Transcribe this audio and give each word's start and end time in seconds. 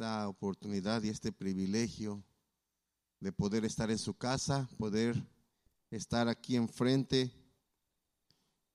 esta 0.00 0.30
oportunidad 0.30 1.02
y 1.02 1.10
este 1.10 1.30
privilegio 1.30 2.24
de 3.20 3.32
poder 3.32 3.66
estar 3.66 3.90
en 3.90 3.98
su 3.98 4.14
casa, 4.14 4.66
poder 4.78 5.14
estar 5.90 6.26
aquí 6.26 6.56
enfrente. 6.56 7.30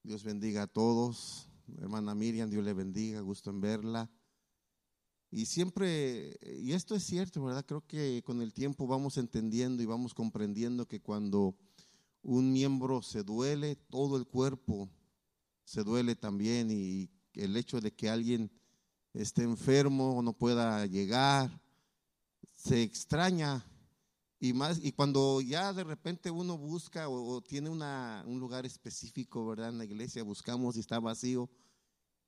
Dios 0.03 0.23
bendiga 0.23 0.61
a 0.61 0.67
todos. 0.67 1.49
Hermana 1.79 2.13
Miriam, 2.13 2.47
Dios 2.47 2.63
le 2.63 2.73
bendiga, 2.73 3.21
gusto 3.21 3.49
en 3.49 3.59
verla. 3.59 4.07
Y 5.31 5.47
siempre, 5.47 6.37
y 6.59 6.73
esto 6.73 6.93
es 6.93 7.01
cierto, 7.01 7.43
¿verdad? 7.43 7.65
Creo 7.65 7.81
que 7.87 8.21
con 8.23 8.39
el 8.43 8.53
tiempo 8.53 8.85
vamos 8.85 9.17
entendiendo 9.17 9.81
y 9.81 9.87
vamos 9.87 10.13
comprendiendo 10.13 10.87
que 10.87 11.01
cuando 11.01 11.57
un 12.21 12.53
miembro 12.53 13.01
se 13.01 13.23
duele, 13.23 13.77
todo 13.89 14.17
el 14.17 14.27
cuerpo 14.27 14.91
se 15.63 15.83
duele 15.83 16.15
también 16.15 16.69
y 16.69 17.09
el 17.33 17.57
hecho 17.57 17.81
de 17.81 17.95
que 17.95 18.11
alguien 18.11 18.51
esté 19.15 19.43
enfermo 19.43 20.17
o 20.17 20.21
no 20.21 20.33
pueda 20.33 20.85
llegar, 20.85 21.49
se 22.55 22.81
extraña 22.81 23.65
y 24.39 24.53
más 24.53 24.79
y 24.83 24.91
cuando 24.91 25.41
ya 25.41 25.73
de 25.73 25.83
repente 25.83 26.29
uno 26.29 26.57
busca 26.57 27.07
o, 27.09 27.41
tiene 27.41 27.69
una, 27.69 28.23
un 28.27 28.39
lugar 28.39 28.65
específico, 28.65 29.45
¿verdad? 29.47 29.69
En 29.69 29.77
la 29.77 29.85
iglesia 29.85 30.23
buscamos 30.23 30.75
y 30.75 30.81
está 30.81 30.99
vacío 30.99 31.49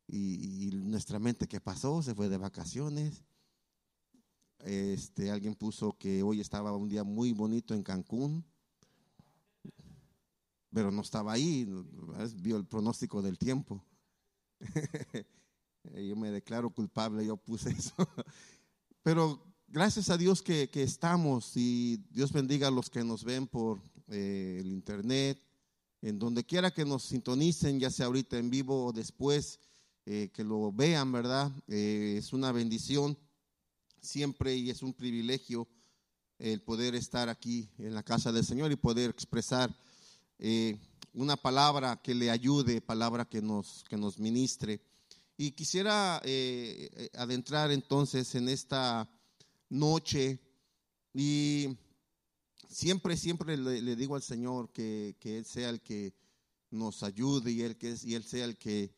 y, 0.08 0.72
nuestra 0.73 1.20
mente 1.20 1.48
qué 1.48 1.59
pasó, 1.59 2.02
se 2.02 2.16
fue 2.16 2.30
de 2.30 2.38
vacaciones. 2.38 3.23
Este, 4.59 5.30
alguien 5.30 5.54
puso 5.54 5.98
que 5.98 6.23
hoy 6.23 6.40
estaba 6.40 6.76
un 6.76 6.90
día 6.90 7.04
muy 7.04 7.34
bonito 7.34 7.73
en 7.73 7.84
Cancún, 7.84 8.45
pero 10.72 10.92
no 10.92 11.02
estaba 11.02 11.34
ahí, 11.34 11.67
vio 12.38 12.58
el 12.58 12.66
pronóstico 12.66 13.22
del 13.22 13.38
tiempo. 13.38 13.84
yo 15.96 16.16
me 16.16 16.32
declaro 16.32 16.70
culpable, 16.70 17.26
yo 17.26 17.38
puse 17.38 17.70
eso. 17.77 17.95
Pero 19.04 19.41
gracias 19.68 20.09
a 20.09 20.18
Dios 20.18 20.41
que, 20.41 20.70
estamos 20.73 21.55
y 21.55 21.98
Dios 22.09 22.32
bendiga 22.32 22.68
a 22.68 22.72
los 22.72 22.89
que 22.89 23.03
nos 23.03 23.23
ven 23.23 23.48
por 23.48 23.80
eh, 24.08 24.58
el 24.61 24.67
internet, 24.67 25.42
en 26.02 26.20
donde 26.20 26.45
quiera 26.45 26.72
que 26.72 26.86
nos 26.86 27.03
sintonicen, 27.03 27.80
ya 27.80 27.89
sea 27.89 28.06
ahorita 28.06 28.38
en 28.38 28.50
vivo 28.50 28.86
o 28.86 28.94
después, 28.94 29.59
eh, 30.06 30.30
que 30.34 30.44
lo 30.44 30.72
vean, 30.72 31.11
¿verdad? 31.11 31.52
Eh, 31.67 32.16
es 32.17 32.31
una 32.31 32.52
bendición 32.52 33.17
siempre 34.02 34.56
y 34.56 34.70
es 34.70 34.81
un 34.81 34.94
privilegio 34.94 35.67
el 36.39 36.61
poder 36.61 36.94
estar 36.94 37.30
aquí 37.30 37.67
en 37.80 37.94
la 37.95 38.04
casa 38.04 38.31
del 38.31 38.45
Señor 38.45 38.72
y 38.72 38.76
poder 38.76 39.09
expresar 39.09 39.76
una 41.14 41.36
palabra 41.36 42.00
que 42.02 42.14
le 42.14 42.30
ayude, 42.30 42.80
palabra 42.80 43.26
que 43.26 43.42
nos, 43.42 43.83
que 43.89 43.98
nos 43.98 44.20
ministre. 44.20 44.80
Y 45.39 45.52
quisiera 45.52 46.19
eh, 46.23 46.89
eh, 46.91 47.09
adentrar 47.13 47.71
entonces 47.71 48.33
en 48.33 48.49
esta 48.49 49.07
noche 49.69 50.39
y 51.13 51.77
siempre, 52.67 53.16
siempre 53.16 53.55
le, 53.55 53.95
digo 53.95 54.15
al 54.15 54.23
Señor 54.23 54.71
que, 54.71 55.15
Él 55.21 55.45
sea 55.45 55.69
el 55.69 55.81
que 55.81 56.15
nos 56.71 57.03
ayude 57.03 57.52
y 57.52 57.61
Él, 57.61 57.77
que, 57.77 57.95
y 58.02 58.15
él 58.15 58.23
sea 58.23 58.45
el 58.45 58.58
que 58.58 58.91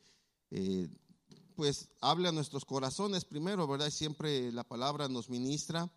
eh, 0.51 0.87
pues 1.55 1.89
hable 1.99 2.29
a 2.29 2.31
nuestros 2.31 2.63
corazones 2.63 3.25
primero, 3.25 3.67
¿verdad? 3.67 3.89
Siempre 3.89 4.49
la 4.53 4.63
palabra 4.63 5.09
nos 5.09 5.29
ministra 5.29 5.91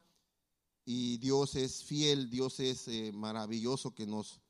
y 0.84 1.18
Dios 1.18 1.54
es 1.54 1.84
fiel, 1.84 2.28
Dios 2.28 2.58
es 2.58 2.88
maravilloso 3.14 3.94
que 3.94 4.06
nos, 4.06 4.40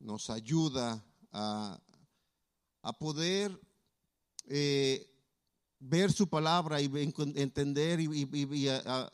nos 0.00 0.28
ayuda 0.28 1.04
a, 1.30 1.80
a 2.82 2.92
poder 2.94 3.60
eh, 4.54 5.10
ver 5.80 6.12
su 6.12 6.28
palabra 6.28 6.78
y 6.78 6.90
entender 7.36 8.00
y, 8.00 8.28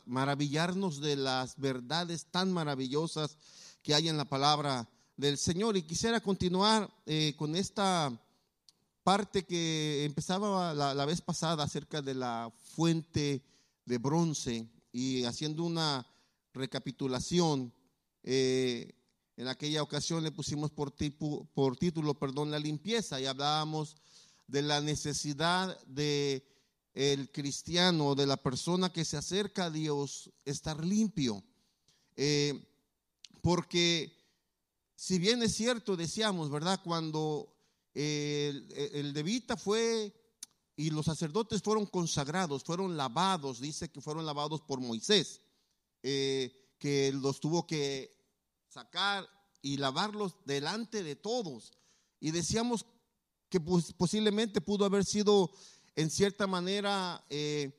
maravillarnos 0.05 0.99
de 0.99 1.15
las 1.15 1.57
verdades 1.57 2.25
tan 2.25 2.51
maravillosas 2.51 3.37
que 3.81 3.93
hay 3.95 4.09
en 4.09 4.17
la 4.17 4.25
palabra 4.25 4.89
del 5.15 5.37
Señor. 5.37 5.77
Y 5.77 5.83
quisiera 5.83 6.19
continuar 6.19 6.93
eh, 7.05 7.35
con 7.37 7.55
esta 7.55 8.11
parte 9.01 9.45
que 9.45 10.03
empezaba 10.03 10.73
la, 10.73 11.05
vez 11.05 11.21
pasada 11.21 11.63
acerca 11.63 12.01
de 12.01 12.15
la 12.15 12.51
fuente 12.75 13.41
de 13.85 13.97
bronce 13.97 14.67
y 14.91 15.23
haciendo 15.23 15.63
una 15.63 16.05
recapitulación. 16.53 17.73
Eh, 18.23 18.93
en 19.37 19.47
aquella 19.47 19.83
ocasión 19.83 20.21
le 20.21 20.33
pusimos 20.33 20.69
por, 20.69 20.91
tipo, 20.91 21.47
por 21.53 21.77
título, 21.77 22.13
perdón, 22.13 22.51
la 22.51 22.59
limpieza 22.59 23.21
y 23.21 23.25
hablábamos 23.25 23.95
de 24.49 24.61
la 24.61 24.81
necesidad 24.81 25.79
de 25.85 26.45
el 26.93 27.31
cristiano, 27.31 28.15
de 28.15 28.25
la 28.25 28.37
persona 28.37 28.91
que 28.91 29.05
se 29.05 29.15
acerca 29.15 29.65
a 29.65 29.69
Dios, 29.69 30.31
estar 30.43 30.83
limpio. 30.83 31.43
Eh, 32.15 32.65
porque 33.41 34.11
si 34.95 35.19
bien 35.19 35.41
es 35.43 35.55
cierto, 35.55 35.95
decíamos, 35.95 36.49
¿verdad? 36.49 36.81
Cuando 36.83 37.55
el, 37.93 38.67
el 38.93 39.13
levita 39.13 39.55
fue 39.55 40.13
y 40.75 40.89
los 40.89 41.05
sacerdotes 41.05 41.61
fueron 41.61 41.85
consagrados, 41.85 42.63
fueron 42.63 42.97
lavados, 42.97 43.59
dice 43.59 43.89
que 43.89 44.01
fueron 44.01 44.25
lavados 44.25 44.61
por 44.61 44.79
Moisés, 44.79 45.41
eh, 46.03 46.73
que 46.79 47.11
los 47.11 47.39
tuvo 47.39 47.67
que 47.67 48.17
sacar 48.67 49.29
y 49.61 49.77
lavarlos 49.77 50.35
delante 50.45 51.03
de 51.03 51.15
todos. 51.15 51.73
Y 52.19 52.31
decíamos 52.31 52.85
que 53.49 53.59
posiblemente 53.59 54.61
pudo 54.61 54.85
haber 54.85 55.03
sido 55.03 55.51
en 55.95 56.09
cierta 56.09 56.47
manera 56.47 57.23
eh, 57.29 57.71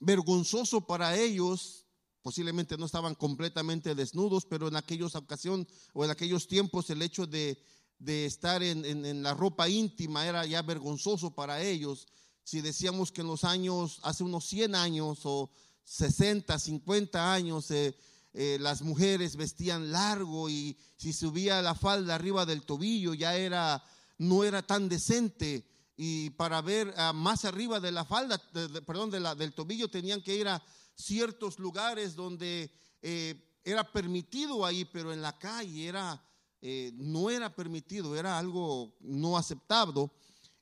vergonzoso 0.00 0.80
para 0.86 1.16
ellos. 1.16 1.86
Posiblemente 2.20 2.76
no 2.76 2.86
estaban 2.86 3.14
completamente 3.14 3.94
desnudos, 3.94 4.44
pero 4.44 4.68
en 4.68 4.76
aquellos 4.76 5.14
ocasión 5.14 5.66
o 5.94 6.04
en 6.04 6.10
aquellos 6.10 6.46
tiempos 6.46 6.90
el 6.90 7.00
hecho 7.00 7.26
de, 7.26 7.58
estar 8.04 8.62
en, 8.62 9.22
la 9.22 9.34
ropa 9.34 9.68
íntima 9.68 10.26
era 10.26 10.44
ya 10.44 10.62
vergonzoso 10.62 11.34
para 11.34 11.62
ellos. 11.62 12.08
Si 12.42 12.60
decíamos 12.60 13.12
que 13.12 13.20
en 13.20 13.28
los 13.28 13.44
años, 13.44 14.00
hace 14.02 14.24
unos 14.24 14.44
100 14.46 14.74
años 14.74 15.20
o 15.24 15.50
60, 15.84 16.58
50 16.58 17.32
años, 17.32 17.70
eh, 17.70 17.96
eh, 18.34 18.58
las 18.60 18.82
mujeres 18.82 19.36
vestían 19.36 19.90
largo 19.90 20.50
y 20.50 20.76
si 20.96 21.12
subía 21.12 21.62
la 21.62 21.74
falda 21.74 22.14
arriba 22.14 22.44
del 22.44 22.62
tobillo 22.62 23.14
ya 23.14 23.36
era 23.36 23.82
no 24.18 24.44
era 24.44 24.62
tan 24.62 24.88
decente 24.88 25.64
y 25.96 26.30
para 26.30 26.62
ver 26.62 26.94
ah, 26.96 27.12
más 27.12 27.44
arriba 27.44 27.80
de 27.80 27.90
la 27.90 28.04
falda, 28.04 28.40
perdón, 28.86 29.10
del 29.10 29.52
tobillo 29.52 29.88
tenían 29.88 30.22
que 30.22 30.36
ir 30.36 30.46
a 30.46 30.62
ciertos 30.94 31.58
lugares 31.58 32.14
donde 32.14 32.70
eh, 33.02 33.60
era 33.64 33.82
permitido 33.92 34.64
ahí, 34.64 34.84
pero 34.84 35.12
en 35.12 35.20
la 35.20 35.36
calle 35.36 35.88
era, 35.88 36.22
eh, 36.60 36.92
no 36.94 37.30
era 37.30 37.54
permitido, 37.54 38.16
era 38.16 38.38
algo 38.38 38.96
no 39.00 39.36
aceptado. 39.36 40.12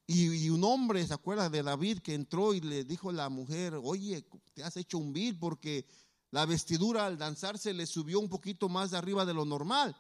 Y, 0.07 0.49
un 0.51 0.63
hombre, 0.65 1.07
¿se 1.07 1.13
acuerda 1.13 1.51
de 1.51 1.63
David 1.63 1.99
que 1.99 2.15
entró 2.15 2.55
y 2.55 2.61
le 2.61 2.85
dijo 2.85 3.11
a 3.11 3.13
la 3.13 3.29
mujer, 3.29 3.79
oye, 3.83 4.25
te 4.55 4.63
has 4.63 4.77
hecho 4.77 4.99
un 4.99 5.13
vil 5.13 5.39
porque 5.39 5.85
la 6.31 6.47
vestidura 6.47 7.07
al 7.07 7.19
danzarse 7.19 7.75
le 7.75 7.87
subió 7.87 8.21
un 8.21 8.29
poquito 8.29 8.69
más 8.69 8.93
de 8.93 8.99
arriba 8.99 9.27
de 9.27 9.35
lo 9.35 9.45
normal. 9.45 9.97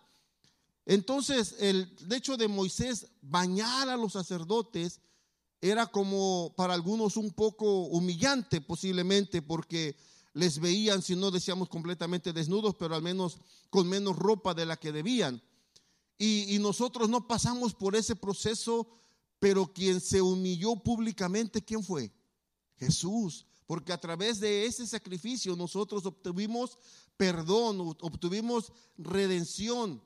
Entonces, 0.86 1.56
el 1.58 1.94
hecho 2.10 2.36
de 2.36 2.48
Moisés 2.48 3.08
bañar 3.20 3.88
a 3.88 3.96
los 3.96 4.12
sacerdotes 4.12 5.00
era 5.60 5.86
como 5.86 6.54
para 6.56 6.74
algunos 6.74 7.16
un 7.16 7.32
poco 7.32 7.86
humillante 7.86 8.60
posiblemente 8.60 9.42
porque 9.42 9.96
les 10.32 10.60
veían, 10.60 11.02
si 11.02 11.16
no 11.16 11.30
decíamos 11.30 11.68
completamente 11.68 12.32
desnudos, 12.32 12.76
pero 12.76 12.94
al 12.94 13.02
menos 13.02 13.38
con 13.68 13.88
menos 13.88 14.16
ropa 14.16 14.54
de 14.54 14.66
la 14.66 14.76
que 14.76 14.92
debían. 14.92 15.42
Y, 16.18 16.54
y 16.54 16.58
nosotros 16.58 17.08
no 17.08 17.26
pasamos 17.26 17.74
por 17.74 17.96
ese 17.96 18.14
proceso, 18.14 18.86
pero 19.38 19.72
quien 19.72 20.00
se 20.00 20.22
humilló 20.22 20.76
públicamente, 20.76 21.64
¿quién 21.64 21.82
fue? 21.82 22.12
Jesús. 22.78 23.46
Porque 23.66 23.92
a 23.92 23.98
través 23.98 24.38
de 24.38 24.66
ese 24.66 24.86
sacrificio 24.86 25.56
nosotros 25.56 26.06
obtuvimos 26.06 26.78
perdón, 27.16 27.80
obtuvimos 27.80 28.72
redención. 28.98 30.02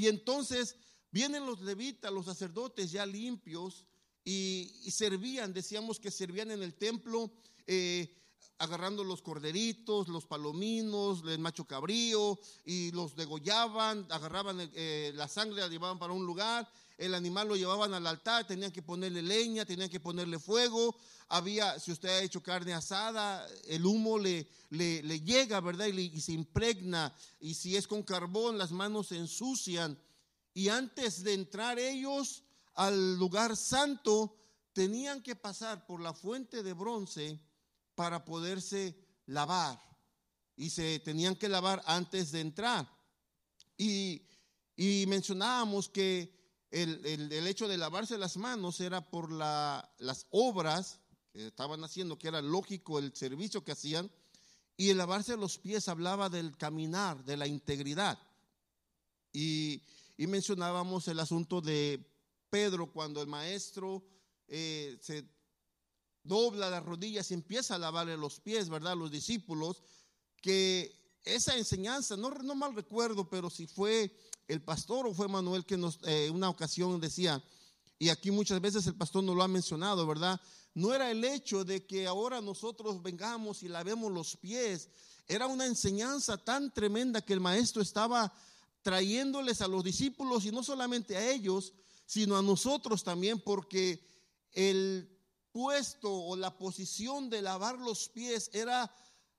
Y 0.00 0.08
entonces 0.08 0.76
vienen 1.10 1.44
los 1.44 1.60
levitas, 1.60 2.10
los 2.10 2.24
sacerdotes 2.24 2.90
ya 2.90 3.04
limpios 3.04 3.84
y, 4.24 4.90
servían, 4.90 5.52
decíamos 5.52 6.00
que 6.00 6.10
servían 6.10 6.50
en 6.50 6.62
el 6.62 6.74
templo. 6.74 7.30
Eh, 7.66 8.16
agarrando 8.56 9.04
los 9.04 9.22
corderitos, 9.22 10.08
los 10.08 10.26
palominos, 10.26 11.22
el 11.26 11.38
macho 11.38 11.66
cabrío 11.66 12.38
y 12.64 12.90
los 12.92 13.16
degollaban, 13.16 14.06
agarraban 14.10 14.70
eh, 14.74 15.12
la 15.14 15.28
sangre, 15.28 15.62
la 15.62 15.68
llevaban 15.68 15.98
para 15.98 16.12
un 16.12 16.26
lugar, 16.26 16.70
el 17.00 17.14
animal 17.14 17.48
lo 17.48 17.56
llevaban 17.56 17.94
al 17.94 18.06
altar, 18.06 18.46
tenían 18.46 18.70
que 18.70 18.82
ponerle 18.82 19.22
leña, 19.22 19.64
tenían 19.64 19.88
que 19.88 20.00
ponerle 20.00 20.38
fuego, 20.38 20.94
había, 21.28 21.78
si 21.78 21.92
usted 21.92 22.08
ha 22.08 22.22
hecho 22.22 22.42
carne 22.42 22.74
asada, 22.74 23.46
el 23.64 23.86
humo 23.86 24.18
le, 24.18 24.46
le, 24.70 25.20
llega, 25.20 25.60
¿verdad? 25.60 25.86
y 25.86 26.20
se 26.20 26.32
impregna, 26.32 27.14
y 27.40 27.54
si 27.54 27.76
es 27.76 27.86
con 27.86 28.02
carbón, 28.02 28.58
las 28.58 28.70
manos 28.70 29.08
se 29.08 29.16
ensucian, 29.16 29.98
y 30.52 30.68
antes 30.68 31.24
de 31.24 31.34
entrar 31.34 31.78
ellos 31.78 32.42
al 32.74 33.16
lugar 33.16 33.56
santo, 33.56 34.36
tenían 34.72 35.22
que 35.22 35.36
pasar 35.36 35.86
por 35.86 36.00
la 36.00 36.12
fuente 36.12 36.62
de 36.62 36.72
bronce, 36.72 37.40
para 37.94 38.24
poderse 38.24 38.96
lavar. 39.26 39.78
Y 40.56 40.70
se 40.70 41.00
tenían 41.00 41.36
que 41.36 41.50
lavar 41.50 41.82
antes 41.84 42.32
de 42.32 42.40
entrar. 42.40 42.90
Y, 43.76 44.22
y 44.74 45.04
mencionábamos 45.06 45.88
que 45.90 46.39
el, 46.70 47.04
el, 47.32 47.46
hecho 47.46 47.66
de 47.68 47.78
lavarse 47.78 48.16
las 48.18 48.36
manos 48.36 48.80
era 48.80 49.10
por 49.10 49.32
la, 49.32 49.92
las 49.98 50.26
obras 50.30 51.00
que 51.32 51.48
estaban 51.48 51.82
haciendo, 51.84 52.18
que 52.18 52.28
era 52.28 52.42
lógico 52.42 52.98
el 52.98 53.14
servicio 53.14 53.64
que 53.64 53.72
hacían, 53.72 54.10
y 54.76 54.90
el 54.90 54.98
lavarse 54.98 55.36
los 55.36 55.58
pies 55.58 55.88
hablaba 55.88 56.28
del 56.28 56.56
caminar, 56.56 57.24
de 57.24 57.36
la 57.36 57.46
integridad. 57.46 58.18
Y, 59.32 59.82
y 60.16 60.26
mencionábamos 60.26 61.08
el 61.08 61.20
asunto 61.20 61.60
de 61.60 62.04
Pedro 62.50 62.92
cuando 62.92 63.22
el 63.22 63.28
maestro 63.28 64.02
eh, 64.48 64.98
se 65.00 65.24
dobla 66.22 66.68
las 66.70 66.84
rodillas 66.84 67.30
y 67.30 67.34
empieza 67.34 67.76
a 67.76 67.78
lavarle 67.78 68.16
los 68.16 68.40
pies, 68.40 68.68
¿verdad? 68.68 68.96
Los 68.96 69.10
discípulos, 69.10 69.82
que 70.42 70.99
esa 71.24 71.56
enseñanza, 71.56 72.16
no, 72.16 72.30
no 72.30 72.54
mal 72.54 72.74
recuerdo, 72.74 73.28
pero 73.28 73.50
si 73.50 73.66
fue 73.66 74.14
el 74.48 74.62
pastor 74.62 75.06
o 75.06 75.14
fue 75.14 75.28
Manuel 75.28 75.64
que 75.64 75.76
nos, 75.76 75.98
eh, 76.04 76.30
una 76.30 76.48
ocasión 76.48 77.00
decía, 77.00 77.42
y 77.98 78.08
aquí 78.08 78.30
muchas 78.30 78.60
veces 78.60 78.86
el 78.86 78.94
pastor 78.94 79.22
no 79.22 79.34
lo 79.34 79.42
ha 79.42 79.48
mencionado, 79.48 80.06
¿verdad? 80.06 80.40
No 80.74 80.94
era 80.94 81.10
el 81.10 81.24
hecho 81.24 81.64
de 81.64 81.86
que 81.86 82.06
ahora 82.06 82.40
nosotros 82.40 83.02
vengamos 83.02 83.62
y 83.62 83.68
lavemos 83.68 84.10
los 84.10 84.36
pies, 84.36 84.88
era 85.28 85.46
una 85.46 85.66
enseñanza 85.66 86.38
tan 86.38 86.72
tremenda 86.72 87.20
que 87.20 87.32
el 87.32 87.40
maestro 87.40 87.82
estaba 87.82 88.32
trayéndoles 88.82 89.60
a 89.60 89.68
los 89.68 89.84
discípulos 89.84 90.44
y 90.44 90.50
no 90.50 90.62
solamente 90.62 91.16
a 91.16 91.30
ellos, 91.30 91.74
sino 92.06 92.36
a 92.36 92.42
nosotros 92.42 93.04
también, 93.04 93.38
porque 93.38 94.04
el 94.52 95.08
puesto 95.52 96.12
o 96.12 96.36
la 96.36 96.56
posición 96.56 97.30
de 97.30 97.42
lavar 97.42 97.78
los 97.78 98.08
pies 98.08 98.50
era 98.52 98.92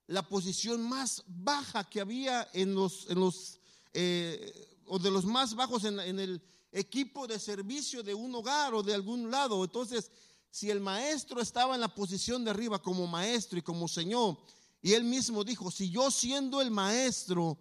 la 0.07 0.27
posición 0.27 0.81
más 0.87 1.23
baja 1.27 1.83
que 1.83 2.01
había 2.01 2.49
en 2.53 2.75
los, 2.75 3.09
en 3.09 3.19
los 3.19 3.59
eh, 3.93 4.79
o 4.85 4.99
de 4.99 5.11
los 5.11 5.25
más 5.25 5.55
bajos 5.55 5.83
en, 5.85 5.99
en, 5.99 6.19
el 6.19 6.41
equipo 6.71 7.27
de 7.27 7.39
servicio 7.39 8.03
de 8.03 8.13
un 8.13 8.33
hogar 8.35 8.73
o 8.73 8.83
de 8.83 8.93
algún 8.93 9.31
lado. 9.31 9.63
Entonces, 9.63 10.11
si 10.49 10.69
el 10.69 10.79
maestro 10.79 11.41
estaba 11.41 11.75
en 11.75 11.81
la 11.81 11.93
posición 11.93 12.43
de 12.43 12.51
arriba 12.51 12.81
como 12.81 13.07
maestro 13.07 13.57
y 13.59 13.61
como 13.61 13.87
Señor, 13.87 14.37
y 14.81 14.93
él 14.93 15.03
mismo 15.03 15.43
dijo, 15.43 15.71
si 15.71 15.89
yo 15.89 16.09
siendo 16.11 16.61
el 16.61 16.71
maestro 16.71 17.57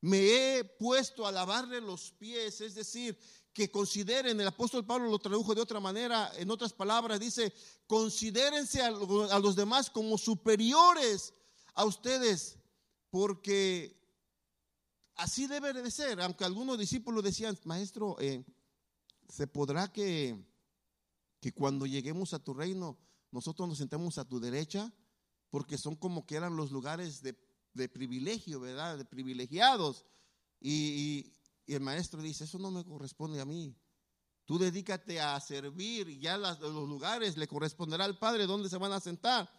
me 0.00 0.18
he 0.58 0.64
puesto 0.64 1.26
a 1.26 1.32
lavarle 1.32 1.80
los 1.80 2.10
pies, 2.12 2.60
es 2.60 2.74
decir, 2.74 3.16
que 3.52 3.70
consideren, 3.70 4.40
el 4.40 4.48
apóstol 4.48 4.84
Pablo 4.84 5.08
lo 5.08 5.18
tradujo 5.18 5.54
de 5.54 5.60
otra 5.60 5.78
manera, 5.78 6.32
en 6.36 6.50
otras 6.50 6.72
palabras, 6.72 7.20
dice, 7.20 7.52
considérense 7.86 8.82
a, 8.82 8.90
los 8.90 9.54
demás 9.54 9.90
como 9.90 10.18
superiores 10.18 11.34
a 11.74 11.84
ustedes, 11.84 12.58
porque 13.10 14.00
así 15.14 15.46
debe 15.46 15.72
de 15.72 15.90
ser, 15.90 16.20
aunque 16.20 16.44
algunos 16.44 16.78
discípulos 16.78 17.24
decían, 17.24 17.58
maestro, 17.64 18.16
eh, 18.20 18.44
¿se 19.28 19.46
podrá 19.46 19.92
que, 19.92 20.44
que 21.40 21.52
cuando 21.52 21.86
lleguemos 21.86 22.34
a 22.34 22.38
tu 22.38 22.54
reino 22.54 22.98
nosotros 23.30 23.68
nos 23.68 23.78
sentemos 23.78 24.18
a 24.18 24.28
tu 24.28 24.40
derecha? 24.40 24.92
Porque 25.50 25.78
son 25.78 25.96
como 25.96 26.26
que 26.26 26.36
eran 26.36 26.56
los 26.56 26.70
lugares 26.70 27.22
de, 27.22 27.38
de 27.74 27.88
privilegio, 27.88 28.60
¿verdad? 28.60 28.98
De 28.98 29.04
privilegiados. 29.04 30.06
y, 30.60 31.32
el 31.66 31.80
maestro 31.80 32.20
dice, 32.20 32.44
eso 32.44 32.58
no 32.58 32.70
me 32.70 32.84
corresponde 32.84 33.40
a 33.40 33.46
mí. 33.46 33.74
Tú 34.44 34.58
dedícate 34.58 35.20
a 35.20 35.38
servir 35.40 36.18
ya 36.18 36.36
los 36.36 36.60
lugares 36.88 37.36
le 37.36 37.46
corresponderá 37.46 38.04
al 38.04 38.18
Padre 38.18 38.46
donde 38.46 38.68
se 38.68 38.76
van 38.76 38.92
a 38.92 39.00
sentar. 39.00 39.50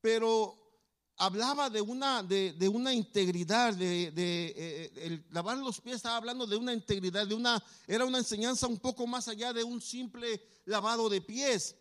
Pero 0.00 0.67
hablaba 1.18 1.68
de 1.68 1.80
una, 1.80 2.22
de, 2.22 2.68
una 2.72 2.94
integridad, 2.94 3.74
de, 3.74 4.12
eh, 4.16 4.92
el 4.96 5.24
lavar 5.30 5.58
los 5.58 5.80
pies 5.80 5.96
estaba 5.96 6.16
hablando 6.16 6.46
de 6.46 6.56
una 6.56 6.72
integridad, 6.72 7.26
de 7.26 7.34
una, 7.34 7.62
era 7.88 8.04
una 8.04 8.18
enseñanza 8.18 8.68
un 8.68 8.78
poco 8.78 9.06
más 9.06 9.26
allá 9.26 9.52
de 9.52 9.64
un 9.64 9.80
simple 9.80 10.40
lavado 10.64 11.08
de 11.08 11.20
pies. 11.20 11.74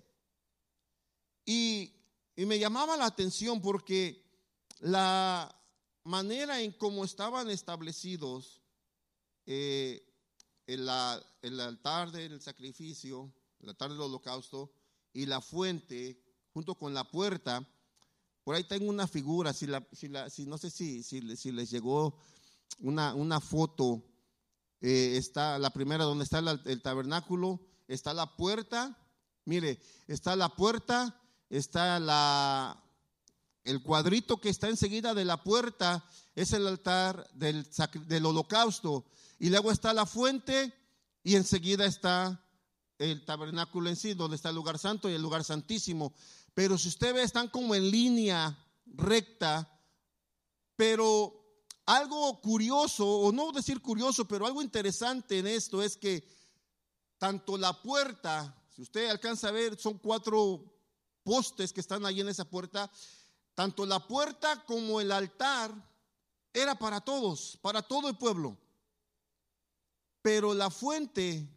Y, 1.45 1.93
me 2.35 2.59
llamaba 2.59 2.95
la 2.95 3.05
atención 3.05 3.59
porque 3.59 4.23
la 4.79 5.51
manera 6.03 6.61
en 6.61 6.71
cómo 6.71 7.03
estaban 7.03 7.49
establecidos 7.49 8.61
eh, 9.47 10.07
el, 10.67 10.87
altar 11.59 12.11
del 12.11 12.39
sacrificio, 12.41 13.33
el 13.59 13.69
altar 13.69 13.89
del 13.89 14.01
holocausto 14.01 14.71
y 15.13 15.25
la 15.25 15.41
fuente 15.41 16.21
junto 16.53 16.75
con 16.75 16.93
la 16.93 17.09
puerta. 17.09 17.67
Por 18.47 18.55
ahí 18.55 18.63
tengo 18.63 18.89
una 18.89 19.09
figura, 19.09 19.51
si, 19.51 19.67
la, 19.67 19.85
si, 19.91 20.45
no 20.45 20.57
sé 20.57 20.69
si, 20.69 21.03
les 21.51 21.69
llegó 21.69 22.17
una, 22.79 23.13
una 23.13 23.41
foto, 23.41 24.01
eh, 24.79 25.17
está 25.17 25.59
la 25.59 25.71
primera 25.71 26.05
donde 26.05 26.23
está 26.23 26.39
el, 26.39 26.81
tabernáculo, 26.81 27.59
está 27.89 28.13
la 28.13 28.37
puerta, 28.37 28.97
mire, 29.43 29.81
está 30.07 30.37
la 30.37 30.47
puerta, 30.47 31.21
está 31.49 31.99
la, 31.99 32.81
el 33.65 33.83
cuadrito 33.83 34.39
que 34.39 34.47
está 34.47 34.69
enseguida 34.69 35.13
de 35.13 35.25
la 35.25 35.43
puerta, 35.43 36.05
es 36.33 36.53
el 36.53 36.67
altar 36.67 37.29
del, 37.33 37.67
del 38.05 38.25
holocausto 38.25 39.03
y 39.39 39.49
luego 39.49 39.73
está 39.73 39.93
la 39.93 40.05
fuente 40.05 40.73
y 41.21 41.35
enseguida 41.35 41.85
está 41.85 42.41
el 42.97 43.25
tabernáculo 43.25 43.89
en 43.89 43.97
sí, 43.97 44.13
donde 44.13 44.37
está 44.37 44.51
el 44.51 44.55
lugar 44.55 44.79
santo 44.79 45.09
y 45.09 45.15
el 45.15 45.21
lugar 45.21 45.43
santísimo. 45.43 46.13
Pero 46.57 46.75
si 46.75 46.87
usted 46.87 47.13
ve, 47.13 47.21
están 47.21 47.49
como 47.49 47.75
en 47.75 47.91
línea 47.91 48.57
recta, 48.87 49.79
pero 50.75 51.61
algo 51.85 52.41
curioso, 52.41 53.05
o 53.07 53.31
no 53.31 53.51
decir 53.51 53.79
curioso, 53.79 54.27
pero 54.27 54.47
algo 54.47 54.63
interesante 54.63 55.37
en 55.37 55.45
esto 55.45 55.83
es 55.83 55.95
que 55.95 56.27
tanto 57.19 57.59
la 57.59 57.79
puerta, 57.79 58.59
si 58.75 58.81
usted 58.81 59.07
alcanza 59.07 59.49
a 59.49 59.51
ver, 59.51 59.79
son 59.79 59.99
cuatro 59.99 60.63
postes 61.21 61.71
que 61.71 61.81
están 61.81 62.03
ahí 62.07 62.21
en 62.21 62.29
esa 62.29 62.49
puerta, 62.49 62.91
tanto 63.53 63.85
la 63.85 64.07
puerta 64.07 64.65
como 64.65 64.99
el 64.99 65.11
altar 65.11 65.71
era 66.51 66.73
para 66.73 67.01
todos, 67.01 67.59
para 67.61 67.83
todo 67.83 68.09
el 68.09 68.17
pueblo. 68.17 68.57
Pero 70.23 70.55
la 70.55 70.71
fuente, 70.71 71.47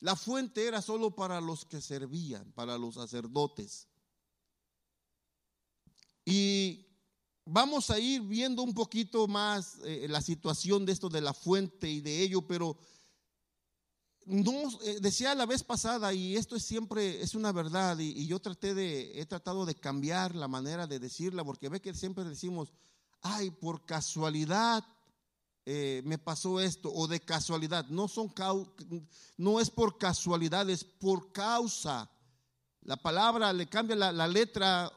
la 0.00 0.16
fuente 0.16 0.66
era 0.66 0.82
solo 0.82 1.14
para 1.14 1.40
los 1.40 1.64
que 1.64 1.80
servían, 1.80 2.50
para 2.54 2.76
los 2.76 2.96
sacerdotes. 2.96 3.86
Y 6.24 6.86
vamos 7.44 7.90
a 7.90 7.98
ir 7.98 8.22
viendo 8.22 8.62
un 8.62 8.74
poquito 8.74 9.26
más 9.26 9.78
eh, 9.84 10.06
la 10.08 10.20
situación 10.20 10.86
de 10.86 10.92
esto 10.92 11.08
de 11.08 11.20
la 11.20 11.34
fuente 11.34 11.88
y 11.88 12.00
de 12.00 12.22
ello, 12.22 12.42
pero 12.42 12.76
no, 14.24 14.52
eh, 14.84 14.98
decía 15.00 15.34
la 15.34 15.46
vez 15.46 15.64
pasada, 15.64 16.12
y 16.12 16.36
esto 16.36 16.54
es 16.54 16.64
siempre, 16.64 17.20
es 17.20 17.34
una 17.34 17.50
verdad, 17.50 17.98
y, 17.98 18.26
yo 18.26 18.38
traté 18.38 18.74
de, 18.74 19.20
he 19.20 19.26
tratado 19.26 19.66
de 19.66 19.74
cambiar 19.74 20.36
la 20.36 20.48
manera 20.48 20.86
de 20.86 21.00
decirla, 21.00 21.44
porque 21.44 21.68
ve 21.68 21.80
que 21.80 21.94
siempre 21.94 22.24
decimos, 22.24 22.72
ay, 23.20 23.50
por 23.50 23.84
casualidad 23.84 24.84
eh, 25.64 26.02
me 26.04 26.18
pasó 26.18 26.60
esto 26.60 26.92
o 26.92 27.06
de 27.06 27.20
casualidad. 27.20 27.86
No, 27.86 28.08
son, 28.08 28.32
no 29.36 29.60
es 29.60 29.70
por 29.70 29.96
casualidad, 29.96 30.68
es 30.68 30.82
por 30.82 31.30
causa. 31.30 32.10
La 32.82 32.96
palabra 32.96 33.52
le 33.52 33.68
cambia 33.68 33.94
la 33.94 34.26
letra, 34.26 34.90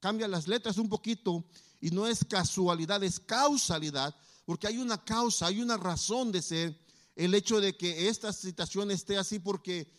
cambia 0.00 0.28
las 0.28 0.48
letras 0.48 0.78
un 0.78 0.88
poquito 0.88 1.44
y 1.80 1.90
no 1.90 2.06
es 2.06 2.24
casualidad, 2.24 3.02
es 3.04 3.20
causalidad, 3.20 4.14
porque 4.44 4.66
hay 4.66 4.78
una 4.78 5.02
causa, 5.04 5.46
hay 5.46 5.60
una 5.60 5.76
razón 5.76 6.32
de 6.32 6.42
ser 6.42 6.78
el 7.14 7.34
hecho 7.34 7.60
de 7.60 7.76
que 7.76 8.08
esta 8.08 8.32
situación 8.32 8.90
esté 8.90 9.16
así, 9.16 9.38
porque 9.38 9.90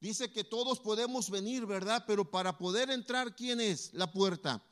dice 0.00 0.30
que 0.30 0.44
todos 0.44 0.78
podemos 0.80 1.30
venir, 1.30 1.66
¿verdad? 1.66 2.04
Pero 2.06 2.30
para 2.30 2.56
poder 2.58 2.90
entrar, 2.90 3.34
¿quién 3.34 3.60
es 3.60 3.92
la 3.94 4.10
puerta? 4.10 4.62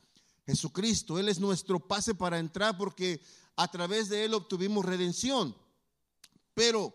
Jesucristo, 0.47 1.19
Él 1.19 1.29
es 1.29 1.41
nuestro 1.41 1.81
pase 1.81 2.14
para 2.14 2.38
entrar 2.38 2.76
porque 2.76 3.23
a 3.57 3.69
través 3.69 4.09
de 4.09 4.25
Él 4.25 4.35
obtuvimos 4.35 4.85
redención. 4.85 5.57
Pero 6.53 6.95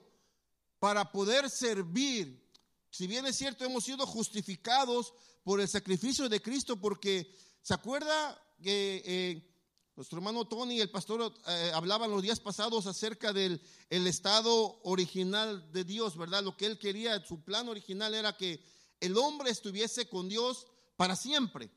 para 0.80 1.12
poder 1.12 1.50
servir, 1.50 2.48
si 2.92 3.08
bien 3.08 3.26
es 3.26 3.36
cierto, 3.36 3.66
hemos 3.66 3.84
sido 3.84 4.06
justificados 4.06 5.14
por 5.44 5.60
el 5.60 5.68
sacrificio 5.68 6.30
de 6.30 6.42
Cristo, 6.42 6.80
porque 6.80 7.36
se 7.62 7.74
acuerda 7.74 8.42
que 8.62 9.02
eh, 9.06 9.50
nuestro 9.96 10.18
hermano 10.20 10.48
Tony, 10.48 10.80
el 10.80 10.90
pastor, 10.90 11.34
eh, 11.48 11.72
hablaban 11.74 12.10
los 12.10 12.22
días 12.22 12.40
pasados 12.40 12.88
acerca 12.88 13.34
del 13.34 13.62
el 13.90 14.08
estado 14.08 14.80
original 14.84 15.72
de 15.72 15.84
Dios, 15.84 16.18
¿verdad? 16.18 16.44
Lo 16.44 16.56
que 16.56 16.68
él 16.68 16.80
quería, 16.80 17.24
su 17.26 17.44
plan 17.44 17.68
original 17.68 18.14
era 18.14 18.38
que 18.38 18.64
el 19.00 19.18
hombre 19.18 19.52
estuviese 19.52 20.08
con 20.08 20.30
Dios 20.30 20.68
para 20.96 21.16
siempre. 21.16 21.70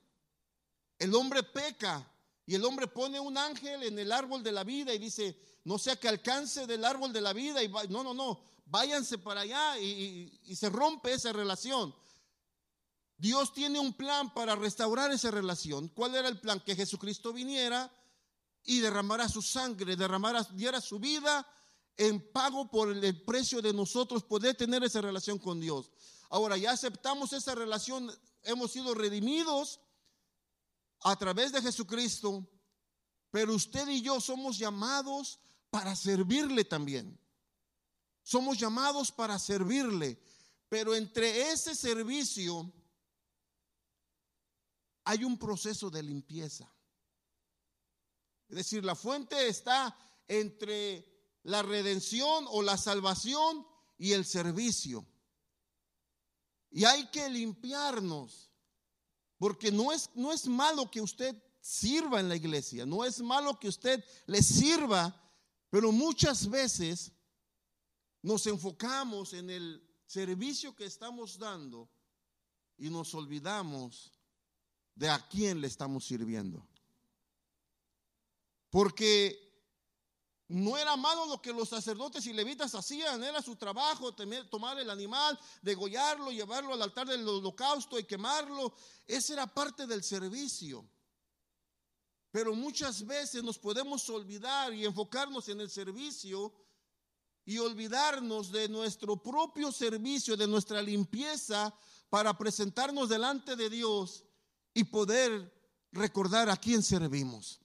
El 0.98 1.14
hombre 1.14 1.42
peca 1.42 2.08
y 2.46 2.54
el 2.54 2.64
hombre 2.64 2.86
pone 2.86 3.18
un 3.18 3.36
ángel 3.36 3.82
en 3.82 3.98
el 3.98 4.12
árbol 4.12 4.42
de 4.42 4.52
la 4.52 4.62
vida 4.62 4.94
y 4.94 4.98
dice, 4.98 5.36
no 5.64 5.78
sea 5.78 5.96
que 5.96 6.08
alcance 6.08 6.66
del 6.66 6.84
árbol 6.84 7.12
de 7.12 7.20
la 7.20 7.32
vida 7.32 7.62
y 7.62 7.68
no, 7.88 8.04
no, 8.04 8.14
no, 8.14 8.40
váyanse 8.66 9.18
para 9.18 9.40
allá 9.40 9.78
y 9.78 10.54
se 10.54 10.70
rompe 10.70 11.12
esa 11.12 11.32
relación. 11.32 11.94
Dios 13.22 13.52
tiene 13.52 13.78
un 13.78 13.92
plan 13.92 14.34
para 14.34 14.56
restaurar 14.56 15.12
esa 15.12 15.30
relación. 15.30 15.86
¿Cuál 15.86 16.16
era 16.16 16.26
el 16.26 16.40
plan? 16.40 16.58
Que 16.58 16.74
Jesucristo 16.74 17.32
viniera 17.32 17.88
y 18.64 18.80
derramara 18.80 19.28
su 19.28 19.40
sangre, 19.40 19.94
derramara, 19.94 20.42
diera 20.54 20.80
su 20.80 20.98
vida 20.98 21.46
en 21.96 22.32
pago 22.32 22.68
por 22.68 22.90
el 22.90 23.22
precio 23.22 23.62
de 23.62 23.72
nosotros 23.72 24.24
poder 24.24 24.56
tener 24.56 24.82
esa 24.82 25.00
relación 25.00 25.38
con 25.38 25.60
Dios. 25.60 25.92
Ahora 26.30 26.56
ya 26.56 26.72
aceptamos 26.72 27.32
esa 27.32 27.54
relación, 27.54 28.12
hemos 28.42 28.72
sido 28.72 28.92
redimidos 28.92 29.78
a 31.02 31.14
través 31.14 31.52
de 31.52 31.62
Jesucristo, 31.62 32.44
pero 33.30 33.54
usted 33.54 33.86
y 33.86 34.02
yo 34.02 34.20
somos 34.20 34.58
llamados 34.58 35.38
para 35.70 35.94
servirle 35.94 36.64
también. 36.64 37.20
Somos 38.24 38.58
llamados 38.58 39.12
para 39.12 39.38
servirle, 39.38 40.20
pero 40.68 40.96
entre 40.96 41.52
ese 41.52 41.76
servicio 41.76 42.72
hay 45.04 45.24
un 45.24 45.38
proceso 45.38 45.90
de 45.90 46.02
limpieza. 46.02 46.72
Es 48.48 48.56
decir, 48.56 48.84
la 48.84 48.94
fuente 48.94 49.48
está 49.48 49.96
entre 50.28 51.04
la 51.42 51.62
redención 51.62 52.46
o 52.48 52.62
la 52.62 52.76
salvación 52.76 53.66
y 53.98 54.12
el 54.12 54.24
servicio. 54.24 55.06
Y 56.70 56.84
hay 56.84 57.10
que 57.10 57.28
limpiarnos, 57.28 58.50
porque 59.38 59.70
no 59.70 59.92
es, 59.92 60.10
no 60.14 60.32
es 60.32 60.46
malo 60.46 60.90
que 60.90 61.00
usted 61.00 61.36
sirva 61.60 62.20
en 62.20 62.28
la 62.28 62.36
iglesia, 62.36 62.86
no 62.86 63.04
es 63.04 63.20
malo 63.20 63.58
que 63.58 63.68
usted 63.68 64.04
le 64.26 64.42
sirva, 64.42 65.14
pero 65.70 65.92
muchas 65.92 66.48
veces 66.48 67.12
nos 68.22 68.46
enfocamos 68.46 69.32
en 69.32 69.50
el 69.50 69.88
servicio 70.06 70.74
que 70.74 70.84
estamos 70.84 71.38
dando 71.38 71.90
y 72.76 72.90
nos 72.90 73.14
olvidamos 73.14 74.11
de 74.94 75.08
a 75.08 75.26
quién 75.28 75.60
le 75.60 75.66
estamos 75.66 76.04
sirviendo. 76.04 76.66
Porque 78.70 79.42
no 80.48 80.76
era 80.76 80.96
malo 80.96 81.26
lo 81.26 81.40
que 81.40 81.52
los 81.52 81.70
sacerdotes 81.70 82.26
y 82.26 82.32
levitas 82.32 82.74
hacían, 82.74 83.22
era 83.22 83.40
su 83.40 83.56
trabajo 83.56 84.14
tomar 84.50 84.78
el 84.78 84.90
animal, 84.90 85.38
degollarlo, 85.62 86.30
llevarlo 86.30 86.74
al 86.74 86.82
altar 86.82 87.06
del 87.06 87.26
holocausto 87.26 87.98
y 87.98 88.04
quemarlo. 88.04 88.74
Esa 89.06 89.32
era 89.32 89.46
parte 89.46 89.86
del 89.86 90.02
servicio. 90.02 90.86
Pero 92.30 92.54
muchas 92.54 93.06
veces 93.06 93.42
nos 93.42 93.58
podemos 93.58 94.08
olvidar 94.10 94.72
y 94.72 94.84
enfocarnos 94.84 95.48
en 95.48 95.60
el 95.60 95.70
servicio 95.70 96.52
y 97.44 97.58
olvidarnos 97.58 98.52
de 98.52 98.68
nuestro 98.68 99.22
propio 99.22 99.72
servicio, 99.72 100.36
de 100.36 100.46
nuestra 100.46 100.80
limpieza 100.80 101.74
para 102.08 102.36
presentarnos 102.36 103.08
delante 103.08 103.56
de 103.56 103.70
Dios 103.70 104.24
y 104.74 104.84
poder 104.84 105.52
recordar 105.92 106.48
a 106.48 106.56
quién 106.56 106.82
servimos. 106.82 107.60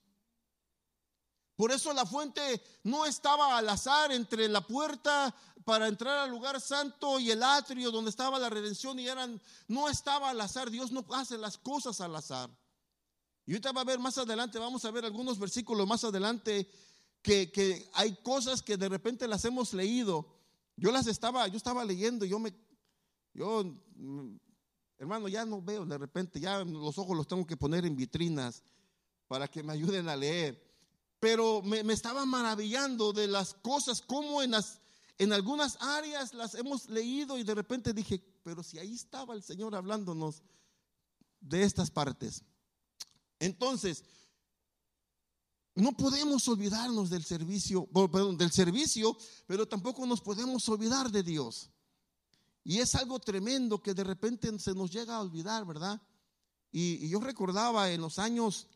Por 1.55 1.71
eso 1.71 1.91
la 1.91 2.05
fuente 2.05 2.61
no 2.83 3.05
estaba 3.05 3.57
al 3.57 3.67
azar 3.67 4.11
entre 4.11 4.47
la 4.47 4.61
puerta 4.61 5.33
para 5.65 5.87
entrar 5.87 6.19
al 6.19 6.29
lugar 6.29 6.61
santo 6.61 7.19
y 7.19 7.31
el 7.31 7.41
atrio 7.41 7.89
donde 7.89 8.11
estaba 8.11 8.37
la 8.37 8.49
redención 8.49 8.99
y 8.99 9.07
eran, 9.07 9.41
no 9.67 9.89
estaba 9.89 10.29
al 10.29 10.39
azar. 10.39 10.69
Dios 10.69 10.91
no 10.91 11.03
hace 11.13 11.37
las 11.37 11.57
cosas 11.57 11.99
al 11.99 12.15
azar. 12.15 12.49
Y 13.45 13.53
ahorita 13.53 13.71
va 13.71 13.81
a 13.81 13.85
ver 13.85 13.97
más 13.97 14.17
adelante, 14.17 14.59
vamos 14.59 14.85
a 14.85 14.91
ver 14.91 15.05
algunos 15.05 15.39
versículos 15.39 15.87
más 15.87 16.03
adelante 16.03 16.69
que, 17.23 17.51
que 17.51 17.89
hay 17.93 18.15
cosas 18.17 18.61
que 18.61 18.77
de 18.77 18.89
repente 18.89 19.27
las 19.27 19.43
hemos 19.45 19.73
leído. 19.73 20.27
Yo 20.75 20.91
las 20.91 21.07
estaba, 21.07 21.47
yo 21.47 21.57
estaba 21.57 21.83
leyendo, 21.83 22.23
yo 22.23 22.37
me, 22.37 22.53
yo 23.33 23.63
Hermano, 24.99 25.27
ya 25.27 25.45
no 25.45 25.61
veo 25.61 25.85
de 25.85 25.97
repente, 25.97 26.39
ya 26.39 26.63
los 26.63 26.97
ojos 26.97 27.15
los 27.15 27.27
tengo 27.27 27.45
que 27.45 27.57
poner 27.57 27.85
en 27.85 27.95
vitrinas 27.95 28.63
para 29.27 29.47
que 29.47 29.61
me 29.61 29.73
ayuden 29.73 30.09
a 30.09 30.15
leer. 30.15 30.65
Pero 31.19 31.61
me, 31.61 31.81
estaba 31.93 32.25
maravillando 32.25 33.13
de 33.13 33.27
las 33.27 33.53
cosas, 33.55 34.01
como 34.01 34.41
en, 34.41 34.51
las, 34.51 34.79
en 35.17 35.33
algunas 35.33 35.77
áreas 35.81 36.33
las 36.33 36.55
hemos 36.55 36.89
leído 36.89 37.37
y 37.37 37.43
de 37.43 37.55
repente 37.55 37.93
dije, 37.93 38.23
pero 38.43 38.63
si 38.63 38.79
ahí 38.79 38.95
estaba 38.95 39.33
el 39.33 39.43
Señor 39.43 39.75
hablándonos 39.75 40.41
de 41.39 41.63
estas 41.63 41.91
partes. 41.91 42.43
Entonces, 43.39 44.03
no 45.75 45.91
podemos 45.91 46.47
olvidarnos 46.47 47.11
del 47.11 47.23
servicio, 47.23 47.85
perdón, 47.85 48.37
del 48.37 48.51
servicio, 48.51 49.15
pero 49.45 49.67
tampoco 49.67 50.07
nos 50.07 50.21
podemos 50.21 50.67
olvidar 50.69 51.11
de 51.11 51.21
Dios. 51.21 51.69
Y 52.67 52.79
es 52.79 52.95
algo 52.95 53.17
tremendo 53.17 53.81
que 53.81 53.93
de 53.93 54.03
repente 54.03 54.59
se 54.59 54.73
nos 54.73 54.91
llega 54.91 55.15
a 55.15 55.21
olvidar, 55.21 55.65
¿verdad? 55.65 56.01
Y, 56.69 57.07
yo 57.07 57.21
recordaba 57.21 57.89
en 57.89 58.01
los 58.01 58.19
años 58.19 58.67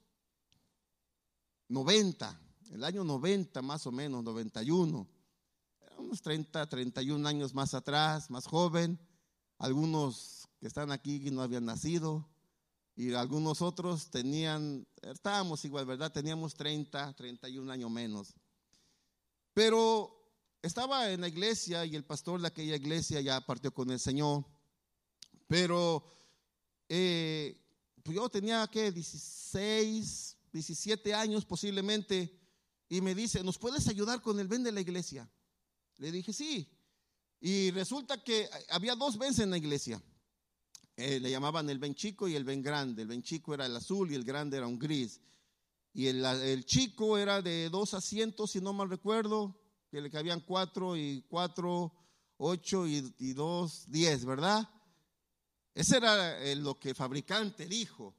90, 1.67 2.39
el 2.69 2.85
año 2.85 3.03
90 3.03 3.61
más 3.61 3.85
o 3.85 3.91
menos, 3.91 4.23
91, 4.23 5.05
unos 5.97 6.21
30, 6.21 6.69
31 6.69 7.27
años 7.27 7.53
más 7.53 7.73
atrás, 7.73 8.29
más 8.29 8.47
joven, 8.47 8.97
algunos 9.57 10.47
que 10.61 10.67
están 10.67 10.93
aquí 10.93 11.29
no 11.29 11.41
habían 11.41 11.65
nacido 11.65 12.29
y 12.95 13.13
algunos 13.13 13.61
otros 13.61 14.09
tenían, 14.09 14.87
estábamos 15.01 15.65
igual, 15.65 15.85
¿verdad? 15.85 16.13
Teníamos 16.13 16.53
30, 16.53 17.13
31 17.13 17.69
años 17.69 17.91
menos. 17.91 18.35
Pero 19.53 20.20
estaba 20.61 21.11
en 21.11 21.21
la 21.21 21.27
iglesia 21.27 21.85
y 21.85 21.95
el 21.95 22.03
pastor 22.03 22.39
de 22.39 22.47
aquella 22.47 22.75
iglesia 22.75 23.19
ya 23.21 23.41
partió 23.41 23.73
con 23.73 23.89
el 23.89 23.99
Señor, 23.99 24.45
pero 25.47 26.05
eh, 26.87 27.57
pues 28.03 28.15
yo 28.15 28.29
tenía 28.29 28.67
que 28.67 28.91
16, 28.91 30.37
17 30.51 31.13
años 31.13 31.45
posiblemente 31.45 32.39
y 32.89 33.01
me 33.01 33.15
dice, 33.15 33.43
¿nos 33.43 33.57
puedes 33.57 33.87
ayudar 33.87 34.21
con 34.21 34.39
el 34.39 34.47
ven 34.47 34.63
de 34.63 34.71
la 34.71 34.81
iglesia? 34.81 35.29
Le 35.97 36.11
dije, 36.11 36.33
sí. 36.33 36.69
Y 37.39 37.71
resulta 37.71 38.23
que 38.23 38.49
había 38.69 38.95
dos 38.95 39.17
bens 39.17 39.39
en 39.39 39.49
la 39.49 39.57
iglesia. 39.57 40.01
Eh, 40.97 41.19
le 41.19 41.31
llamaban 41.31 41.69
el 41.69 41.79
ven 41.79 41.95
chico 41.95 42.27
y 42.27 42.35
el 42.35 42.43
ven 42.43 42.61
grande. 42.61 43.01
El 43.01 43.07
ven 43.07 43.23
chico 43.23 43.53
era 43.53 43.65
el 43.65 43.75
azul 43.75 44.11
y 44.11 44.15
el 44.15 44.23
grande 44.23 44.57
era 44.57 44.67
un 44.67 44.77
gris. 44.77 45.21
Y 45.93 46.07
el, 46.07 46.23
el 46.23 46.65
chico 46.65 47.17
era 47.17 47.41
de 47.41 47.69
dos 47.69 47.93
asientos, 47.93 48.51
si 48.51 48.61
no 48.61 48.73
mal 48.73 48.89
recuerdo, 48.89 49.60
que 49.91 49.99
le 49.99 50.09
cabían 50.09 50.39
cuatro 50.39 50.95
y 50.95 51.25
cuatro, 51.27 51.91
ocho 52.37 52.87
y, 52.87 53.33
dos, 53.33 53.83
diez, 53.87 54.23
¿verdad? 54.23 54.67
Ese 55.75 55.97
era 55.97 56.41
eh, 56.41 56.55
lo 56.55 56.79
que 56.79 56.89
el 56.89 56.95
fabricante 56.95 57.65
dijo. 57.65 58.15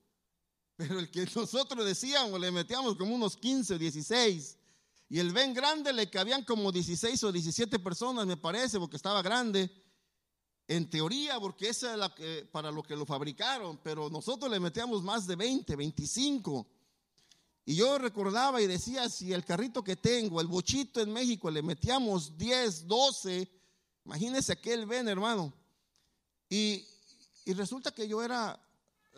Pero 0.77 0.99
el 0.99 1.11
que 1.11 1.27
nosotros 1.35 1.87
decíamos, 1.87 2.39
le 2.39 2.51
metíamos 2.51 2.95
como 2.97 3.15
unos 3.15 3.39
15 3.39 3.75
o 3.75 3.79
16. 3.79 4.59
Y 5.09 5.19
el 5.19 5.33
Ben 5.33 5.55
grande 5.55 5.95
le 5.95 6.11
cabían 6.11 6.45
como 6.45 6.71
16 6.71 7.25
o 7.25 7.33
17 7.33 7.79
personas, 7.79 8.27
me 8.27 8.37
parece, 8.37 8.79
porque 8.79 8.97
estaba 8.97 9.23
grande. 9.23 9.71
En 10.69 10.91
teoría, 10.91 11.41
porque 11.41 11.71
esa 11.71 11.95
es 12.19 12.45
para 12.49 12.71
lo 12.71 12.83
que 12.83 12.97
lo 12.97 13.07
fabricaron. 13.07 13.81
Pero 13.83 14.11
nosotros 14.11 14.51
le 14.51 14.61
metíamos 14.61 15.03
más 15.03 15.27
de 15.27 15.37
20, 15.37 15.75
25. 15.75 16.67
Y 17.65 17.77
yo 17.77 17.97
recordaba 17.99 18.61
y 18.61 18.67
decía, 18.67 19.09
si 19.09 19.33
el 19.33 19.45
carrito 19.45 19.85
que 19.85 19.97
tengo, 19.97 20.41
el 20.41 20.49
bochito 20.49 21.01
en 21.01 21.13
México, 21.13 21.51
le 21.51 21.63
metíamos 21.63 22.37
10, 22.37 22.89
12, 22.89 23.49
imagínese 24.05 24.53
aquel 24.53 24.85
ven, 24.85 25.09
hermano. 25.09 25.53
Y, 26.49 26.85
resulta 27.47 27.93
que 27.93 28.09
yo 28.09 28.23
era, 28.23 28.61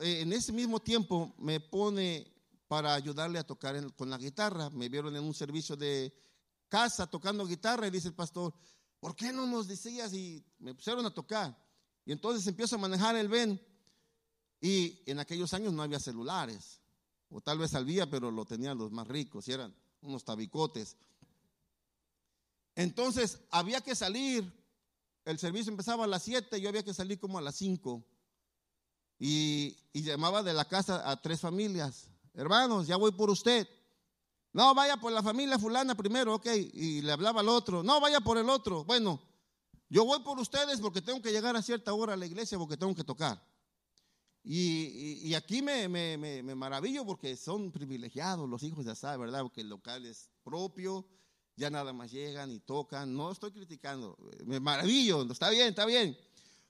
eh, 0.01 0.21
en 0.21 0.33
ese 0.33 0.53
mismo 0.53 0.79
tiempo, 0.81 1.35
me 1.39 1.59
pone 1.59 2.31
para 2.69 2.95
ayudarle 2.95 3.39
a 3.39 3.47
tocar 3.47 3.75
con 3.95 4.11
la 4.11 4.19
guitarra. 4.19 4.69
Me 4.71 4.91
vieron 4.91 5.17
en 5.17 5.25
un 5.25 5.35
servicio 5.35 5.75
de 5.75 6.13
casa 6.69 7.07
tocando 7.07 7.47
guitarra 7.47 7.87
y 7.87 7.91
dice 7.91 8.09
el 8.09 8.15
pastor, 8.15 8.53
¿por 9.01 9.17
qué 9.17 9.33
no 9.33 9.47
nos 9.47 9.69
decías? 9.69 10.13
Y 10.13 10.45
me 10.59 10.75
pusieron 10.75 11.05
a 11.07 11.15
tocar. 11.15 11.57
Y 12.05 12.13
entonces 12.13 12.47
empiezo 12.47 12.77
a 12.77 12.79
manejar 12.79 13.17
el 13.17 13.29
ven. 13.29 13.61
Y 14.61 15.03
en 15.07 15.19
aquellos 15.19 15.55
años 15.55 15.73
no 15.73 15.83
había 15.83 15.99
celulares 15.99 16.84
o 17.31 17.41
tal 17.41 17.59
vez 17.59 17.71
salvía, 17.71 18.09
pero 18.09 18.31
lo 18.31 18.45
tenían 18.45 18.79
los 18.79 18.91
más 18.93 19.09
ricos 19.09 19.49
y 19.49 19.53
eran 19.53 19.75
unos 20.03 20.25
tabicotes. 20.25 20.97
Entonces 22.75 23.41
había 23.51 23.81
que 23.81 23.95
salir, 23.95 24.53
el 25.25 25.39
servicio 25.39 25.71
empezaba 25.71 26.05
a 26.05 26.09
las 26.09 26.23
7, 26.23 26.61
yo 26.61 26.69
había 26.69 26.83
que 26.83 26.95
salir 26.95 27.19
como 27.19 27.39
a 27.39 27.43
las 27.43 27.57
5 27.57 28.05
y, 29.19 29.77
llamaba 29.93 30.43
de 30.43 30.53
la 30.53 30.65
casa 30.65 31.09
a 31.09 31.21
tres 31.21 31.41
familias, 31.41 32.09
hermanos, 32.35 32.87
ya 32.87 32.97
voy 32.97 33.13
por 33.13 33.31
usted. 33.31 33.69
No, 34.53 34.75
vaya 34.75 34.97
por 34.97 35.13
la 35.13 35.23
familia 35.23 35.59
fulana 35.59 35.97
primero, 35.97 36.35
ok, 36.35 36.47
y 36.73 37.03
le 37.03 37.11
hablaba 37.11 37.41
al 37.41 37.49
otro, 37.49 37.83
no, 37.83 38.01
vaya 38.01 38.21
por 38.21 38.39
el 38.39 38.49
otro. 38.49 38.85
Bueno, 38.85 39.21
yo 39.89 40.05
voy 40.05 40.21
por 40.21 40.39
ustedes 40.39 40.81
porque 40.81 41.03
tengo 41.03 41.23
que 41.23 41.33
llegar 41.33 41.57
a 41.57 41.63
cierta 41.63 41.93
hora 41.93 42.15
a 42.15 42.17
la 42.17 42.27
iglesia 42.27 42.59
porque 42.59 42.77
tengo 42.77 42.95
que 42.95 43.05
tocar. 43.05 43.43
Y, 44.47 45.33
aquí 45.35 45.63
me, 45.63 45.89
maravillo 46.55 47.07
porque 47.07 47.35
son 47.35 47.73
privilegiados 47.73 48.49
los 48.49 48.63
hijos 48.63 48.85
de 48.85 48.93
Asá, 48.93 49.17
¿verdad? 49.17 49.41
Porque 49.41 49.63
el 49.63 49.71
local 49.71 50.05
es 50.05 50.31
propio, 50.43 51.09
ya 51.57 51.71
nada 51.71 51.95
más 51.95 52.11
llegan 52.11 52.51
y 52.51 52.61
tocan. 52.61 53.15
No 53.15 53.33
estoy 53.33 53.53
criticando, 53.53 54.19
me 54.45 54.61
maravillo, 54.61 55.23
está 55.33 55.49
bien, 55.49 55.69
está 55.69 55.87
bien. 55.87 56.17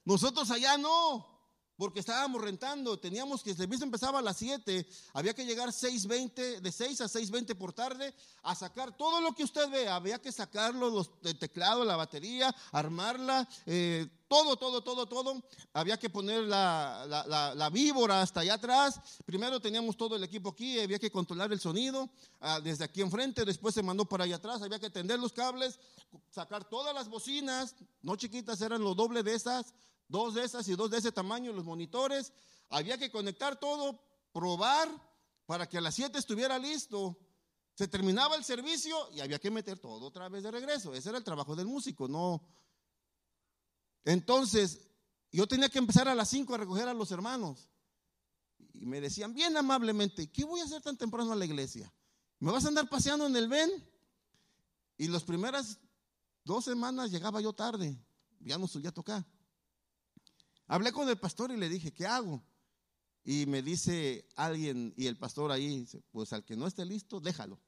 Nosotros 0.05 0.49
allá 0.51 0.77
no. 0.77 1.34
Porque 1.77 1.99
estábamos 1.99 2.41
rentando, 2.41 2.97
teníamos 2.97 3.43
que 3.43 3.51
el 3.51 3.57
servicio 3.57 3.85
empezaba 3.85 4.19
a 4.19 4.21
las 4.21 4.37
7, 4.37 4.87
había 5.13 5.33
que 5.33 5.45
llegar 5.45 5.69
6.20, 5.69 6.61
de 6.61 6.71
6 6.71 7.01
a 7.01 7.05
6.20 7.05 7.55
por 7.55 7.73
tarde, 7.73 8.13
a 8.43 8.55
sacar 8.55 8.95
todo 8.95 9.19
lo 9.21 9.33
que 9.33 9.43
usted 9.43 9.69
ve, 9.69 9.87
había 9.89 10.21
que 10.21 10.31
sacarlo, 10.31 10.89
los, 10.89 11.11
el 11.23 11.37
teclado, 11.37 11.83
la 11.83 11.95
batería, 11.95 12.55
armarla, 12.71 13.47
eh, 13.65 14.07
todo, 14.27 14.55
todo, 14.55 14.81
todo, 14.81 15.05
todo, 15.05 15.43
había 15.73 15.97
que 15.97 16.09
poner 16.09 16.43
la, 16.43 17.05
la, 17.07 17.53
la, 17.53 17.69
víbora 17.69 18.21
hasta 18.21 18.39
allá 18.39 18.55
atrás, 18.55 18.99
primero 19.25 19.59
teníamos 19.59 19.97
todo 19.97 20.15
el 20.15 20.23
equipo 20.23 20.49
aquí, 20.49 20.79
había 20.79 20.97
que 20.97 21.11
controlar 21.11 21.51
el 21.51 21.59
sonido 21.59 22.09
ah, 22.39 22.59
desde 22.59 22.85
aquí 22.85 23.01
enfrente, 23.01 23.45
después 23.45 23.75
se 23.75 23.83
mandó 23.83 24.05
para 24.05 24.23
allá 24.23 24.37
atrás, 24.37 24.61
había 24.61 24.79
que 24.79 24.89
tender 24.89 25.19
los 25.19 25.33
cables, 25.33 25.79
sacar 26.29 26.67
todas 26.67 26.95
las 26.95 27.09
bocinas, 27.09 27.75
no 28.01 28.15
chiquitas, 28.15 28.61
eran 28.61 28.81
lo 28.81 28.95
doble 28.95 29.21
de 29.21 29.35
esas, 29.35 29.73
dos 30.07 30.33
de 30.35 30.43
esas 30.43 30.67
y 30.67 30.75
dos 30.75 30.91
de 30.91 30.97
ese 30.97 31.11
tamaño, 31.11 31.51
los 31.51 31.65
monitores. 31.65 32.33
Había 32.69 32.97
que 32.97 33.11
conectar 33.11 33.59
todo, 33.59 33.99
probar 34.31 34.89
para 35.45 35.67
que 35.67 35.77
a 35.77 35.81
las 35.81 35.95
7 35.95 36.17
estuviera 36.17 36.57
listo. 36.59 37.17
Se 37.75 37.87
terminaba 37.87 38.35
el 38.35 38.43
servicio 38.43 38.95
y 39.13 39.19
había 39.19 39.39
que 39.39 39.51
meter 39.51 39.79
todo 39.79 40.05
otra 40.05 40.29
vez 40.29 40.43
de 40.43 40.51
regreso. 40.51 40.93
Ese 40.93 41.09
era 41.09 41.17
el 41.17 41.23
trabajo 41.23 41.55
del 41.55 41.67
músico, 41.67 42.07
no. 42.07 42.41
Entonces, 44.05 44.87
yo 45.31 45.47
tenía 45.47 45.69
que 45.69 45.79
empezar 45.79 46.07
a 46.07 46.15
las 46.15 46.29
5 46.29 46.53
a 46.53 46.57
recoger 46.57 46.87
a 46.87 46.93
los 46.93 47.11
hermanos. 47.11 47.67
Y 48.73 48.85
me 48.85 49.01
decían 49.01 49.33
bien 49.33 49.55
amablemente, 49.57 50.31
¿qué 50.31 50.45
voy 50.45 50.61
a 50.61 50.65
hacer 50.65 50.81
tan 50.81 50.97
temprano 50.97 51.31
a 51.31 51.35
la 51.35 51.45
iglesia? 51.45 51.91
¿Me 52.39 52.51
vas 52.51 52.65
a 52.65 52.69
andar 52.69 52.89
paseando 52.89 53.25
en 53.25 53.35
el 53.35 53.47
ven? 53.47 53.69
Y 54.97 55.07
las 55.07 55.23
primeras 55.23 55.79
dos 56.43 56.65
semanas 56.65 57.11
llegaba 57.11 57.41
yo 57.41 57.53
tarde, 57.53 57.97
ya 58.39 58.57
no 58.57 58.67
subía 58.67 58.89
a 58.89 58.93
tocar. 58.93 59.25
Hablé 60.67 60.91
con 60.91 61.07
el 61.09 61.17
pastor 61.17 61.51
y 61.51 61.57
le 61.57 61.69
dije, 61.69 61.93
¿qué 61.93 62.05
hago? 62.07 62.43
Y 63.23 63.45
me 63.45 63.61
dice 63.61 64.27
alguien, 64.35 64.93
y 64.97 65.07
el 65.07 65.17
pastor 65.17 65.51
ahí, 65.51 65.87
pues 66.11 66.33
al 66.33 66.43
que 66.43 66.55
no 66.55 66.67
esté 66.67 66.85
listo, 66.85 67.19
déjalo. 67.19 67.59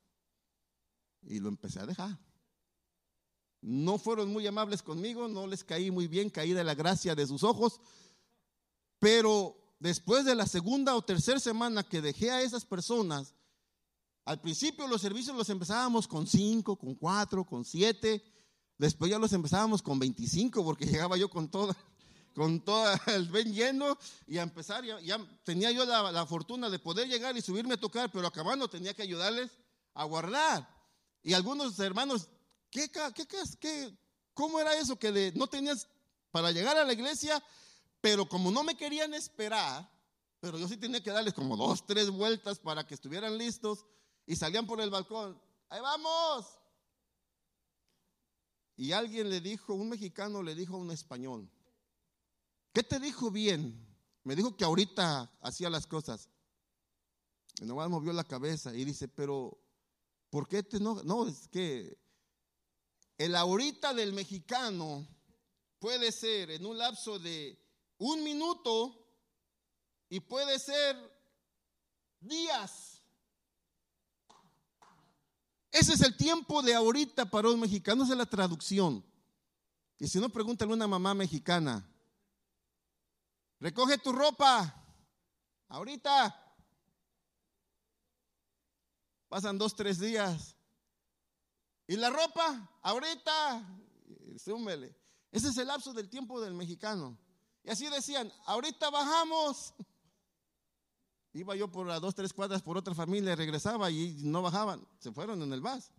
Y 1.22 1.40
lo 1.40 1.50
empecé 1.50 1.80
a 1.80 1.86
dejar. 1.86 2.18
No 3.62 3.98
fueron 3.98 4.32
muy 4.32 4.46
amables 4.46 4.84
conmigo, 4.84 5.28
no 5.28 5.48
les 5.48 5.64
caí 5.64 5.90
muy 5.90 6.08
bien, 6.08 6.30
caí 6.30 6.54
de 6.54 6.64
la 6.64 6.76
gracia 6.76 7.16
de 7.16 7.26
sus 7.26 7.44
ojos, 7.44 7.82
pero 9.00 9.58
después 9.80 10.26
de 10.26 10.36
la 10.36 10.46
segunda 10.46 10.96
o 10.96 11.02
tercera 11.02 11.40
semana 11.40 11.84
que 11.84 12.02
dejé 12.02 12.32
a 12.32 12.42
esas 12.42 12.66
personas, 12.66 13.34
al 14.26 14.42
principio 14.42 14.88
los 14.88 15.02
servicios 15.02 15.36
los 15.36 15.50
empezábamos 15.50 16.08
con 16.08 16.28
cinco, 16.28 16.78
con 16.78 16.96
cuatro, 16.96 17.46
con 17.46 17.66
siete, 17.66 18.24
después 18.78 19.10
ya 19.10 19.18
los 19.18 19.34
empezábamos 19.34 19.82
con 19.82 19.98
25 19.98 20.64
porque 20.64 20.86
llegaba 20.86 21.18
yo 21.18 21.30
con 21.30 21.50
todas 21.50 21.76
con 22.38 22.62
todo 22.62 22.86
el 23.08 23.30
ven 23.30 23.52
lleno 23.52 23.98
y 24.28 24.38
a 24.38 24.44
empezar, 24.44 24.86
ya, 24.86 25.18
tenía 25.44 25.72
yo 25.72 25.86
la, 25.86 26.24
fortuna 26.28 26.70
de 26.70 26.78
poder 26.78 27.08
llegar 27.08 27.36
y 27.36 27.42
subirme 27.42 27.74
a 27.74 27.80
tocar, 27.80 28.12
pero 28.12 28.28
acabando 28.28 28.70
tenía 28.70 28.94
que 28.94 29.02
ayudarles 29.02 29.50
a 29.96 30.04
guardar. 30.04 30.70
Y 31.24 31.34
algunos 31.34 31.80
hermanos, 31.80 32.30
¿qué, 32.70 32.92
qué, 32.92 33.26
qué, 33.60 33.98
cómo 34.36 34.60
era 34.60 34.78
eso? 34.78 35.00
Que 35.00 35.34
no 35.36 35.48
tenías 35.48 35.88
para 36.30 36.52
llegar 36.52 36.78
a 36.78 36.86
la 36.86 36.94
iglesia, 36.94 37.44
pero 38.02 38.30
como 38.30 38.52
no 38.52 38.62
me 38.62 38.78
querían 38.78 39.16
esperar, 39.16 39.90
pero 40.40 40.60
yo 40.60 40.68
sí 40.68 40.78
tenía 40.78 41.02
que 41.02 41.10
darles 41.10 41.34
como 41.34 41.58
dos, 41.58 41.88
tres 41.88 42.12
vueltas 42.12 42.60
para 42.60 42.86
que 42.86 42.94
estuvieran 42.94 43.36
listos 43.36 43.84
y 44.28 44.36
salían 44.36 44.68
por 44.68 44.80
el 44.80 44.92
balcón. 44.92 45.42
Ahí 45.70 45.82
vamos. 45.82 46.46
Y 48.76 48.92
alguien 48.92 49.28
le 49.32 49.42
dijo, 49.42 49.74
un 49.74 49.90
mexicano 49.90 50.44
le 50.44 50.54
dijo 50.54 50.76
a 50.76 50.78
un 50.78 50.92
español, 50.92 51.50
¿Qué 52.78 52.84
te 52.84 53.00
dijo 53.00 53.32
bien? 53.32 53.76
Me 54.24 54.36
dijo 54.36 54.56
que 54.56 54.64
ahorita 54.64 55.36
hacía 55.42 55.68
las 55.68 55.88
cosas. 55.88 56.30
Y 57.60 57.66
nomás 57.66 57.90
movió 57.90 58.14
la 58.14 58.24
cabeza 58.24 58.72
y 58.76 58.86
dice, 58.86 59.08
pero 59.08 59.60
¿por 60.30 60.48
qué 60.48 60.62
te 60.62 60.80
no? 60.80 61.02
No, 61.02 61.28
es 61.28 61.48
que 61.48 61.98
el 63.18 63.36
ahorita 63.36 63.96
del 63.96 64.14
mexicano 64.14 65.08
puede 65.80 66.12
ser 66.12 66.52
en 66.52 66.68
un 66.68 66.78
lapso 66.78 67.18
de 67.18 67.60
un 67.98 68.24
minuto 68.24 69.10
y 70.08 70.20
puede 70.20 70.60
ser 70.60 70.96
días. 72.20 73.02
Ese 75.72 75.94
es 75.94 76.02
el 76.02 76.16
tiempo 76.16 76.62
de 76.62 76.76
ahorita 76.76 77.26
para 77.26 77.50
un 77.50 77.60
mexicano, 77.60 78.04
esa 78.04 78.14
es 78.14 78.20
la 78.20 78.28
traducción. 78.28 79.04
Y 79.98 80.08
si 80.08 80.20
no, 80.20 80.30
pregúntale 80.30 80.72
a 80.72 80.76
una 80.76 80.88
mamá 80.88 81.16
mexicana, 81.16 81.92
Recoge 83.60 83.98
tu 83.98 84.12
ropa. 84.12 84.74
Ahorita. 85.70 86.44
Pasan 89.28 89.58
dos, 89.58 89.76
tres 89.76 90.00
días. 90.00 90.56
¿Y 91.88 91.96
la 91.96 92.10
ropa? 92.10 92.80
Ahorita. 92.82 93.66
Súmele. 94.38 94.96
Ese 95.32 95.50
es 95.50 95.58
el 95.58 95.68
lapso 95.68 95.94
del 95.94 96.10
tiempo 96.10 96.40
del 96.40 96.54
mexicano. 96.54 97.18
Y 97.64 97.70
así 97.70 97.90
decían, 97.90 98.32
ahorita 98.46 98.90
bajamos. 98.90 99.74
Iba 101.34 101.56
yo 101.56 101.70
por 101.70 101.86
las 101.86 102.02
dos, 102.02 102.16
tres 102.16 102.34
cuadras 102.34 102.62
por 102.62 102.78
otra 102.78 102.96
familia, 102.96 103.36
regresaba 103.36 103.92
y 103.92 104.18
no 104.24 104.42
bajaban. 104.42 104.88
Se 105.00 105.12
fueron 105.12 105.42
en 105.42 105.54
el 105.54 105.62
bus. 105.62 105.92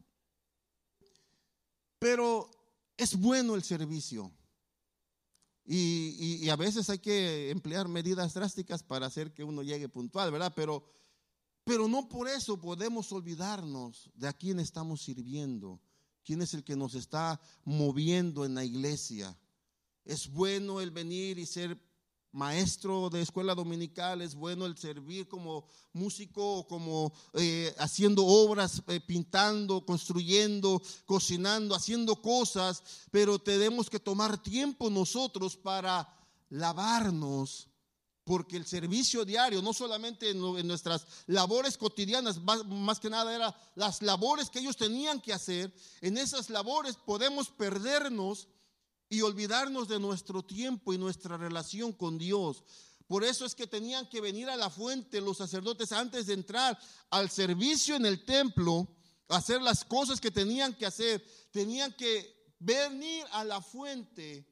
Pero 1.99 2.51
es 2.97 3.19
bueno 3.19 3.55
el 3.55 3.63
servicio. 3.63 4.33
Y, 5.71 6.49
a 6.49 6.57
veces 6.57 6.89
hay 6.89 6.99
que 6.99 7.51
emplear 7.51 7.89
medidas 7.89 8.33
drásticas 8.33 8.83
para 8.83 9.05
hacer 9.05 9.35
que 9.35 9.45
uno 9.45 9.63
llegue 9.63 9.91
puntual, 9.91 10.33
¿verdad? 10.33 10.53
Pero, 10.57 10.83
pero 11.63 11.87
no 11.89 12.09
por 12.09 12.27
eso 12.27 12.59
podemos 12.59 13.13
olvidarnos 13.13 14.11
de 14.15 14.29
a 14.29 14.33
quién 14.33 14.61
estamos 14.61 15.03
sirviendo, 15.03 15.79
quién 16.25 16.41
es 16.41 16.55
el 16.55 16.65
que 16.65 16.75
nos 16.75 16.95
está 16.95 17.39
moviendo 17.65 18.47
en 18.47 18.55
la 18.55 18.65
iglesia. 18.65 19.37
Es 20.07 20.31
bueno 20.31 20.81
el 20.81 20.91
venir 20.91 21.39
y 21.39 21.45
ser 21.45 21.79
maestro 22.33 23.11
de 23.11 23.23
escuela 23.23 23.55
dominical, 23.55 24.21
es 24.23 24.35
bueno 24.35 24.67
el 24.67 24.77
servir 24.77 25.29
como 25.29 25.67
músico, 25.93 26.67
como 26.69 27.13
eh, 27.35 27.75
haciendo 27.79 28.25
obras, 28.25 28.83
eh, 28.89 29.01
pintando, 29.01 29.85
construyendo, 29.85 30.83
cocinando, 31.07 31.75
haciendo 31.75 32.21
cosas, 32.21 32.83
pero 33.11 33.39
tenemos 33.39 33.89
que 33.89 33.99
tomar 33.99 34.43
tiempo 34.43 34.91
nosotros 34.91 35.57
para 35.57 36.09
lavarnos, 36.51 37.69
porque 38.25 38.59
el 38.59 38.67
servicio 38.67 39.25
diario, 39.25 39.63
no 39.63 39.73
solamente 39.73 40.31
en, 40.31 40.67
nuestras 40.67 41.07
labores 41.27 41.79
cotidianas, 41.79 42.39
más, 42.43 42.67
más 42.67 43.01
que 43.01 43.09
nada 43.09 43.35
era 43.35 43.57
las 43.75 44.03
labores 44.03 44.51
que 44.51 44.59
ellos 44.59 44.77
tenían 44.77 45.21
que 45.21 45.33
hacer, 45.33 45.75
en 46.03 46.19
esas 46.19 46.51
labores 46.51 46.97
podemos 46.97 47.49
perdernos 47.49 48.49
y 49.09 49.23
olvidarnos 49.23 49.89
de 49.89 49.99
nuestro 49.99 50.43
tiempo 50.45 50.93
y 50.93 50.99
nuestra 50.99 51.37
relación 51.37 51.93
con 51.93 52.19
Dios. 52.19 52.63
Por 53.07 53.25
eso 53.25 53.47
es 53.47 53.55
que 53.55 53.67
tenían 53.67 54.07
que 54.09 54.21
venir 54.21 54.51
a 54.51 54.57
la 54.57 54.69
fuente 54.69 55.21
los 55.21 55.39
sacerdotes 55.39 55.93
antes 55.93 56.27
de 56.27 56.35
entrar 56.35 56.79
al 57.11 57.31
servicio 57.31 57.97
en 57.97 58.05
el 58.05 58.25
templo, 58.27 58.87
hacer 59.29 59.63
las 59.63 59.85
cosas 59.85 60.21
que 60.21 60.31
tenían 60.31 60.75
que 60.75 60.85
hacer. 60.85 61.25
Tenían 61.51 61.95
que 61.95 62.53
venir 62.59 63.25
a 63.33 63.45
la 63.45 63.63
fuente. 63.63 64.47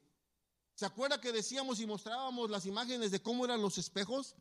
¿Se 0.75 0.87
acuerda 0.87 1.21
que 1.21 1.33
decíamos 1.33 1.81
y 1.81 1.87
mostrábamos 1.87 2.51
las 2.51 2.65
imágenes 2.65 3.11
de 3.11 3.21
cómo 3.21 3.45
eran 3.45 3.61
los 3.61 3.77
espejos? 3.77 4.35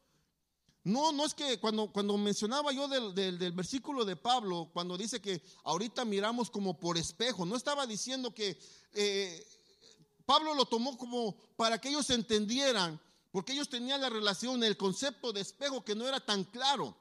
No, 0.86 1.12
no 1.12 1.26
es 1.26 1.34
que 1.34 1.60
cuando, 1.60 1.92
cuando 1.92 2.16
mencionaba 2.16 2.72
yo 2.72 2.88
del, 2.88 3.16
del, 3.16 3.52
versículo 3.54 4.06
de 4.06 4.16
Pablo, 4.16 4.70
cuando 4.72 4.98
dice 4.98 5.20
que 5.20 5.42
ahorita 5.64 6.06
miramos 6.06 6.52
como 6.52 6.80
por 6.80 6.98
espejo, 6.98 7.44
no 7.44 7.56
estaba 7.56 7.88
diciendo 7.88 8.36
que 8.36 8.58
eh, 8.94 9.44
Pablo 10.26 10.54
lo 10.54 10.66
tomó 10.66 10.98
como 10.98 11.36
para 11.56 11.80
que 11.80 11.90
ellos 11.90 12.10
entendieran, 12.10 13.00
porque 13.32 13.54
ellos 13.54 13.70
tenían 13.70 14.02
la 14.02 14.10
relación, 14.10 14.64
el 14.64 14.78
concepto 14.78 15.32
de 15.32 15.42
espejo 15.42 15.84
que 15.84 15.96
no 15.96 16.08
era 16.08 16.20
tan 16.20 16.44
claro. 16.46 16.98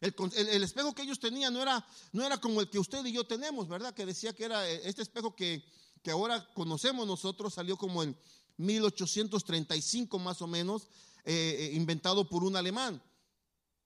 El, 0.00 0.62
espejo 0.62 0.94
que 0.94 1.02
ellos 1.02 1.18
tenían 1.18 1.52
no 1.52 1.60
era, 1.60 1.84
no 2.12 2.24
era 2.24 2.38
como 2.38 2.60
el 2.60 2.70
que 2.70 2.78
usted 2.78 3.04
y 3.04 3.12
yo 3.12 3.26
tenemos, 3.26 3.66
¿verdad? 3.66 3.94
Que 3.94 4.06
decía 4.06 4.32
que 4.32 4.44
era 4.44 4.68
eh, 4.68 4.80
este 4.84 5.02
espejo 5.02 5.34
que, 5.34 5.64
que 6.02 6.12
ahora 6.12 6.48
conocemos 6.54 7.04
nosotros, 7.06 7.54
salió 7.54 7.76
como 7.76 8.04
en 8.04 8.16
1835 8.58 10.18
más 10.20 10.40
o 10.40 10.46
menos, 10.46 10.88
eh, 11.24 11.56
eh, 11.58 11.70
inventado 11.74 12.28
por 12.28 12.44
un 12.44 12.54
alemán. 12.54 13.02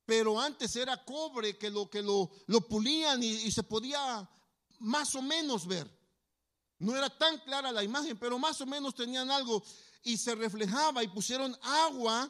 Pero 0.05 0.38
antes 0.38 0.76
era 0.76 1.02
cobre 1.02 1.57
que 1.57 1.70
lo, 1.70 1.88
que 1.88 2.02
lo, 2.02 2.31
lo 2.46 2.61
pulían 2.68 3.22
y 3.22 3.50
se 3.50 3.62
podía 3.62 4.28
más 4.81 5.14
o 5.14 5.22
menos 5.22 5.66
ver. 5.66 5.88
No 6.83 6.97
era 6.97 7.09
tan 7.09 7.38
clara 7.38 7.71
la 7.71 7.85
imagen, 7.85 8.18
pero 8.18 8.40
más 8.40 8.61
o 8.61 8.66
menos 8.66 8.97
tenían 8.97 9.31
algo 9.31 9.62
y 10.03 10.16
se 10.16 10.35
reflejaba 10.35 11.05
y 11.05 11.09
pusieron 11.09 11.57
agua 11.62 12.29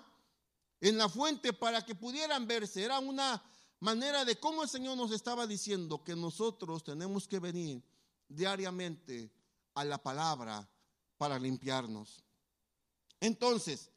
en 0.78 0.98
la 0.98 1.08
fuente 1.08 1.54
para 1.54 1.82
que 1.82 1.94
pudieran 1.94 2.46
verse. 2.46 2.82
Era 2.82 2.98
una 2.98 3.42
manera 3.80 4.26
de 4.26 4.38
cómo 4.38 4.62
el 4.62 4.68
Señor 4.68 4.98
nos 4.98 5.10
estaba 5.10 5.46
diciendo 5.46 6.04
que 6.04 6.14
nosotros 6.14 6.84
tenemos 6.84 7.26
que 7.26 7.38
venir 7.38 7.82
diariamente 8.28 9.32
a 9.72 9.86
la 9.86 9.96
palabra 9.96 10.68
para 11.16 11.38
limpiarnos. 11.38 12.22
Entonces, 13.20 13.90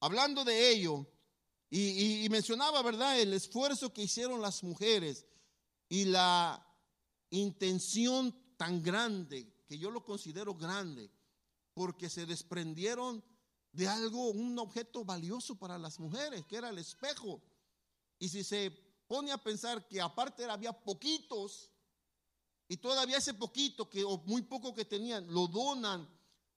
hablando 0.00 0.44
de 0.44 0.70
ello, 0.70 1.06
y, 1.70 2.26
mencionaba, 2.30 2.82
¿verdad?, 2.82 3.20
el 3.20 3.32
esfuerzo 3.32 3.92
que 3.92 4.02
hicieron 4.02 4.42
las 4.42 4.64
mujeres 4.64 5.24
y 5.88 6.06
la 6.06 6.66
intención 7.30 8.34
tan 8.56 8.82
grande, 8.82 9.52
que 9.68 9.78
yo 9.78 9.90
lo 9.90 10.02
considero 10.02 10.54
grande, 10.54 11.10
porque 11.74 12.08
se 12.08 12.24
desprendieron 12.24 13.22
de 13.70 13.86
algo, 13.86 14.30
un 14.30 14.58
objeto 14.58 15.04
valioso 15.04 15.56
para 15.56 15.78
las 15.78 16.00
mujeres, 16.00 16.44
que 16.46 16.56
era 16.56 16.70
el 16.70 16.78
espejo. 16.78 17.42
Y 18.18 18.30
si 18.30 18.42
se 18.42 18.70
pone 19.06 19.30
a 19.30 19.38
pensar 19.38 19.86
que 19.86 20.00
aparte 20.00 20.44
había 20.46 20.72
poquitos, 20.72 21.70
y 22.66 22.78
todavía 22.78 23.18
ese 23.18 23.34
poquito 23.34 23.88
que, 23.88 24.02
o 24.04 24.18
muy 24.24 24.42
poco 24.42 24.74
que 24.74 24.86
tenían, 24.86 25.32
lo 25.32 25.46
donan 25.46 26.08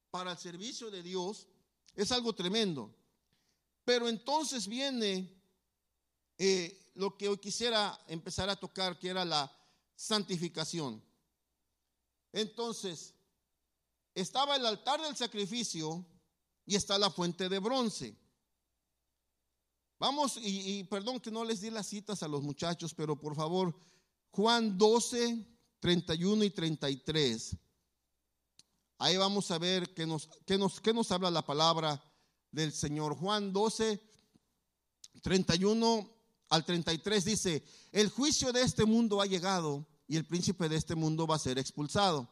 para 0.10 0.32
el 0.32 0.38
servicio 0.38 0.90
de 0.90 1.04
Dios, 1.04 1.48
es 1.96 2.12
algo 2.12 2.34
tremendo. 2.34 2.96
Pero 3.84 4.08
entonces 4.08 4.68
viene 4.68 5.42
eh, 6.38 6.92
lo 6.96 7.18
que 7.18 7.28
hoy 7.28 7.38
quisiera 7.38 8.00
empezar 8.08 8.50
a 8.50 8.56
tocar, 8.56 8.98
que 8.98 9.10
era 9.10 9.26
la 9.26 9.52
santificación. 9.96 11.04
Entonces, 12.34 13.14
estaba 14.16 14.56
el 14.56 14.66
altar 14.66 15.02
del 15.02 15.16
sacrificio 15.16 16.06
y 16.66 16.76
está 16.76 16.98
la 16.98 17.10
fuente 17.10 17.50
de 17.50 17.60
bronce. 17.60 18.18
Vamos, 20.00 20.38
y, 20.42 20.84
perdón 20.86 21.20
que 21.20 21.30
no 21.30 21.46
les 21.46 21.62
di 21.62 21.70
las 21.70 21.88
citas 21.88 22.24
a 22.24 22.28
los 22.28 22.42
muchachos, 22.42 22.94
pero 22.94 23.20
por 23.20 23.36
favor, 23.36 23.76
Juan 24.32 24.78
12, 24.78 25.46
31 25.80 26.44
y 26.44 26.50
33. 26.50 27.58
Ahí 28.98 29.18
vamos 29.18 29.52
a 29.52 29.60
ver 29.60 29.94
qué 29.94 30.06
nos, 30.06 30.28
qué 30.46 30.58
nos, 30.58 30.82
qué 30.82 30.94
nos 30.94 31.12
habla 31.12 31.30
la 31.30 31.46
palabra 31.46 32.04
del 32.52 32.72
Señor. 32.72 33.16
Juan 33.16 33.54
12, 33.54 34.02
31 35.22 36.10
al 36.50 36.66
33 36.66 37.26
dice, 37.26 37.64
el 37.92 38.10
juicio 38.10 38.52
de 38.52 38.62
este 38.62 38.86
mundo 38.86 39.22
ha 39.22 39.26
llegado 39.26 39.88
y 40.12 40.18
el 40.18 40.26
príncipe 40.26 40.68
de 40.68 40.76
este 40.76 40.94
mundo 40.94 41.26
va 41.26 41.38
a 41.38 41.40
ser 41.40 41.58
expulsado. 41.58 42.28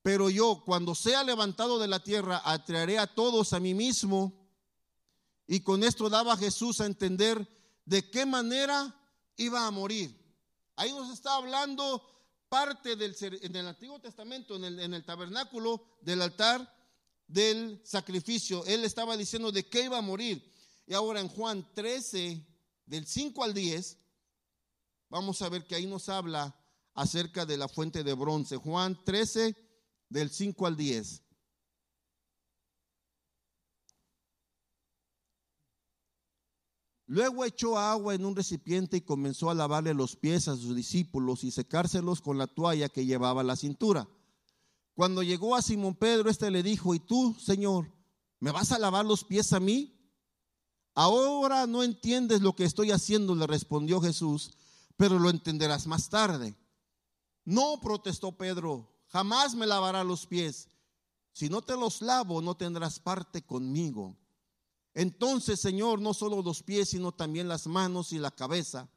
Pero 0.00 0.30
yo, 0.30 0.62
cuando 0.64 0.94
sea 0.94 1.22
levantado 1.22 1.78
de 1.78 1.86
la 1.86 2.02
tierra, 2.02 2.40
atraeré 2.46 2.98
a 2.98 3.14
todos 3.14 3.52
a 3.52 3.60
mí 3.60 3.74
mismo. 3.74 4.32
Y 5.46 5.60
con 5.60 5.84
esto 5.84 6.08
daba 6.08 6.34
Jesús 6.38 6.80
a 6.80 6.86
entender 6.86 7.46
de 7.84 8.10
qué 8.10 8.24
manera 8.24 8.98
iba 9.36 9.66
a 9.66 9.70
morir. 9.70 10.18
Ahí 10.76 10.92
nos 10.92 11.12
está 11.12 11.34
hablando 11.34 12.02
parte 12.48 12.96
del, 12.96 13.14
en 13.20 13.54
el 13.54 13.66
Antiguo 13.66 14.00
Testamento, 14.00 14.56
en 14.56 14.64
el, 14.64 14.80
en 14.80 14.94
el 14.94 15.04
tabernáculo 15.04 15.98
del 16.00 16.22
altar, 16.22 16.74
del 17.28 17.82
sacrificio. 17.84 18.64
Él 18.64 18.82
estaba 18.86 19.14
diciendo 19.18 19.52
de 19.52 19.68
qué 19.68 19.84
iba 19.84 19.98
a 19.98 20.00
morir. 20.00 20.42
Y 20.86 20.94
ahora 20.94 21.20
en 21.20 21.28
Juan 21.28 21.68
13, 21.74 22.42
del 22.86 23.06
5 23.06 23.44
al 23.44 23.52
10, 23.52 24.05
vamos 25.08 25.42
a 25.42 25.48
ver 25.48 25.66
que 25.66 25.74
ahí 25.74 25.86
nos 25.86 26.08
habla 26.08 26.56
acerca 26.94 27.46
de 27.46 27.56
la 27.56 27.68
fuente 27.68 28.02
de 28.04 28.14
bronce. 28.14 28.56
Juan 28.56 28.98
13, 29.04 29.54
del 30.08 30.30
5 30.30 30.66
al 30.66 30.76
10. 30.76 31.22
Luego 37.08 37.44
echó 37.44 37.78
agua 37.78 38.14
en 38.14 38.24
un 38.24 38.34
recipiente 38.34 38.96
y 38.96 39.00
comenzó 39.02 39.48
a 39.48 39.54
lavarle 39.54 39.94
los 39.94 40.16
pies 40.16 40.48
a 40.48 40.56
sus 40.56 40.74
discípulos 40.74 41.44
y 41.44 41.52
secárselos 41.52 42.20
con 42.20 42.36
la 42.36 42.48
toalla 42.48 42.88
que 42.88 43.06
llevaba 43.06 43.42
a 43.42 43.44
la 43.44 43.54
cintura. 43.54 44.08
Cuando 44.94 45.22
llegó 45.22 45.54
a 45.54 45.62
Simón 45.62 45.94
Pedro, 45.94 46.30
este 46.30 46.50
le 46.50 46.64
dijo, 46.64 46.94
¿y 46.94 46.98
tú, 46.98 47.36
Señor, 47.38 47.92
me 48.40 48.50
vas 48.50 48.72
a 48.72 48.78
lavar 48.78 49.06
los 49.06 49.22
pies 49.22 49.52
a 49.52 49.60
mí? 49.60 49.92
Ahora 50.94 51.66
no 51.66 51.84
entiendes 51.84 52.40
lo 52.40 52.56
que 52.56 52.64
estoy 52.64 52.90
haciendo, 52.90 53.36
le 53.36 53.46
respondió 53.46 54.00
Jesús, 54.00 54.56
pero 54.96 55.18
lo 55.18 55.30
entenderás 55.30 55.86
más 55.86 56.08
tarde. 56.08 56.56
No, 57.44 57.80
protestó 57.80 58.32
Pedro, 58.32 58.90
jamás 59.08 59.54
me 59.54 59.66
lavará 59.66 60.02
los 60.04 60.26
pies. 60.26 60.68
Si 61.32 61.48
no 61.48 61.62
te 61.62 61.76
los 61.76 62.02
lavo, 62.02 62.40
no 62.40 62.56
tendrás 62.56 62.98
parte 62.98 63.42
conmigo. 63.42 64.16
Entonces, 64.94 65.60
Señor, 65.60 66.00
no 66.00 66.14
solo 66.14 66.42
los 66.42 66.62
pies, 66.62 66.90
sino 66.90 67.12
también 67.12 67.48
las 67.48 67.66
manos 67.66 68.12
y 68.12 68.18
la 68.18 68.30
cabeza. 68.30 68.88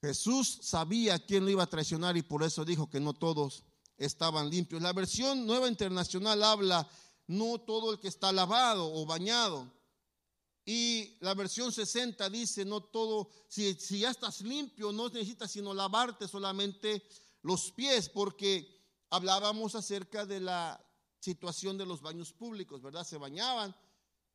Jesús 0.00 0.60
sabía 0.62 1.18
quién 1.18 1.44
lo 1.44 1.50
iba 1.50 1.64
a 1.64 1.68
traicionar 1.68 2.16
y 2.16 2.22
por 2.22 2.42
eso 2.42 2.64
dijo 2.64 2.88
que 2.88 3.00
no 3.00 3.12
todos 3.12 3.64
estaban 3.98 4.48
limpios. 4.48 4.80
La 4.80 4.92
versión 4.92 5.44
nueva 5.44 5.68
internacional 5.68 6.42
habla 6.42 6.88
no 7.26 7.58
todo 7.58 7.92
el 7.92 7.98
que 7.98 8.08
está 8.08 8.32
lavado 8.32 8.92
o 8.92 9.04
bañado. 9.04 9.70
Y 10.72 11.16
la 11.18 11.34
versión 11.34 11.72
60 11.72 12.30
dice, 12.30 12.64
no 12.64 12.80
todo, 12.80 13.28
si, 13.48 13.74
ya 13.98 14.08
estás 14.08 14.40
limpio, 14.42 14.92
no 14.92 15.08
necesitas 15.08 15.50
sino 15.50 15.74
lavarte 15.74 16.28
solamente 16.28 17.02
los 17.42 17.72
pies, 17.72 18.08
porque 18.08 18.80
hablábamos 19.10 19.74
acerca 19.74 20.24
de 20.24 20.38
la 20.38 20.80
situación 21.18 21.76
de 21.76 21.86
los 21.86 22.00
baños 22.00 22.32
públicos, 22.32 22.80
¿verdad? 22.82 23.02
Se 23.02 23.16
bañaban, 23.16 23.74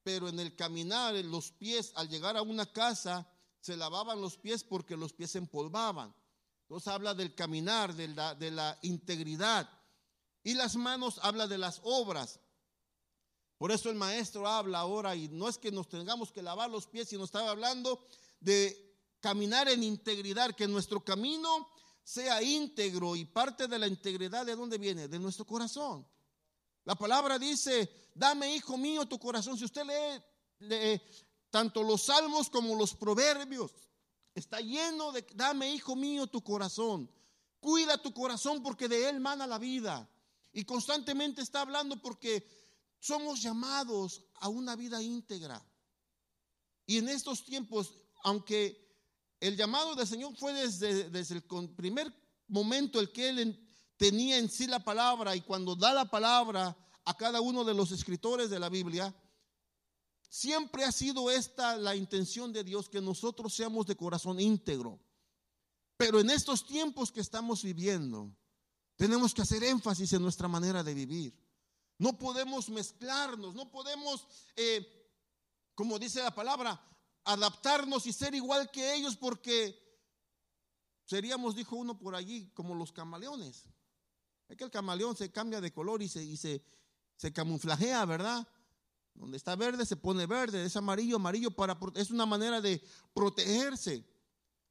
pero 0.03 0.27
en 0.27 0.37
el 0.41 0.57
caminar, 0.57 1.15
los 1.23 1.53
pies, 1.53 1.93
al 1.95 2.09
llegar 2.09 2.35
a 2.35 2.41
una 2.41 2.65
casa, 2.65 3.25
se 3.61 3.77
lavaban 3.77 4.19
los 4.19 4.35
pies 4.35 4.65
porque 4.65 4.97
los 4.97 5.13
pies 5.13 5.31
se 5.31 5.37
empolvaban. 5.37 6.13
Entonces 6.63 6.89
habla 6.89 7.13
del 7.13 7.33
caminar, 7.33 7.95
de 7.95 8.09
la, 8.09 8.35
de 8.35 8.51
la 8.51 8.77
integridad. 8.81 9.69
Y 10.43 10.55
las 10.55 10.75
manos 10.75 11.17
habla 11.23 11.47
de 11.47 11.59
las 11.59 11.79
obras. 11.85 12.41
Por 13.57 13.71
eso 13.71 13.89
el 13.89 13.95
maestro 13.95 14.47
habla 14.47 14.79
ahora 14.79 15.15
y 15.15 15.29
no 15.29 15.47
es 15.47 15.57
que 15.57 15.71
nos 15.71 15.87
tengamos 15.87 16.31
que 16.31 16.41
lavar 16.41 16.69
los 16.69 16.87
pies, 16.87 17.09
sino 17.09 17.23
estaba 17.23 17.51
hablando 17.51 18.05
de 18.39 18.95
caminar 19.19 19.69
en 19.69 19.83
integridad, 19.83 20.55
que 20.55 20.67
nuestro 20.67 21.03
camino 21.03 21.67
sea 22.03 22.43
íntegro 22.43 23.15
y 23.15 23.25
parte 23.25 23.67
de 23.67 23.79
la 23.79 23.87
integridad 23.87 24.45
de 24.45 24.55
dónde 24.55 24.77
viene, 24.77 25.07
de 25.07 25.19
nuestro 25.19 25.45
corazón. 25.45 26.07
La 26.83 26.95
palabra 26.95 27.39
dice, 27.39 28.09
dame 28.13 28.55
hijo 28.55 28.77
mío 28.77 29.07
tu 29.07 29.17
corazón. 29.17 29.57
Si 29.57 29.65
usted 29.65 29.83
lee, 29.85 30.67
lee 30.67 31.01
tanto 31.49 31.81
los 31.81 32.05
salmos 32.05 32.49
como 32.49 32.75
los 32.75 32.93
proverbios, 32.93 33.71
Está 34.35 34.59
lleno 34.59 35.13
de, 35.13 35.25
dame 35.33 35.71
hijo 35.73 35.95
mío 35.95 36.27
tu 36.27 36.43
corazón. 36.43 37.09
Cuida 37.61 37.97
tu 37.97 38.13
corazón 38.13 38.61
porque 38.61 38.89
de 38.89 39.09
él 39.09 39.21
mana 39.21 39.47
la 39.47 39.57
vida. 39.57 40.09
Y 40.51 40.65
constantemente 40.65 41.41
está 41.41 41.61
hablando 41.61 42.01
porque 42.01 42.45
somos 43.05 43.41
llamados 43.41 44.23
a 44.35 44.49
una 44.49 44.75
vida 44.75 45.01
íntegra. 45.01 45.63
Y 46.85 46.97
en 46.97 47.09
estos 47.09 47.43
tiempos, 47.43 47.93
aunque 48.23 48.83
el 49.39 49.55
llamado 49.55 49.95
del 49.95 50.07
Señor 50.07 50.35
fue 50.37 50.53
desde, 50.53 51.09
desde 51.09 51.35
el 51.35 51.69
primer 51.75 52.13
momento 52.47 52.99
el 52.99 53.11
que 53.11 53.29
Él 53.29 53.67
tenía 53.97 54.37
en 54.37 54.49
sí 54.49 54.67
la 54.67 54.83
palabra 54.83 55.35
y 55.35 55.41
cuando 55.41 55.75
da 55.75 55.93
la 55.93 56.05
palabra 56.05 56.75
a 57.05 57.17
cada 57.17 57.41
uno 57.41 57.63
de 57.63 57.73
los 57.73 57.91
escritores 57.91 58.49
de 58.49 58.59
la 58.59 58.69
Biblia, 58.69 59.13
Siempre 60.35 60.83
ha 60.83 60.91
sido 60.91 61.31
esta 61.31 61.77
la 61.77 61.95
intención 61.95 62.51
de 62.51 62.65
Dios, 62.65 62.89
que 62.89 62.99
nosotros 62.99 63.53
seamos 63.53 63.85
de 63.85 63.95
corazón 63.95 64.37
íntegro. 64.37 64.99
Pero 65.95 66.19
en 66.19 66.29
estos 66.29 66.65
tiempos 66.65 67.09
que 67.09 67.21
estamos 67.21 67.63
viviendo, 67.63 68.35
tenemos 68.97 69.33
que 69.33 69.43
hacer 69.43 69.63
énfasis 69.63 70.11
en 70.11 70.21
nuestra 70.21 70.49
manera 70.49 70.83
de 70.83 70.93
vivir. 70.93 71.44
No 71.97 72.17
podemos 72.17 72.69
mezclarnos, 72.69 73.55
no 73.55 73.71
podemos, 73.71 74.27
eh, 74.55 74.85
como 75.73 75.97
dice 75.97 76.21
la 76.21 76.33
palabra, 76.33 76.81
adaptarnos 77.23 78.05
y 78.05 78.13
ser 78.13 78.35
igual 78.35 78.69
que 78.69 78.95
ellos 78.95 79.15
porque 79.15 79.81
seríamos, 81.05 81.55
dijo 81.55 81.75
uno 81.75 81.97
por 81.97 82.15
allí, 82.15 82.51
como 82.53 82.75
los 82.75 82.91
camaleones. 82.91 83.65
Es 84.47 84.57
que 84.57 84.63
el 84.63 84.71
camaleón 84.71 85.15
se 85.15 85.31
cambia 85.31 85.61
de 85.61 85.71
color 85.71 86.01
y 86.01 86.09
se, 86.09 86.23
y 86.23 87.31
camuflajea, 87.33 88.05
¿verdad? 88.05 88.47
Donde 89.13 89.37
está 89.37 89.55
verde 89.55 89.85
se 89.85 89.95
pone 89.95 90.25
verde, 90.25 90.65
es 90.65 90.75
amarillo, 90.75 91.15
amarillo 91.15 91.49
para 91.49 91.77
es 91.95 92.11
una 92.11 92.25
manera 92.25 92.59
de 92.59 92.83
protegerse. 93.13 94.05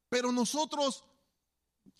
Pero 0.07 0.31
nosotros 0.31 1.03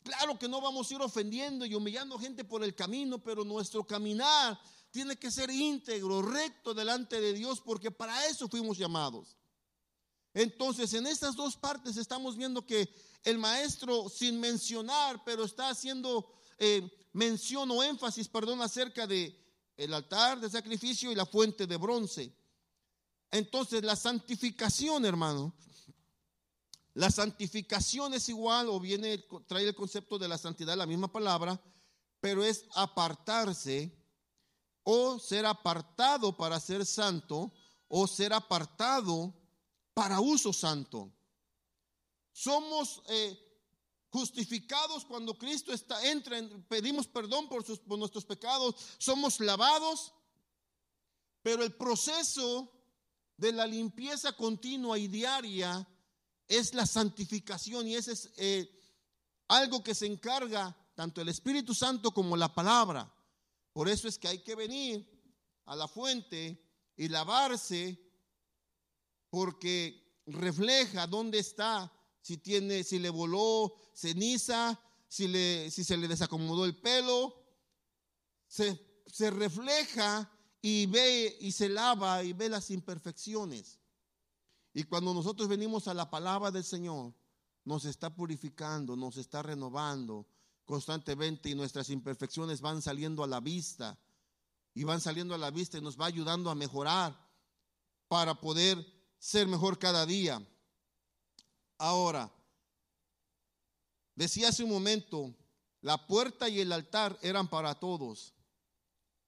claro 0.06 0.38
que 0.38 0.48
no 0.48 0.62
vamos 0.62 0.90
a 0.90 0.94
ir 0.94 1.02
ofendiendo 1.02 1.66
y 1.66 1.74
humillando 1.74 2.20
gente 2.20 2.44
por 2.44 2.64
el 2.64 2.76
camino, 2.76 3.18
pero 3.18 3.44
nuestro 3.44 3.84
caminar 3.84 4.58
tiene 4.92 5.16
que 5.18 5.32
ser 5.32 5.50
íntegro, 5.50 6.22
recto 6.22 6.76
delante 6.76 7.20
de 7.20 7.34
Dios, 7.34 7.60
porque 7.60 7.90
para 7.90 8.28
eso 8.28 8.48
fuimos 8.48 8.78
llamados. 8.78 9.36
Entonces, 10.34 10.94
en 10.94 11.08
estas 11.08 11.36
dos 11.36 11.58
partes 11.58 11.98
estamos 11.98 12.38
viendo 12.38 12.66
que 12.66 12.88
el 13.24 13.40
maestro, 13.40 14.08
sin 14.08 14.40
mencionar, 14.40 15.24
pero 15.26 15.44
está 15.44 15.70
haciendo 15.70 16.32
eh, 16.60 16.88
mención 17.14 17.72
o 17.72 17.84
énfasis, 17.84 18.28
perdón, 18.28 18.62
acerca 18.62 19.08
de 19.08 19.36
el 19.76 19.92
altar 19.92 20.40
de 20.40 20.50
sacrificio 20.50 21.12
y 21.12 21.16
la 21.16 21.26
fuente 21.26 21.66
de 21.66 21.78
bronce. 21.78 22.32
Entonces 23.32 23.84
la 23.84 23.96
santificación, 23.96 25.04
hermano, 25.04 25.54
la 26.96 27.12
santificación 27.12 28.14
es 28.14 28.30
igual 28.30 28.70
o 28.70 28.80
viene, 28.80 29.18
trae 29.48 29.68
el 29.68 29.76
concepto 29.76 30.18
de 30.18 30.30
la 30.30 30.38
santidad, 30.38 30.78
la 30.78 30.86
misma 30.86 31.12
palabra, 31.12 31.62
pero 32.22 32.42
es 32.42 32.66
apartarse 32.74 33.94
o 34.84 35.20
ser 35.20 35.46
apartado 35.46 36.38
para 36.38 36.58
ser 36.58 36.86
santo 36.86 37.52
o 37.90 38.08
ser 38.08 38.32
apartado 38.32 39.34
para 39.94 40.22
uso 40.22 40.54
santo. 40.54 41.12
Somos 42.32 43.04
eh, 43.10 43.38
justificados 44.10 45.04
cuando 45.04 45.38
Cristo 45.38 45.74
está, 45.74 46.02
entra, 46.10 46.42
pedimos 46.70 47.08
perdón 47.08 47.50
por, 47.50 47.66
sus, 47.66 47.80
por 47.80 48.00
nuestros 48.00 48.24
pecados, 48.24 48.74
somos 49.00 49.42
lavados, 49.42 50.14
pero 51.42 51.62
el 51.62 51.76
proceso 51.76 52.72
de 53.36 53.52
la 53.52 53.68
limpieza 53.68 54.32
continua 54.32 54.98
y 54.98 55.10
diaria 55.10 55.86
es 56.48 56.74
la 56.74 56.86
santificación 56.86 57.88
y 57.88 57.96
ese 57.96 58.14
es 58.14 58.32
eh, 58.38 58.70
algo 59.48 59.84
que 59.84 59.96
se 59.96 60.06
encarga 60.06 60.76
tanto 60.96 61.22
el 61.22 61.30
Espíritu 61.30 61.74
Santo 61.74 62.12
como 62.12 62.38
la 62.38 62.54
palabra. 62.54 63.12
Por 63.74 63.90
eso 63.90 64.08
es 64.08 64.18
que 64.18 64.28
hay 64.28 64.40
que 64.40 64.56
venir 64.56 65.06
a 65.66 65.76
la 65.76 65.88
fuente 65.88 66.64
y 66.96 67.10
lavarse 67.10 68.00
porque 69.30 70.22
refleja 70.28 71.08
dónde 71.08 71.40
está, 71.40 71.92
si 72.22 72.38
tiene, 72.38 72.84
si 72.84 73.00
le 73.00 73.10
voló 73.10 73.76
ceniza, 73.94 74.80
si, 75.08 75.28
le, 75.28 75.70
si 75.72 75.84
se 75.84 75.98
le 75.98 76.08
desacomodó 76.08 76.66
el 76.66 76.76
pelo, 76.76 77.36
se, 78.48 78.80
se 79.06 79.30
refleja 79.30 80.32
y 80.62 80.86
ve 80.86 81.38
y 81.42 81.52
se 81.52 81.70
lava 81.70 82.24
y 82.24 82.34
ve 82.34 82.50
las 82.50 82.72
imperfecciones. 82.72 83.80
Y 84.78 84.84
cuando 84.84 85.14
nosotros 85.14 85.48
venimos 85.48 85.88
a 85.88 85.94
la 85.94 86.10
palabra 86.10 86.52
del 86.52 86.66
Señor, 86.66 87.14
nos 87.64 87.86
está 87.86 88.14
purificando, 88.14 88.98
nos 88.98 89.16
está 89.16 89.42
renovando 89.42 90.28
constantemente 90.66 91.50
y 91.50 91.56
nuestras 91.56 91.90
imperfecciones 91.90 92.60
van 92.60 92.82
saliendo 92.82 93.24
a 93.24 93.28
la 93.28 93.40
vista 93.40 93.98
y 94.74 94.84
van 94.84 95.00
saliendo 95.00 95.34
a 95.34 95.38
la 95.38 95.50
vista 95.50 95.78
y 95.78 95.82
nos 95.82 95.98
va 95.98 96.08
ayudando 96.08 96.50
a 96.50 96.56
mejorar 96.56 97.18
para 98.10 98.42
poder 98.42 98.86
ser 99.18 99.48
mejor 99.48 99.80
cada 99.80 100.06
día. 100.06 100.46
Ahora, 101.78 102.30
decía 104.14 104.50
hace 104.50 104.66
un 104.66 104.72
momento, 104.72 105.34
la 105.80 106.06
puerta 106.06 106.50
y 106.50 106.60
el 106.60 106.74
altar 106.74 107.18
eran 107.22 107.48
para 107.48 107.76
todos, 107.76 108.34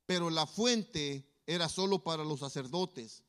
pero 0.06 0.30
la 0.30 0.46
fuente 0.46 1.42
era 1.46 1.70
solo 1.70 2.04
para 2.04 2.26
los 2.26 2.42
sacerdotes. 2.42 3.24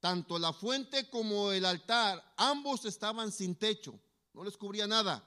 Tanto 0.00 0.38
la 0.38 0.52
fuente 0.54 1.08
como 1.10 1.52
el 1.52 1.64
altar, 1.64 2.34
ambos 2.38 2.86
estaban 2.86 3.30
sin 3.30 3.54
techo, 3.54 4.00
no 4.32 4.42
les 4.42 4.56
cubría 4.56 4.86
nada. 4.86 5.22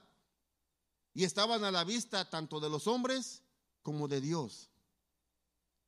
Y 1.14 1.22
estaban 1.22 1.62
a 1.62 1.70
la 1.70 1.84
vista 1.84 2.28
tanto 2.28 2.58
de 2.58 2.68
los 2.68 2.88
hombres 2.88 3.42
como 3.82 4.08
de 4.08 4.20
Dios. 4.20 4.68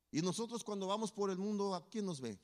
Y 0.09 0.21
nosotros 0.21 0.63
cuando 0.63 0.87
vamos 0.87 1.11
por 1.11 1.29
el 1.29 1.37
mundo, 1.37 1.75
¿a 1.75 1.85
quién 1.89 2.05
nos 2.05 2.21
ve? 2.21 2.39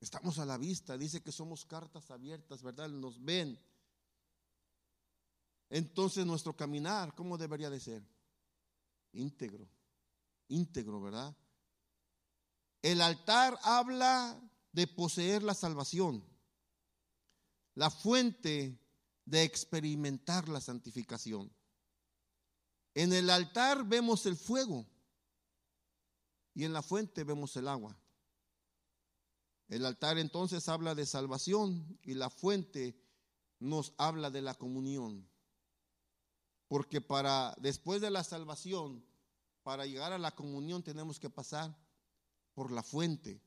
Estamos 0.00 0.38
a 0.38 0.44
la 0.44 0.58
vista, 0.58 0.98
dice 0.98 1.22
que 1.22 1.32
somos 1.32 1.64
cartas 1.64 2.10
abiertas, 2.10 2.62
¿verdad? 2.62 2.90
Nos 2.90 3.24
ven. 3.24 3.58
Entonces 5.70 6.26
nuestro 6.26 6.54
caminar, 6.54 7.14
¿cómo 7.14 7.38
debería 7.38 7.70
de 7.70 7.80
ser? 7.80 8.06
Íntegro, 9.12 9.66
íntegro, 10.48 11.00
¿verdad? 11.00 11.34
El 12.84 13.00
altar 13.00 13.58
habla 13.62 14.38
de 14.72 14.86
poseer 14.86 15.42
la 15.42 15.54
salvación, 15.54 16.22
la 17.74 17.88
fuente 17.88 18.78
de 19.24 19.42
experimentar 19.42 20.50
la 20.50 20.60
santificación. 20.60 21.50
En 22.92 23.14
el 23.14 23.30
altar 23.30 23.84
vemos 23.88 24.26
el 24.26 24.36
fuego 24.36 24.84
y 26.52 26.64
en 26.64 26.74
la 26.74 26.82
fuente 26.82 27.24
vemos 27.24 27.56
el 27.56 27.68
agua. 27.68 27.98
El 29.68 29.86
altar 29.86 30.18
entonces 30.18 30.68
habla 30.68 30.94
de 30.94 31.06
salvación 31.06 31.98
y 32.02 32.12
la 32.12 32.28
fuente 32.28 33.02
nos 33.60 33.94
habla 33.96 34.30
de 34.30 34.42
la 34.42 34.52
comunión. 34.52 35.26
Porque 36.68 37.00
para 37.00 37.54
después 37.58 38.02
de 38.02 38.10
la 38.10 38.24
salvación, 38.24 39.02
para 39.62 39.86
llegar 39.86 40.12
a 40.12 40.18
la 40.18 40.32
comunión 40.32 40.82
tenemos 40.82 41.18
que 41.18 41.30
pasar 41.30 41.82
por 42.54 42.70
la 42.70 42.82
fuente. 42.82 43.40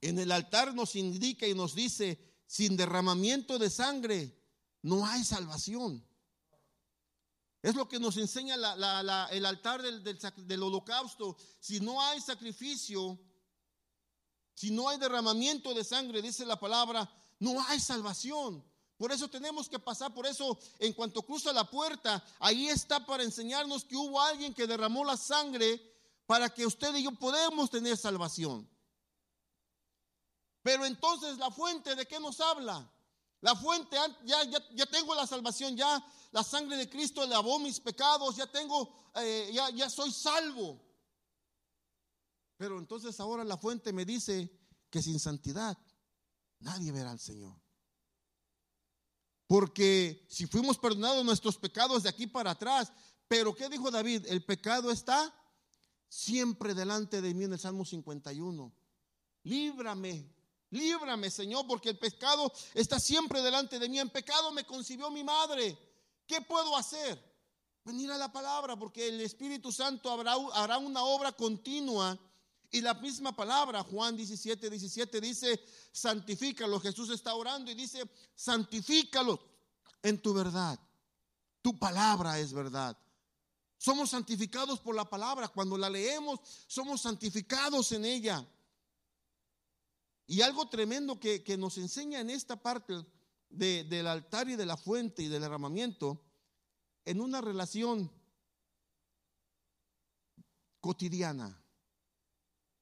En 0.00 0.18
el 0.18 0.32
altar 0.32 0.74
nos 0.74 0.96
indica 0.96 1.46
y 1.46 1.54
nos 1.54 1.74
dice, 1.74 2.18
sin 2.46 2.76
derramamiento 2.76 3.58
de 3.58 3.70
sangre 3.70 4.38
no 4.82 5.06
hay 5.06 5.24
salvación. 5.24 6.06
Es 7.62 7.74
lo 7.74 7.88
que 7.88 7.98
nos 7.98 8.18
enseña 8.18 8.56
el 8.56 9.46
altar 9.46 9.80
del, 9.80 10.04
del 10.04 10.62
holocausto. 10.62 11.38
Si 11.58 11.80
no 11.80 12.02
hay 12.02 12.20
sacrificio, 12.20 13.18
si 14.52 14.70
no 14.70 14.90
hay 14.90 14.98
derramamiento 14.98 15.72
de 15.72 15.82
sangre, 15.82 16.20
dice 16.20 16.44
la 16.44 16.60
palabra, 16.60 17.10
no 17.38 17.64
hay 17.66 17.80
salvación. 17.80 18.62
Por 18.98 19.10
eso 19.12 19.28
tenemos 19.28 19.68
que 19.68 19.78
pasar, 19.78 20.12
por 20.12 20.26
eso 20.26 20.58
en 20.78 20.92
cuanto 20.92 21.22
cruza 21.22 21.52
la 21.52 21.68
puerta, 21.68 22.22
ahí 22.38 22.68
está 22.68 23.04
para 23.06 23.22
enseñarnos 23.22 23.84
que 23.84 23.96
hubo 23.96 24.20
alguien 24.20 24.52
que 24.52 24.66
derramó 24.66 25.04
la 25.04 25.16
sangre 25.16 25.93
para 26.26 26.48
que 26.48 26.66
usted 26.66 26.94
y 26.94 27.04
yo 27.04 27.12
podamos 27.12 27.70
tener 27.70 27.96
salvación. 27.96 28.68
Pero 30.62 30.86
entonces 30.86 31.36
la 31.38 31.50
fuente 31.50 31.94
de 31.94 32.06
qué 32.06 32.18
nos 32.18 32.40
habla? 32.40 32.90
La 33.42 33.54
fuente, 33.54 33.96
ya, 34.24 34.42
ya, 34.44 34.86
tengo 34.86 35.14
la 35.14 35.26
salvación, 35.26 35.76
ya 35.76 36.02
la 36.32 36.42
sangre 36.42 36.78
de 36.78 36.88
Cristo 36.88 37.26
lavó 37.26 37.58
mis 37.58 37.78
pecados, 37.78 38.36
ya 38.36 38.46
tengo, 38.46 39.10
eh, 39.16 39.50
ya, 39.52 39.68
ya 39.68 39.90
soy 39.90 40.10
salvo. 40.10 40.80
Pero 42.56 42.78
entonces 42.78 43.20
ahora 43.20 43.44
la 43.44 43.58
fuente 43.58 43.92
me 43.92 44.06
dice 44.06 44.50
que 44.88 45.02
sin 45.02 45.20
santidad 45.20 45.76
nadie 46.60 46.90
verá 46.90 47.10
al 47.10 47.20
Señor. 47.20 47.54
Porque 49.46 50.26
si 50.30 50.46
fuimos 50.46 50.78
perdonados 50.78 51.22
nuestros 51.22 51.58
pecados 51.58 52.04
de 52.04 52.08
aquí 52.08 52.26
para 52.26 52.52
atrás, 52.52 52.90
pero 53.28 53.54
¿qué 53.54 53.68
dijo 53.68 53.90
David? 53.90 54.24
El 54.28 54.42
pecado 54.42 54.90
está 54.90 55.34
siempre 56.08 56.74
delante 56.74 57.20
de 57.20 57.34
mí 57.34 57.44
en 57.44 57.52
el 57.52 57.58
Salmo 57.58 57.84
51. 57.84 58.72
Líbrame, 59.44 60.26
líbrame, 60.70 61.30
Señor, 61.30 61.66
porque 61.66 61.90
el 61.90 61.98
pecado 61.98 62.52
está 62.72 62.98
siempre 62.98 63.42
delante 63.42 63.78
de 63.78 63.88
mí. 63.88 63.98
En 63.98 64.10
pecado 64.10 64.52
me 64.52 64.64
concibió 64.64 65.10
mi 65.10 65.22
madre. 65.22 65.78
¿Qué 66.26 66.40
puedo 66.40 66.76
hacer? 66.76 67.22
Venir 67.84 68.10
a 68.10 68.16
la 68.16 68.32
palabra, 68.32 68.76
porque 68.76 69.08
el 69.08 69.20
Espíritu 69.20 69.70
Santo 69.70 70.10
hará 70.10 70.78
una 70.78 71.04
obra 71.04 71.32
continua. 71.32 72.18
Y 72.70 72.80
la 72.80 72.94
misma 72.94 73.36
palabra, 73.36 73.84
Juan 73.84 74.16
17, 74.16 74.68
17, 74.68 75.20
dice, 75.20 75.60
santifícalo. 75.92 76.80
Jesús 76.80 77.10
está 77.10 77.34
orando 77.34 77.70
y 77.70 77.74
dice, 77.74 78.02
santifícalo 78.34 79.38
en 80.02 80.20
tu 80.20 80.34
verdad. 80.34 80.78
Tu 81.62 81.78
palabra 81.78 82.38
es 82.40 82.52
verdad. 82.52 82.98
Somos 83.84 84.08
santificados 84.08 84.80
por 84.80 84.94
la 84.94 85.04
palabra. 85.04 85.46
Cuando 85.48 85.76
la 85.76 85.90
leemos, 85.90 86.40
somos 86.66 87.02
santificados 87.02 87.92
en 87.92 88.06
ella. 88.06 88.48
Y 90.26 90.40
algo 90.40 90.66
tremendo 90.70 91.20
que, 91.20 91.44
nos 91.58 91.76
enseña 91.76 92.20
en 92.20 92.30
esta 92.30 92.56
parte 92.56 92.94
del 93.50 94.06
altar 94.06 94.48
y 94.48 94.56
de 94.56 94.64
la 94.64 94.78
fuente 94.78 95.22
y 95.22 95.28
del 95.28 95.42
derramamiento, 95.42 96.18
en 97.04 97.20
una 97.20 97.42
relación 97.42 98.10
cotidiana. 100.80 101.62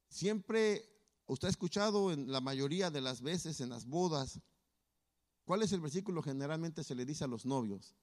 Siempre, 0.09 0.89
usted 1.27 1.49
ha 1.49 1.51
escuchado 1.51 2.13
en 2.13 2.31
la 2.31 2.41
mayoría 2.41 2.93
de 2.93 3.01
las 3.01 3.23
veces 3.23 3.61
en 3.61 3.71
las 3.71 3.87
bodas, 3.87 4.39
¿cuál 5.45 5.65
es 5.65 5.73
el 5.73 5.81
versículo 5.81 6.23
generalmente 6.23 6.85
se 6.85 6.95
le 6.95 7.05
dice 7.05 7.25
a 7.25 7.27
los 7.27 7.45
novios? 7.45 7.97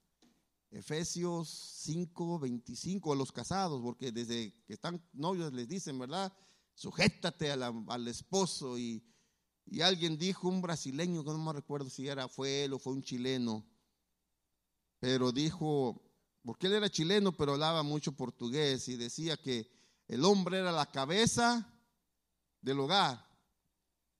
Efesios 0.72 1.50
5, 1.84 2.40
25, 2.40 3.14
a 3.14 3.16
los 3.16 3.32
casados, 3.32 3.82
porque 3.82 4.12
desde 4.12 4.54
que 4.66 4.74
están 4.74 5.04
novios 5.14 5.52
les 5.54 5.68
dicen, 5.68 5.98
¿verdad? 5.98 6.32
Sujétate 6.76 7.52
al 7.52 8.08
esposo. 8.08 8.78
Y, 8.78 9.04
y, 9.66 9.82
alguien 9.82 10.18
dijo, 10.18 10.48
un 10.48 10.62
brasileño, 10.62 11.24
no 11.24 11.38
me 11.38 11.54
recuerdo 11.54 11.90
si 11.90 12.08
era, 12.08 12.28
fue 12.28 12.66
él 12.66 12.74
o 12.74 12.80
fue 12.80 12.94
un 12.94 13.02
chileno, 13.02 13.66
pero 15.00 15.32
dijo, 15.32 16.04
porque 16.44 16.68
él 16.68 16.74
era 16.74 16.90
chileno, 16.90 17.36
pero 17.36 17.54
hablaba 17.54 17.84
mucho 17.84 18.12
portugués 18.12 18.88
y 18.90 18.96
decía 18.96 19.38
que 19.38 19.72
el 20.08 20.24
hombre 20.26 20.60
era 20.60 20.72
la 20.72 20.92
cabeza 20.92 21.72
del 22.62 22.80
hogar. 22.80 23.28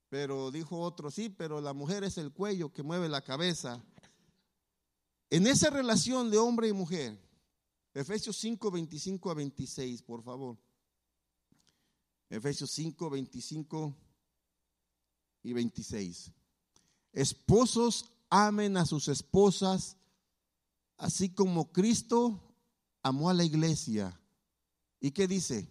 Pero 0.10 0.50
dijo 0.50 0.80
otro, 0.80 1.12
sí, 1.12 1.30
pero 1.30 1.62
la 1.62 1.74
mujer 1.74 2.04
es 2.04 2.18
el 2.18 2.32
cuello 2.32 2.74
que 2.74 2.82
mueve 2.82 3.08
la 3.10 3.24
cabeza. 3.24 3.84
En 5.30 5.46
esa 5.46 5.70
relación 5.70 6.32
de 6.32 6.38
hombre 6.38 6.68
y 6.68 6.74
mujer, 6.74 7.18
Efesios 7.94 8.38
5, 8.38 8.72
25 8.72 9.30
a 9.30 9.34
26, 9.34 10.02
por 10.02 10.24
favor. 10.24 10.58
Efesios 12.30 12.72
5, 12.72 13.10
25 13.10 13.96
y 15.44 15.54
26. 15.54 16.32
Esposos 17.14 18.12
amen 18.30 18.78
a 18.78 18.86
sus 18.86 19.08
esposas, 19.08 19.98
así 20.98 21.30
como 21.30 21.72
Cristo 21.72 22.40
amó 23.02 23.30
a 23.30 23.34
la 23.34 23.44
iglesia. 23.44 24.20
¿Y 25.00 25.12
qué 25.12 25.28
dice? 25.28 25.68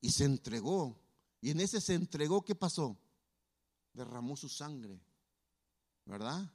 Y 0.00 0.10
se 0.10 0.24
entregó 0.24 0.98
Y 1.40 1.50
en 1.50 1.60
ese 1.60 1.80
se 1.80 1.94
entregó, 1.94 2.44
¿qué 2.44 2.54
pasó? 2.54 2.96
Derramó 3.92 4.36
su 4.36 4.48
sangre, 4.48 5.00
¿verdad? 6.06 6.48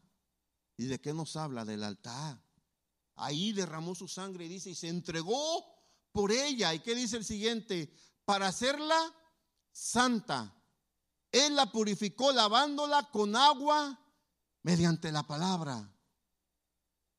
¿Y 0.77 0.85
de 0.85 1.01
qué 1.01 1.13
nos 1.13 1.35
habla? 1.35 1.65
Del 1.65 1.83
altar. 1.83 2.39
Ahí 3.15 3.51
derramó 3.51 3.95
su 3.95 4.07
sangre 4.07 4.45
y 4.45 4.47
dice, 4.47 4.69
y 4.69 4.75
se 4.75 4.87
entregó 4.87 5.65
por 6.11 6.31
ella. 6.31 6.73
¿Y 6.73 6.79
qué 6.79 6.93
dice 6.93 7.17
el 7.17 7.25
siguiente? 7.25 7.91
Para 8.25 8.47
hacerla 8.47 8.97
santa. 9.71 10.53
Él 11.31 11.55
la 11.55 11.71
purificó 11.71 12.31
lavándola 12.31 13.09
con 13.11 13.35
agua 13.35 13.99
mediante 14.61 15.11
la 15.11 15.23
palabra. 15.23 15.91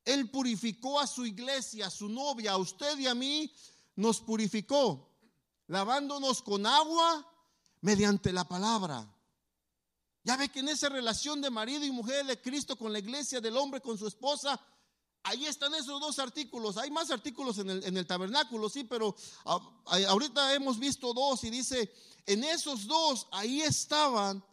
Él 0.05 0.31
purificó 0.31 1.01
a 1.01 1.07
su 1.07 1.27
iglesia, 1.27 1.88
a 1.88 1.90
su 1.90 2.09
novia, 2.09 2.53
a 2.53 2.57
usted 2.57 2.97
y 2.99 3.07
a 3.07 3.14
mí, 3.14 3.53
nos 3.97 4.21
purificó, 4.21 5.11
lavándonos 5.66 6.40
con 6.42 6.64
agua 6.64 7.27
mediante 7.81 8.33
la 8.33 8.47
palabra. 8.47 9.18
Ya 10.29 10.37
ve 10.37 10.51
que 10.51 10.61
en 10.61 10.69
esa 10.69 10.91
relación 10.91 11.41
de 11.41 11.49
marido 11.49 11.87
y 11.87 11.91
mujer 11.91 12.27
de 12.27 12.38
Cristo 12.38 12.77
con 12.77 12.93
la 12.93 12.99
iglesia, 12.99 13.41
del 13.41 13.57
hombre 13.57 13.81
con 13.81 13.97
su 13.97 14.07
esposa, 14.07 14.61
ahí 15.23 15.47
están 15.47 15.75
esos 15.75 15.99
dos 15.99 16.19
artículos. 16.19 16.77
Hay 16.77 16.91
más 16.91 17.11
artículos 17.11 17.57
en 17.57 17.71
el, 17.71 18.07
tabernáculo, 18.07 18.69
sí, 18.69 18.85
pero 18.85 19.17
ahorita 19.87 20.53
hemos 20.53 20.79
visto 20.79 21.14
dos 21.14 21.45
y 21.45 21.49
dice, 21.49 21.91
en 22.27 22.45
esos 22.45 22.87
dos, 22.87 23.27
ahí 23.33 23.62
estaban 23.62 24.45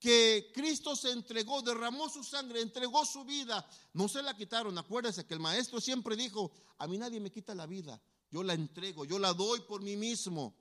que 0.00 0.50
Cristo 0.52 0.96
se 0.96 1.12
entregó, 1.12 1.62
derramó 1.62 2.08
su 2.08 2.24
sangre, 2.24 2.60
entregó 2.60 3.06
su 3.06 3.24
vida, 3.24 3.64
no 3.92 4.08
se 4.08 4.24
la 4.24 4.36
quitaron. 4.36 4.76
Acuérdese 4.76 5.24
que 5.24 5.34
el 5.34 5.40
maestro 5.40 5.80
siempre 5.80 6.16
dijo, 6.16 6.50
a 6.78 6.88
mí 6.88 6.98
nadie 6.98 7.20
me 7.20 7.30
quita 7.30 7.54
la 7.54 7.66
vida, 7.66 8.02
yo 8.28 8.42
la 8.42 8.54
entrego, 8.54 9.04
yo 9.04 9.20
la 9.20 9.34
doy 9.34 9.60
por 9.60 9.82
mí 9.82 9.96
mismo. 9.96 10.56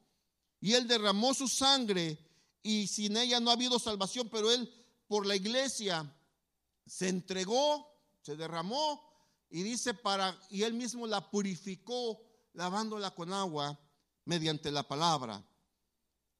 Y 0.62 0.74
él 0.74 0.88
derramó 0.88 1.34
su 1.34 1.48
sangre 1.48 2.27
y 2.68 2.86
sin 2.88 3.16
ella 3.16 3.40
no 3.40 3.50
ha 3.50 3.54
habido 3.54 3.80
salvación, 3.80 4.28
pero 4.30 4.52
él 4.52 4.70
por 5.08 5.26
la 5.26 5.38
iglesia 5.38 6.14
se 6.86 7.08
entregó, 7.08 7.88
se 8.22 8.36
derramó 8.36 9.02
y 9.50 9.64
dice 9.64 9.94
para, 9.94 10.38
y 10.50 10.64
él 10.64 10.74
mismo 10.74 11.08
la 11.08 11.32
purificó 11.32 12.22
lavándola 12.52 13.16
con 13.16 13.32
agua 13.32 13.80
mediante 14.26 14.70
la 14.70 14.86
palabra. 14.86 15.42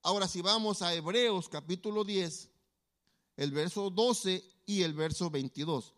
Ahora 0.02 0.28
si 0.28 0.42
vamos 0.42 0.82
a 0.82 0.94
Hebreos 0.94 1.48
capítulo 1.48 2.04
10, 2.04 2.50
el 3.38 3.52
verso 3.52 3.90
12 3.90 4.44
y 4.66 4.82
el 4.82 4.94
verso 4.96 5.30
22. 5.30 5.94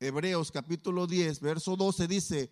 Hebreos 0.00 0.50
capítulo 0.50 1.06
10, 1.06 1.38
verso 1.40 1.76
12 1.76 2.08
dice, 2.08 2.50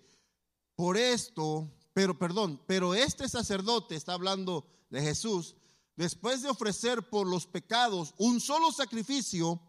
por 0.77 0.99
esto, 0.99 1.71
pero 1.93 2.19
perdón, 2.19 2.63
pero 2.67 2.95
este 2.95 3.29
sacerdote 3.29 3.97
está 3.97 4.15
hablando 4.15 4.67
de 4.91 5.03
Jesús, 5.03 5.57
después 5.97 6.43
de 6.43 6.51
ofrecer 6.51 7.09
por 7.09 7.27
los 7.27 7.47
pecados 7.47 8.15
un 8.19 8.41
solo 8.41 8.73
sacrificio 8.73 9.61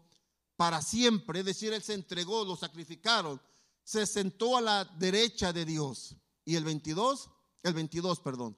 para 0.56 0.80
siempre, 0.80 1.40
es 1.40 1.44
decir, 1.46 1.72
él 1.72 1.82
se 1.82 1.94
entregó, 1.94 2.44
lo 2.44 2.56
sacrificaron, 2.56 3.40
se 3.84 4.06
sentó 4.06 4.56
a 4.56 4.60
la 4.60 4.84
derecha 4.84 5.52
de 5.52 5.64
Dios. 5.64 6.16
Y 6.44 6.56
el 6.56 6.64
22, 6.64 7.30
el 7.62 7.74
22, 7.74 8.20
perdón. 8.20 8.56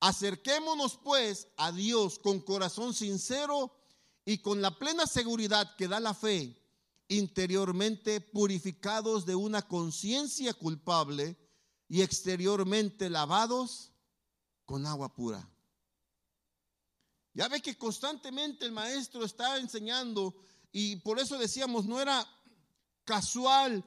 Acerquémonos 0.00 0.98
pues 1.02 1.48
a 1.56 1.72
Dios 1.72 2.18
con 2.18 2.40
corazón 2.40 2.94
sincero 2.94 3.72
y 4.24 4.38
con 4.38 4.60
la 4.60 4.78
plena 4.78 5.06
seguridad 5.06 5.76
que 5.76 5.88
da 5.88 6.00
la 6.00 6.14
fe, 6.14 6.60
interiormente 7.08 8.20
purificados 8.20 9.26
de 9.26 9.34
una 9.34 9.62
conciencia 9.62 10.54
culpable 10.54 11.36
y 11.92 12.00
exteriormente 12.00 13.10
lavados 13.10 13.92
con 14.64 14.86
agua 14.86 15.12
pura. 15.12 15.46
Ya 17.34 17.48
ve 17.48 17.60
que 17.60 17.76
constantemente 17.76 18.64
el 18.64 18.72
maestro 18.72 19.26
está 19.26 19.58
enseñando 19.58 20.34
y 20.72 20.96
por 20.96 21.18
eso 21.18 21.36
decíamos, 21.36 21.84
no 21.84 22.00
era 22.00 22.26
casual 23.04 23.84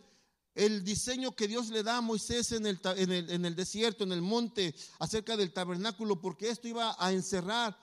el 0.54 0.84
diseño 0.84 1.36
que 1.36 1.48
Dios 1.48 1.70
le 1.70 1.82
da 1.82 1.98
a 1.98 2.02
Moisés 2.02 2.52
en 2.52 2.68
el, 2.68 2.80
en, 2.84 3.44
el, 3.44 3.56
desierto, 3.56 4.04
en 4.04 4.12
el 4.12 4.22
monte, 4.22 4.76
acerca 5.00 5.36
del 5.36 5.52
tabernáculo, 5.52 6.22
porque 6.22 6.50
esto 6.50 6.68
iba 6.68 6.96
a 7.00 7.12
encerrar 7.12 7.76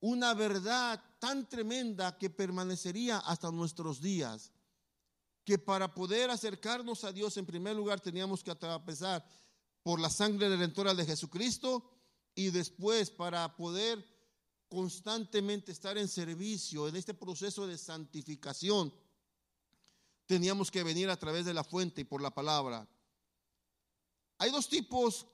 una 0.00 0.32
verdad 0.32 1.04
tan 1.18 1.46
tremenda 1.50 2.16
que 2.16 2.30
permanecería 2.30 3.18
hasta 3.18 3.50
nuestros 3.50 4.00
días, 4.00 4.52
que 5.44 5.58
para 5.58 5.92
poder 5.92 6.30
acercarnos 6.30 7.04
a 7.04 7.12
Dios 7.12 7.36
en 7.36 7.44
primer 7.44 7.76
lugar 7.76 8.00
teníamos 8.00 8.42
que 8.42 8.52
atravesar 8.52 9.22
por 9.86 10.00
la 10.00 10.10
sangre 10.10 10.48
redentora 10.48 10.94
de 10.94 11.06
Jesucristo 11.06 11.88
y 12.34 12.50
después 12.50 13.08
para 13.08 13.54
poder 13.54 14.04
constantemente 14.68 15.70
estar 15.70 15.96
en 15.96 16.08
servicio 16.08 16.88
en 16.88 16.96
este 16.96 17.14
proceso 17.14 17.68
de 17.68 17.78
santificación 17.78 18.92
teníamos 20.26 20.72
que 20.72 20.82
venir 20.82 21.08
a 21.08 21.16
través 21.16 21.44
de 21.44 21.54
la 21.54 21.62
fuente 21.62 22.00
y 22.00 22.04
por 22.04 22.20
la 22.20 22.34
palabra. 22.34 22.88
Hay 24.38 24.50
dos 24.50 24.68
tipos 24.68 25.28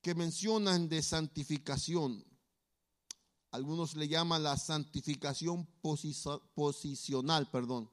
que 0.00 0.14
mencionan 0.14 0.88
de 0.88 1.02
santificación. 1.02 2.24
Algunos 3.50 3.94
le 3.94 4.08
llaman 4.08 4.42
la 4.42 4.56
santificación 4.56 5.68
posicional, 6.54 7.50
perdón. 7.50 7.90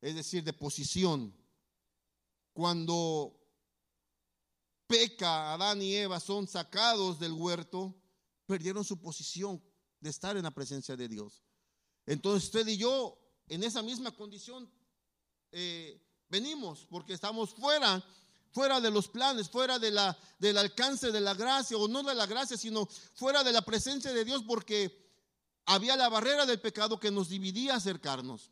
Es 0.00 0.14
decir, 0.14 0.44
de 0.44 0.52
posición. 0.52 1.34
Cuando 2.52 3.41
peca 4.92 5.54
Adán 5.54 5.80
y 5.80 5.94
Eva 5.96 6.20
son 6.20 6.46
sacados 6.46 7.18
del 7.18 7.32
huerto, 7.32 7.94
perdieron 8.44 8.84
su 8.84 9.00
posición 9.00 9.62
de 9.98 10.10
estar 10.10 10.36
en 10.36 10.42
la 10.42 10.50
presencia 10.50 10.94
de 10.96 11.08
Dios. 11.08 11.42
Entonces 12.04 12.44
usted 12.44 12.66
y 12.66 12.76
yo, 12.76 13.18
en 13.48 13.64
esa 13.64 13.80
misma 13.80 14.10
condición, 14.10 14.70
eh, 15.50 15.98
venimos, 16.28 16.86
porque 16.90 17.14
estamos 17.14 17.54
fuera, 17.54 18.04
fuera 18.50 18.82
de 18.82 18.90
los 18.90 19.08
planes, 19.08 19.48
fuera 19.48 19.78
de 19.78 19.92
la, 19.92 20.18
del 20.38 20.58
alcance 20.58 21.10
de 21.10 21.22
la 21.22 21.32
gracia, 21.32 21.78
o 21.78 21.88
no 21.88 22.02
de 22.02 22.14
la 22.14 22.26
gracia, 22.26 22.58
sino 22.58 22.86
fuera 23.14 23.42
de 23.42 23.52
la 23.52 23.62
presencia 23.62 24.12
de 24.12 24.26
Dios, 24.26 24.44
porque 24.46 25.10
había 25.64 25.96
la 25.96 26.10
barrera 26.10 26.44
del 26.44 26.60
pecado 26.60 27.00
que 27.00 27.10
nos 27.10 27.30
dividía 27.30 27.76
acercarnos. 27.76 28.50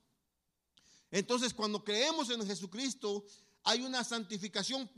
Entonces, 1.10 1.52
cuando 1.52 1.84
creemos 1.84 2.30
en 2.30 2.46
Jesucristo, 2.46 3.26
hay 3.64 3.82
una 3.82 4.04
santificación 4.04 4.88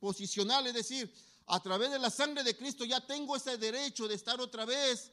posicional, 0.00 0.66
es 0.66 0.74
decir, 0.74 1.12
a 1.46 1.60
través 1.60 1.90
de 1.90 1.98
la 1.98 2.10
sangre 2.10 2.42
de 2.42 2.56
Cristo 2.56 2.84
ya 2.84 3.00
tengo 3.00 3.36
ese 3.36 3.56
derecho 3.58 4.08
de 4.08 4.14
estar 4.14 4.40
otra 4.40 4.64
vez 4.64 5.10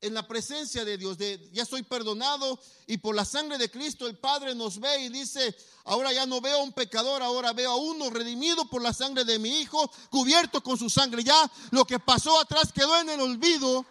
en 0.00 0.14
la 0.14 0.26
presencia 0.26 0.84
de 0.84 0.96
Dios, 0.96 1.18
ya 1.52 1.64
soy 1.64 1.82
perdonado 1.82 2.60
y 2.86 2.98
por 2.98 3.16
la 3.16 3.24
sangre 3.24 3.58
de 3.58 3.70
Cristo 3.70 4.06
el 4.06 4.16
Padre 4.16 4.54
nos 4.54 4.78
ve 4.78 5.04
y 5.04 5.08
dice, 5.08 5.56
ahora 5.84 6.12
ya 6.12 6.24
no 6.24 6.40
veo 6.40 6.60
a 6.60 6.62
un 6.62 6.72
pecador, 6.72 7.20
ahora 7.20 7.52
veo 7.52 7.72
a 7.72 7.76
uno 7.76 8.08
redimido 8.08 8.64
por 8.66 8.80
la 8.80 8.92
sangre 8.92 9.24
de 9.24 9.38
mi 9.40 9.58
Hijo, 9.58 9.90
cubierto 10.10 10.62
con 10.62 10.78
su 10.78 10.88
sangre. 10.88 11.24
Ya 11.24 11.50
lo 11.72 11.84
que 11.84 11.98
pasó 11.98 12.38
atrás 12.38 12.72
quedó 12.72 12.96
en 13.00 13.10
el 13.10 13.20
olvido 13.20 13.84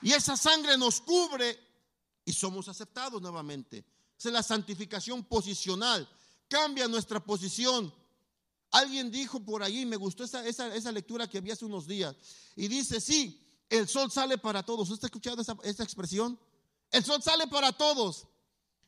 y 0.00 0.12
esa 0.12 0.38
sangre 0.38 0.78
nos 0.78 1.02
cubre 1.02 1.58
y 2.24 2.32
somos 2.32 2.68
aceptados 2.68 3.20
nuevamente. 3.20 3.84
Esa 4.18 4.28
es 4.28 4.32
la 4.32 4.42
santificación 4.42 5.24
posicional, 5.24 6.08
cambia 6.52 6.86
nuestra 6.86 7.18
posición. 7.18 7.92
Alguien 8.70 9.10
dijo 9.10 9.40
por 9.40 9.62
allí, 9.62 9.86
me 9.86 9.96
gustó 9.96 10.24
esa, 10.24 10.46
esa, 10.46 10.74
esa 10.74 10.92
lectura 10.92 11.26
que 11.26 11.38
había 11.38 11.54
hace 11.54 11.64
unos 11.64 11.86
días, 11.86 12.14
y 12.56 12.68
dice, 12.68 13.00
sí, 13.00 13.42
el 13.70 13.88
sol 13.88 14.10
sale 14.10 14.36
para 14.36 14.62
todos. 14.62 14.90
¿Usted 14.90 15.06
ha 15.06 15.08
escuchado 15.08 15.40
esa, 15.40 15.82
expresión? 15.82 16.38
El 16.90 17.02
sol 17.02 17.22
sale 17.22 17.46
para 17.46 17.72
todos. 17.72 18.26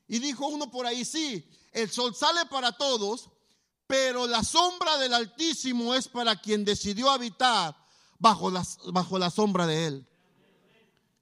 Y 0.07 0.19
dijo 0.19 0.47
uno 0.47 0.71
por 0.71 0.85
ahí, 0.85 1.07
sí, 1.07 1.49
el 1.73 1.91
sol 1.91 2.15
sale 2.15 2.45
para 2.47 2.73
todos, 2.73 3.31
pero 3.87 4.27
la 4.27 4.45
sombra 4.45 4.99
del 4.99 5.15
Altísimo 5.15 5.95
es 5.95 6.07
para 6.07 6.39
quien 6.39 6.67
decidió 6.67 7.09
habitar 7.11 7.75
bajo 8.19 8.51
la, 8.51 8.63
bajo 8.93 9.19
la 9.19 9.31
sombra 9.31 9.67
de 9.67 9.87
él. 9.87 10.07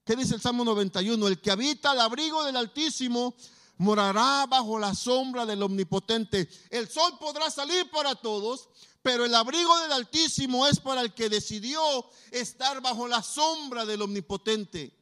¿Qué 0.04 0.16
dice 0.16 0.34
el 0.34 0.40
Salmo 0.40 0.64
91? 0.64 1.28
El 1.28 1.40
que 1.40 1.52
habita 1.52 1.92
al 1.92 2.00
abrigo 2.00 2.42
del 2.42 2.56
Altísimo 2.56 3.36
morará 3.82 4.46
bajo 4.46 4.78
la 4.78 4.94
sombra 4.94 5.44
del 5.44 5.62
Omnipotente. 5.62 6.48
El 6.70 6.88
sol 6.88 7.18
podrá 7.18 7.50
salir 7.50 7.90
para 7.90 8.14
todos, 8.14 8.68
pero 9.02 9.24
el 9.24 9.34
abrigo 9.34 9.76
del 9.80 9.92
Altísimo 9.92 10.68
es 10.68 10.78
para 10.78 11.00
el 11.00 11.12
que 11.12 11.28
decidió 11.28 11.82
estar 12.30 12.80
bajo 12.80 13.08
la 13.08 13.22
sombra 13.22 13.84
del 13.84 14.02
Omnipotente. 14.02 14.96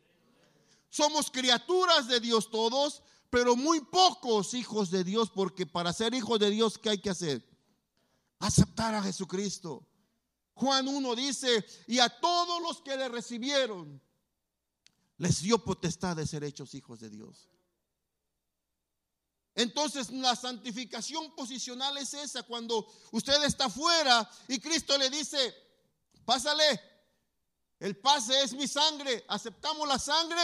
Somos 0.88 1.30
criaturas 1.30 2.08
de 2.08 2.20
Dios 2.20 2.50
todos, 2.50 3.02
pero 3.28 3.54
muy 3.54 3.80
pocos 3.80 4.54
hijos 4.54 4.90
de 4.90 5.04
Dios, 5.04 5.30
porque 5.30 5.66
para 5.66 5.92
ser 5.92 6.14
hijos 6.14 6.40
de 6.40 6.50
Dios, 6.50 6.78
¿qué 6.78 6.90
hay 6.90 6.98
que 6.98 7.10
hacer? 7.10 7.46
Aceptar 8.38 8.94
a 8.94 9.02
Jesucristo. 9.02 9.86
Juan 10.54 10.88
1 10.88 11.14
dice, 11.16 11.64
y 11.86 11.98
a 11.98 12.08
todos 12.08 12.62
los 12.62 12.80
que 12.80 12.96
le 12.96 13.10
recibieron, 13.10 14.00
les 15.18 15.42
dio 15.42 15.58
potestad 15.62 16.16
de 16.16 16.26
ser 16.26 16.44
hechos 16.44 16.74
hijos 16.74 16.98
de 16.98 17.10
Dios. 17.10 17.50
Entonces 19.60 20.10
la 20.10 20.34
santificación 20.34 21.34
posicional 21.34 21.96
es 21.98 22.14
esa, 22.14 22.42
cuando 22.44 22.90
usted 23.12 23.44
está 23.44 23.68
fuera 23.68 24.28
y 24.48 24.58
Cristo 24.58 24.96
le 24.96 25.10
dice, 25.10 25.54
pásale, 26.24 26.80
El 27.78 27.96
pase 27.96 28.42
es 28.42 28.52
mi 28.52 28.66
sangre. 28.66 29.24
Aceptamos 29.28 29.86
la 29.86 29.98
sangre 29.98 30.40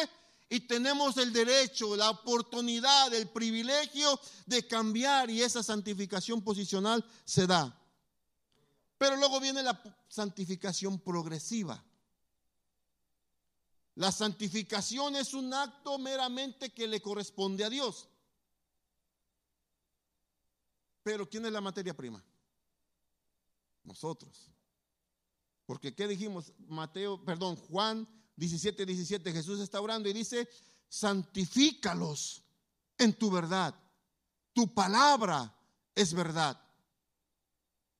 y 0.48 0.60
tenemos 0.60 1.16
el 1.16 1.32
derecho, 1.32 1.96
la 1.96 2.10
oportunidad, 2.10 3.12
el 3.14 3.28
privilegio 3.28 4.18
de 4.46 4.66
cambiar 4.66 5.30
y 5.30 5.42
esa 5.42 5.62
santificación 5.62 6.42
posicional 6.42 7.04
se 7.24 7.46
da. 7.46 7.78
Pero 8.98 9.16
luego 9.16 9.40
viene 9.40 9.62
la 9.62 9.80
santificación 10.08 10.98
progresiva. 10.98 11.82
La 13.94 14.12
santificación 14.12 15.16
es 15.16 15.32
un 15.32 15.54
acto 15.54 15.98
meramente 15.98 16.70
que 16.72 16.86
le 16.86 17.00
corresponde 17.00 17.64
a 17.64 17.70
Dios. 17.70 18.08
Pero 21.06 21.30
¿quién 21.30 21.46
es 21.46 21.52
la 21.52 21.60
materia 21.60 21.94
prima? 21.94 22.20
Nosotros. 23.84 24.50
Porque 25.64 25.94
¿qué 25.94 26.08
dijimos? 26.08 26.52
Mateo, 26.66 27.24
perdón, 27.24 27.54
Juan 27.54 28.08
17, 28.34 28.84
17, 28.84 29.30
Jesús 29.30 29.60
está 29.60 29.80
orando 29.80 30.08
y 30.08 30.12
dice, 30.12 30.48
santifícalos 30.88 32.42
en 32.98 33.14
tu 33.14 33.30
verdad. 33.30 33.72
Tu 34.52 34.74
palabra 34.74 35.56
es 35.94 36.12
verdad. 36.12 36.60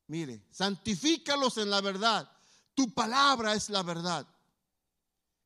Mire, 0.09 0.45
santifícalos 0.51 1.59
en 1.59 1.71
la 1.71 1.81
verdad. 1.81 2.29
Tu 2.75 2.93
palabra 2.93 3.55
es 3.55 3.71
la 3.71 3.85
verdad. 3.85 4.27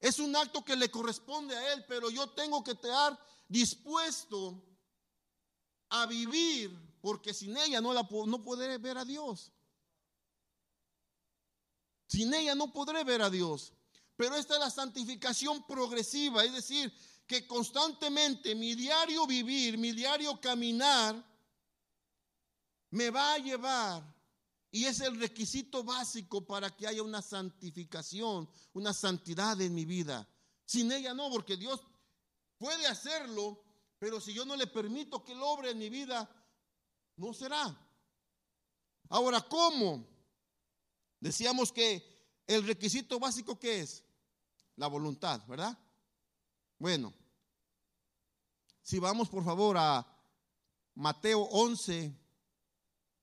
Es 0.00 0.18
un 0.18 0.34
acto 0.34 0.64
que 0.64 0.76
le 0.76 0.90
corresponde 0.90 1.54
a 1.54 1.74
Él, 1.74 1.84
pero 1.86 2.08
yo 2.08 2.26
tengo 2.30 2.64
que 2.64 2.70
estar 2.70 3.22
dispuesto 3.46 4.64
a 5.90 6.06
vivir, 6.06 6.89
porque 7.01 7.32
sin 7.34 7.57
ella 7.57 7.80
no, 7.80 7.92
la, 7.92 8.07
no 8.26 8.42
podré 8.42 8.78
ver 8.78 8.98
a 8.98 9.05
Dios. 9.05 9.53
Sin 12.07 12.32
ella 12.34 12.55
no 12.55 12.72
podré 12.72 13.05
ver 13.05 13.22
a 13.22 13.30
Dios. 13.30 13.72
Pero 14.16 14.36
esta 14.36 14.55
es 14.55 14.61
la 14.61 14.70
santificación 14.70 15.66
progresiva, 15.66 16.44
es 16.44 16.53
decir, 16.53 16.92
que 17.26 17.46
constantemente 17.46 18.55
mi 18.55 18.74
diario 18.74 19.26
vivir, 19.26 19.78
mi 19.78 19.92
diario 19.92 20.40
caminar, 20.40 21.24
me 22.90 23.11
va 23.11 23.34
a 23.34 23.38
llevar, 23.38 24.03
y 24.72 24.84
es 24.84 25.01
el 25.01 25.18
requisito 25.18 25.82
básico 25.82 26.44
para 26.44 26.74
que 26.76 26.86
haya 26.86 27.03
una 27.03 27.22
santificación, 27.22 28.48
una 28.72 28.92
santidad 28.92 29.61
en 29.61 29.74
mi 29.74 29.84
vida. 29.84 30.28
Sin 30.64 30.92
ella 30.92 31.14
no, 31.14 31.30
porque 31.30 31.57
Dios 31.57 31.80
puede 32.59 32.86
hacerlo, 32.86 33.62
pero 33.98 34.20
si 34.20 34.32
yo 34.32 34.44
no 34.44 34.57
le 34.57 34.66
permito 34.66 35.24
que 35.24 35.34
lo 35.34 35.48
obre 35.48 35.70
en 35.70 35.78
mi 35.78 35.88
vida, 35.88 36.28
no 37.21 37.35
será. 37.35 37.79
Ahora, 39.11 39.41
¿cómo? 39.43 40.07
Decíamos 41.21 41.71
que 41.71 42.03
el 42.47 42.66
requisito 42.66 43.21
básico 43.21 43.59
que 43.59 43.81
es 43.81 44.03
la 44.77 44.87
voluntad, 44.87 45.47
¿verdad? 45.47 45.79
Bueno, 46.79 47.12
si 48.81 48.99
vamos 48.99 49.29
por 49.29 49.45
favor 49.45 49.77
a 49.77 50.07
Mateo 50.95 51.43
11, 51.43 52.12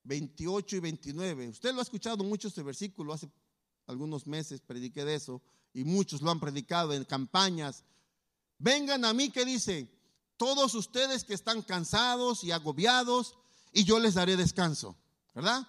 28 0.03 0.75
y 0.75 0.79
29. 0.79 1.49
Usted 1.49 1.73
lo 1.73 1.79
ha 1.79 1.83
escuchado 1.83 2.23
mucho 2.23 2.49
este 2.49 2.61
versículo, 2.61 3.13
hace 3.13 3.29
algunos 3.87 4.27
meses 4.27 4.61
prediqué 4.61 5.05
de 5.05 5.15
eso 5.15 5.41
y 5.73 5.83
muchos 5.83 6.21
lo 6.21 6.29
han 6.29 6.39
predicado 6.39 6.93
en 6.93 7.03
campañas. 7.03 7.83
Vengan 8.59 9.05
a 9.05 9.13
mí 9.13 9.31
que 9.31 9.43
dice, 9.43 9.91
todos 10.37 10.75
ustedes 10.75 11.23
que 11.23 11.33
están 11.33 11.63
cansados 11.63 12.43
y 12.43 12.51
agobiados 12.51 13.35
y 13.77 13.83
yo 13.83 13.99
les 13.99 14.15
daré 14.15 14.35
descanso, 14.35 14.97
¿verdad? 15.35 15.67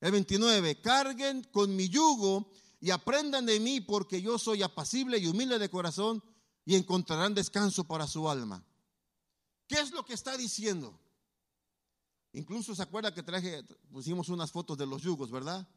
El 0.00 0.10
29, 0.12 0.80
carguen 0.80 1.44
con 1.52 1.76
mi 1.76 1.86
yugo 1.86 2.50
y 2.80 2.88
aprendan 2.88 3.44
de 3.44 3.60
mí 3.60 3.82
porque 3.82 4.22
yo 4.22 4.38
soy 4.38 4.62
apacible 4.62 5.18
y 5.18 5.26
humilde 5.26 5.58
de 5.58 5.68
corazón 5.68 6.24
y 6.64 6.76
encontrarán 6.76 7.34
descanso 7.34 7.84
para 7.84 8.06
su 8.06 8.26
alma. 8.26 8.64
¿Qué 9.66 9.78
es 9.80 9.90
lo 9.90 10.02
que 10.02 10.14
está 10.14 10.34
diciendo? 10.38 10.98
Incluso 12.32 12.74
se 12.74 12.82
acuerda 12.82 13.12
que 13.12 13.22
traje, 13.22 13.62
pusimos 13.90 14.30
unas 14.30 14.50
fotos 14.50 14.78
de 14.78 14.86
los 14.86 15.02
yugos, 15.02 15.30
¿verdad? 15.30 15.68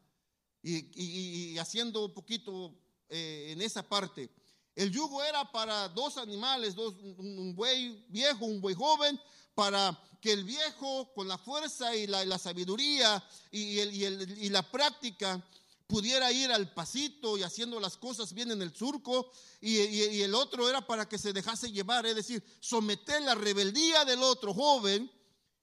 Y, 0.62 1.58
haciendo 1.58 2.06
un 2.06 2.14
poquito 2.14 2.74
eh, 3.10 3.48
en 3.50 3.60
esa 3.60 3.86
parte. 3.86 4.30
El 4.76 4.92
yugo 4.92 5.24
era 5.24 5.50
para 5.50 5.88
dos 5.88 6.16
animales, 6.18 6.76
un 6.76 7.54
buey 7.56 8.04
viejo, 8.08 8.44
un 8.44 8.60
buey 8.60 8.74
joven, 8.74 9.20
para 9.54 9.98
que 10.20 10.32
el 10.32 10.44
viejo 10.44 11.12
con 11.14 11.26
la 11.26 11.38
fuerza 11.38 11.96
y 11.96 12.06
la, 12.06 12.38
sabiduría 12.38 13.22
y, 13.50 13.80
y 13.80 14.48
la 14.50 14.62
práctica 14.70 15.42
pudiera 15.86 16.32
ir 16.32 16.50
al 16.50 16.72
pasito 16.72 17.38
y 17.38 17.42
haciendo 17.42 17.78
las 17.78 17.96
cosas 17.96 18.32
bien 18.32 18.50
en 18.50 18.62
el 18.62 18.74
surco, 18.74 19.30
y, 19.60 20.20
el 20.20 20.34
otro 20.34 20.68
era 20.68 20.86
para 20.86 21.08
que 21.08 21.18
se 21.18 21.32
dejase 21.32 21.70
llevar, 21.70 22.06
es 22.06 22.16
decir, 22.16 22.42
someter 22.60 23.22
la 23.22 23.34
rebeldía 23.34 24.04
del 24.04 24.22
otro 24.22 24.52
joven 24.52 25.10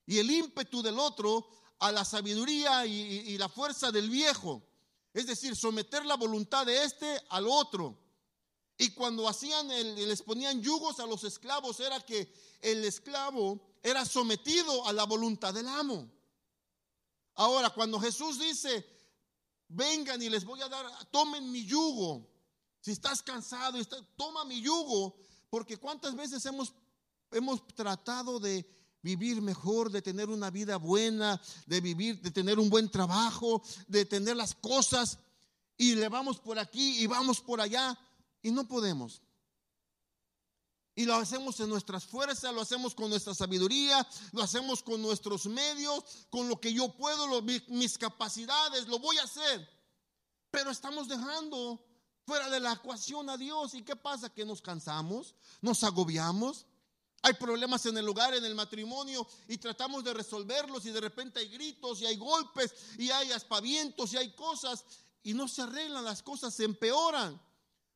y 0.06 0.20
el 0.20 0.32
ímpetu 0.32 0.82
del 0.82 1.00
otro 1.00 1.48
a 1.80 1.92
la 1.92 2.06
sabiduría 2.06 2.86
y, 2.86 3.38
la 3.38 3.50
fuerza 3.50 3.92
del 3.92 4.10
viejo, 4.10 4.64
es 5.14 5.28
decir, 5.28 5.56
someter 5.56 6.06
la 6.06 6.16
voluntad 6.16 6.66
de 6.66 6.84
este 6.84 7.20
al 7.30 7.48
otro. 7.48 8.00
Y 8.78 8.92
cuando 8.92 9.28
hacían, 9.28 9.70
el, 9.72 9.96
les 10.08 10.22
ponían 10.22 10.62
yugos 10.62 11.00
a 11.00 11.06
los 11.06 11.24
esclavos, 11.24 11.80
era 11.80 12.00
que 12.02 12.34
el 12.62 12.84
esclavo 12.84 13.60
era 13.82 14.06
sometido 14.06 14.88
a 14.88 14.94
la 14.94 15.04
voluntad 15.04 15.54
del 15.54 15.68
amo. 15.68 16.10
Ahora, 17.36 17.70
cuando 17.70 18.00
Jesús 18.00 18.40
dice, 18.40 18.86
vengan 19.68 20.22
y 20.22 20.30
les 20.30 20.46
voy 20.46 20.62
a 20.62 20.70
dar, 20.70 20.86
tomen 21.12 21.52
mi 21.52 21.66
yugo. 21.66 22.30
Si 22.82 22.92
estás 22.92 23.22
cansado, 23.22 23.80
toma 24.16 24.46
mi 24.46 24.62
yugo, 24.62 25.16
porque 25.50 25.78
cuántas 25.78 26.16
veces 26.16 26.46
hemos, 26.46 26.74
hemos 27.32 27.66
tratado 27.68 28.40
de 28.40 28.66
vivir 29.02 29.42
mejor, 29.42 29.92
de 29.92 30.02
tener 30.02 30.30
una 30.30 30.50
vida 30.50 30.78
buena, 30.78 31.42
de 31.66 31.82
vivir, 31.82 32.22
de 32.22 32.32
tener 32.32 32.60
un 32.60 32.70
buen 32.70 32.90
trabajo, 32.90 33.62
de 33.88 34.06
tener 34.06 34.36
las 34.36 34.56
cosas, 34.56 35.20
y 35.78 35.96
le 35.96 36.08
vamos 36.08 36.40
por 36.40 36.60
aquí 36.60 37.00
y 37.02 37.08
vamos 37.08 37.42
por 37.42 37.60
allá, 37.60 37.98
y 38.44 38.52
no 38.52 38.68
podemos. 38.68 39.22
Y 40.96 41.06
lo 41.06 41.16
hacemos 41.16 41.60
en 41.60 41.70
nuestras 41.70 42.06
fuerzas, 42.06 42.54
lo 42.54 42.62
hacemos 42.62 42.94
con 42.94 43.10
nuestra 43.10 43.34
sabiduría, 43.34 44.08
lo 44.32 44.44
hacemos 44.44 44.84
con 44.84 45.02
nuestros 45.02 45.48
medios, 45.48 46.28
con 46.30 46.48
lo 46.48 46.62
que 46.62 46.72
yo 46.72 46.90
puedo, 46.90 47.42
mis 47.42 47.98
capacidades, 47.98 48.88
lo 48.88 49.00
voy 49.00 49.18
a 49.18 49.24
hacer. 49.24 49.68
Pero 50.52 50.70
estamos 50.70 51.08
dejando 51.08 51.84
fuera 52.28 52.48
de 52.52 52.60
la 52.60 52.74
ecuación 52.74 53.28
a 53.32 53.38
Dios. 53.38 53.74
¿Y 53.74 53.82
qué 53.82 53.96
pasa? 53.96 54.30
Que 54.30 54.46
nos 54.46 54.62
cansamos, 54.62 55.34
nos 55.62 55.84
agobiamos. 55.84 56.68
Hay 57.24 57.34
problemas 57.34 57.86
en 57.88 57.98
el 57.98 58.08
hogar, 58.08 58.36
en 58.36 58.46
el 58.46 58.54
matrimonio, 58.54 59.26
y 59.48 59.58
tratamos 59.58 60.04
de 60.04 60.14
resolverlos 60.14 60.86
y 60.86 60.92
de 60.92 61.02
repente 61.02 61.40
hay 61.40 61.48
gritos 61.48 62.02
y 62.02 62.06
hay 62.06 62.18
golpes 62.18 62.76
y 63.00 63.10
hay 63.10 63.32
aspavientos 63.32 64.14
y 64.14 64.18
hay 64.18 64.36
cosas 64.36 64.84
y 65.24 65.34
no 65.34 65.48
se 65.48 65.62
arreglan 65.62 66.04
las 66.04 66.22
cosas, 66.22 66.54
se 66.54 66.66
empeoran 66.66 67.42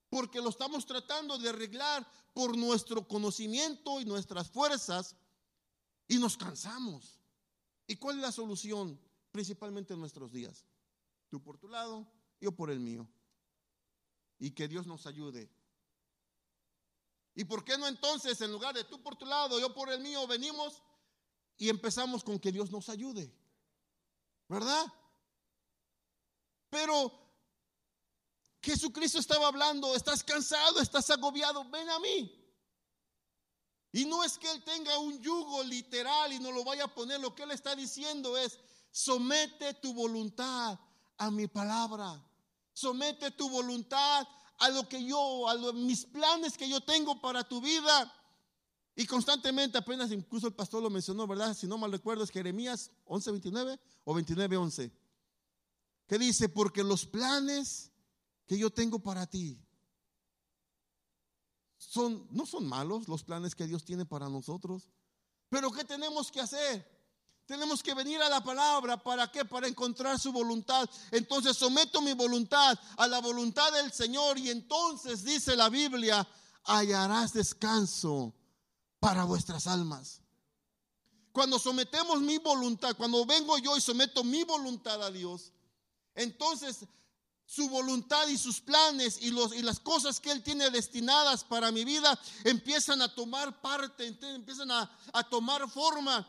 porque 0.09 0.41
lo 0.41 0.49
estamos 0.49 0.85
tratando 0.85 1.37
de 1.37 1.49
arreglar 1.49 2.09
por 2.33 2.57
nuestro 2.57 3.07
conocimiento 3.07 3.99
y 3.99 4.05
nuestras 4.05 4.49
fuerzas 4.49 5.15
y 6.07 6.17
nos 6.17 6.37
cansamos. 6.37 7.19
¿Y 7.87 7.95
cuál 7.97 8.17
es 8.17 8.21
la 8.21 8.31
solución? 8.31 8.99
Principalmente 9.31 9.93
en 9.93 9.99
nuestros 9.99 10.31
días. 10.31 10.65
Tú 11.29 11.41
por 11.41 11.57
tu 11.57 11.67
lado, 11.67 12.07
yo 12.39 12.51
por 12.51 12.71
el 12.71 12.79
mío. 12.79 13.07
Y 14.39 14.51
que 14.51 14.67
Dios 14.67 14.87
nos 14.87 15.05
ayude. 15.07 15.49
¿Y 17.35 17.43
por 17.45 17.63
qué 17.63 17.77
no 17.77 17.87
entonces, 17.87 18.39
en 18.41 18.51
lugar 18.51 18.73
de 18.73 18.83
tú 18.83 19.01
por 19.01 19.15
tu 19.15 19.25
lado, 19.25 19.59
yo 19.59 19.73
por 19.73 19.91
el 19.91 19.99
mío, 19.99 20.25
venimos 20.25 20.81
y 21.57 21.69
empezamos 21.69 22.23
con 22.23 22.39
que 22.39 22.51
Dios 22.51 22.71
nos 22.71 22.89
ayude? 22.89 23.31
¿Verdad? 24.47 24.91
Pero 26.69 27.26
Jesucristo 28.61 29.19
estaba 29.19 29.47
hablando, 29.47 29.95
estás 29.95 30.23
cansado, 30.23 30.81
estás 30.81 31.09
agobiado, 31.09 31.63
ven 31.69 31.89
a 31.89 31.99
mí. 31.99 32.33
Y 33.91 34.05
no 34.05 34.23
es 34.23 34.37
que 34.37 34.51
Él 34.51 34.63
tenga 34.63 34.97
un 34.99 35.19
yugo 35.21 35.63
literal 35.63 36.33
y 36.33 36.39
no 36.39 36.51
lo 36.51 36.63
vaya 36.63 36.85
a 36.85 36.93
poner, 36.93 37.19
lo 37.19 37.33
que 37.33 37.43
Él 37.43 37.51
está 37.51 37.75
diciendo 37.75 38.37
es, 38.37 38.59
somete 38.91 39.73
tu 39.75 39.93
voluntad 39.93 40.79
a 41.17 41.31
mi 41.31 41.47
palabra, 41.47 42.23
somete 42.73 43.31
tu 43.31 43.49
voluntad 43.49 44.27
a 44.59 44.69
lo 44.69 44.87
que 44.87 45.03
yo, 45.03 45.47
a 45.47 45.55
mis 45.73 46.05
planes 46.05 46.57
que 46.57 46.67
yo 46.67 46.81
tengo 46.81 47.21
para 47.21 47.47
tu 47.47 47.61
vida. 47.61 48.13
Y 48.95 49.05
constantemente, 49.05 49.77
apenas 49.77 50.11
incluso 50.11 50.47
el 50.47 50.53
pastor 50.53 50.81
lo 50.81 50.89
mencionó, 50.89 51.27
¿verdad? 51.27 51.55
Si 51.55 51.67
no 51.67 51.77
mal 51.77 51.91
recuerdo, 51.91 52.23
es 52.23 52.31
Jeremías 52.31 52.91
11:29 53.05 53.79
o 54.03 54.15
29:11. 54.15 54.91
Que 56.07 56.17
dice, 56.17 56.49
porque 56.49 56.83
los 56.83 57.05
planes 57.05 57.91
que 58.47 58.57
yo 58.57 58.71
tengo 58.71 58.99
para 58.99 59.27
ti. 59.27 59.59
no 62.31 62.45
son 62.45 62.67
malos 62.67 63.07
los 63.07 63.23
planes 63.23 63.53
que 63.53 63.67
Dios 63.67 63.83
tiene 63.83 64.05
para 64.05 64.29
nosotros. 64.29 64.89
Pero 65.49 65.71
¿qué 65.71 65.83
tenemos 65.83 66.31
que 66.31 66.39
hacer? 66.41 66.97
Tenemos 67.45 67.81
que 67.81 67.93
venir 67.93 68.21
a 68.21 68.29
la 68.29 68.43
palabra. 68.43 69.01
¿Para 69.01 69.31
qué? 69.31 69.45
Para 69.45 69.67
encontrar 69.67 70.19
su 70.19 70.31
voluntad. 70.31 70.89
Entonces 71.11 71.55
someto 71.57 72.01
mi 72.01 72.13
voluntad 72.13 72.77
a 72.97 73.07
la 73.07 73.19
voluntad 73.19 73.71
del 73.73 73.91
Señor 73.91 74.37
y 74.37 74.49
entonces 74.49 75.23
dice 75.23 75.55
la 75.55 75.69
Biblia, 75.69 76.27
hallarás 76.63 77.33
descanso 77.33 78.33
para 78.99 79.23
vuestras 79.23 79.67
almas. 79.67 80.21
Cuando 81.31 81.59
sometemos 81.59 82.19
mi 82.21 82.37
voluntad, 82.37 82.95
cuando 82.97 83.25
vengo 83.25 83.57
yo 83.59 83.77
y 83.77 83.81
someto 83.81 84.23
mi 84.23 84.43
voluntad 84.43 85.01
a 85.03 85.11
Dios, 85.11 85.53
entonces 86.15 86.87
su 87.47 87.69
voluntad 87.69 88.27
y 88.27 88.37
sus 88.37 88.59
planes 88.59 89.21
y, 89.21 89.31
los, 89.31 89.55
y 89.55 89.61
las 89.61 89.79
cosas 89.79 90.19
que 90.19 90.31
Él 90.31 90.43
tiene 90.43 90.69
destinadas 90.69 91.45
para 91.45 91.71
mi 91.71 91.85
vida 91.85 92.19
empiezan 92.43 93.01
a 93.01 93.15
tomar 93.15 93.61
parte, 93.61 94.05
empiezan 94.05 94.69
a, 94.69 94.91
a 95.13 95.23
tomar 95.29 95.67
forma. 95.69 96.27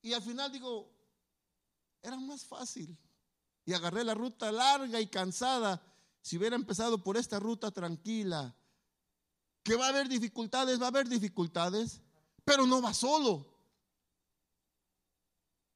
Y 0.00 0.14
al 0.14 0.22
final 0.22 0.50
digo, 0.50 0.90
era 2.00 2.16
más 2.16 2.46
fácil. 2.46 2.96
Y 3.66 3.74
agarré 3.74 4.02
la 4.02 4.14
ruta 4.14 4.50
larga 4.50 4.98
y 4.98 5.06
cansada. 5.06 5.82
Si 6.22 6.38
hubiera 6.38 6.56
empezado 6.56 7.04
por 7.04 7.18
esta 7.18 7.38
ruta 7.38 7.70
tranquila, 7.70 8.56
que 9.62 9.76
va 9.76 9.84
a 9.84 9.90
haber 9.90 10.08
dificultades, 10.08 10.80
va 10.80 10.86
a 10.86 10.88
haber 10.88 11.10
dificultades, 11.10 12.00
pero 12.42 12.64
no 12.64 12.80
va 12.80 12.94
solo. 12.94 13.46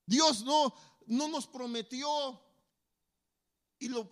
Dios 0.06 0.44
no, 0.44 0.74
no 1.06 1.28
nos 1.28 1.46
prometió, 1.46 2.42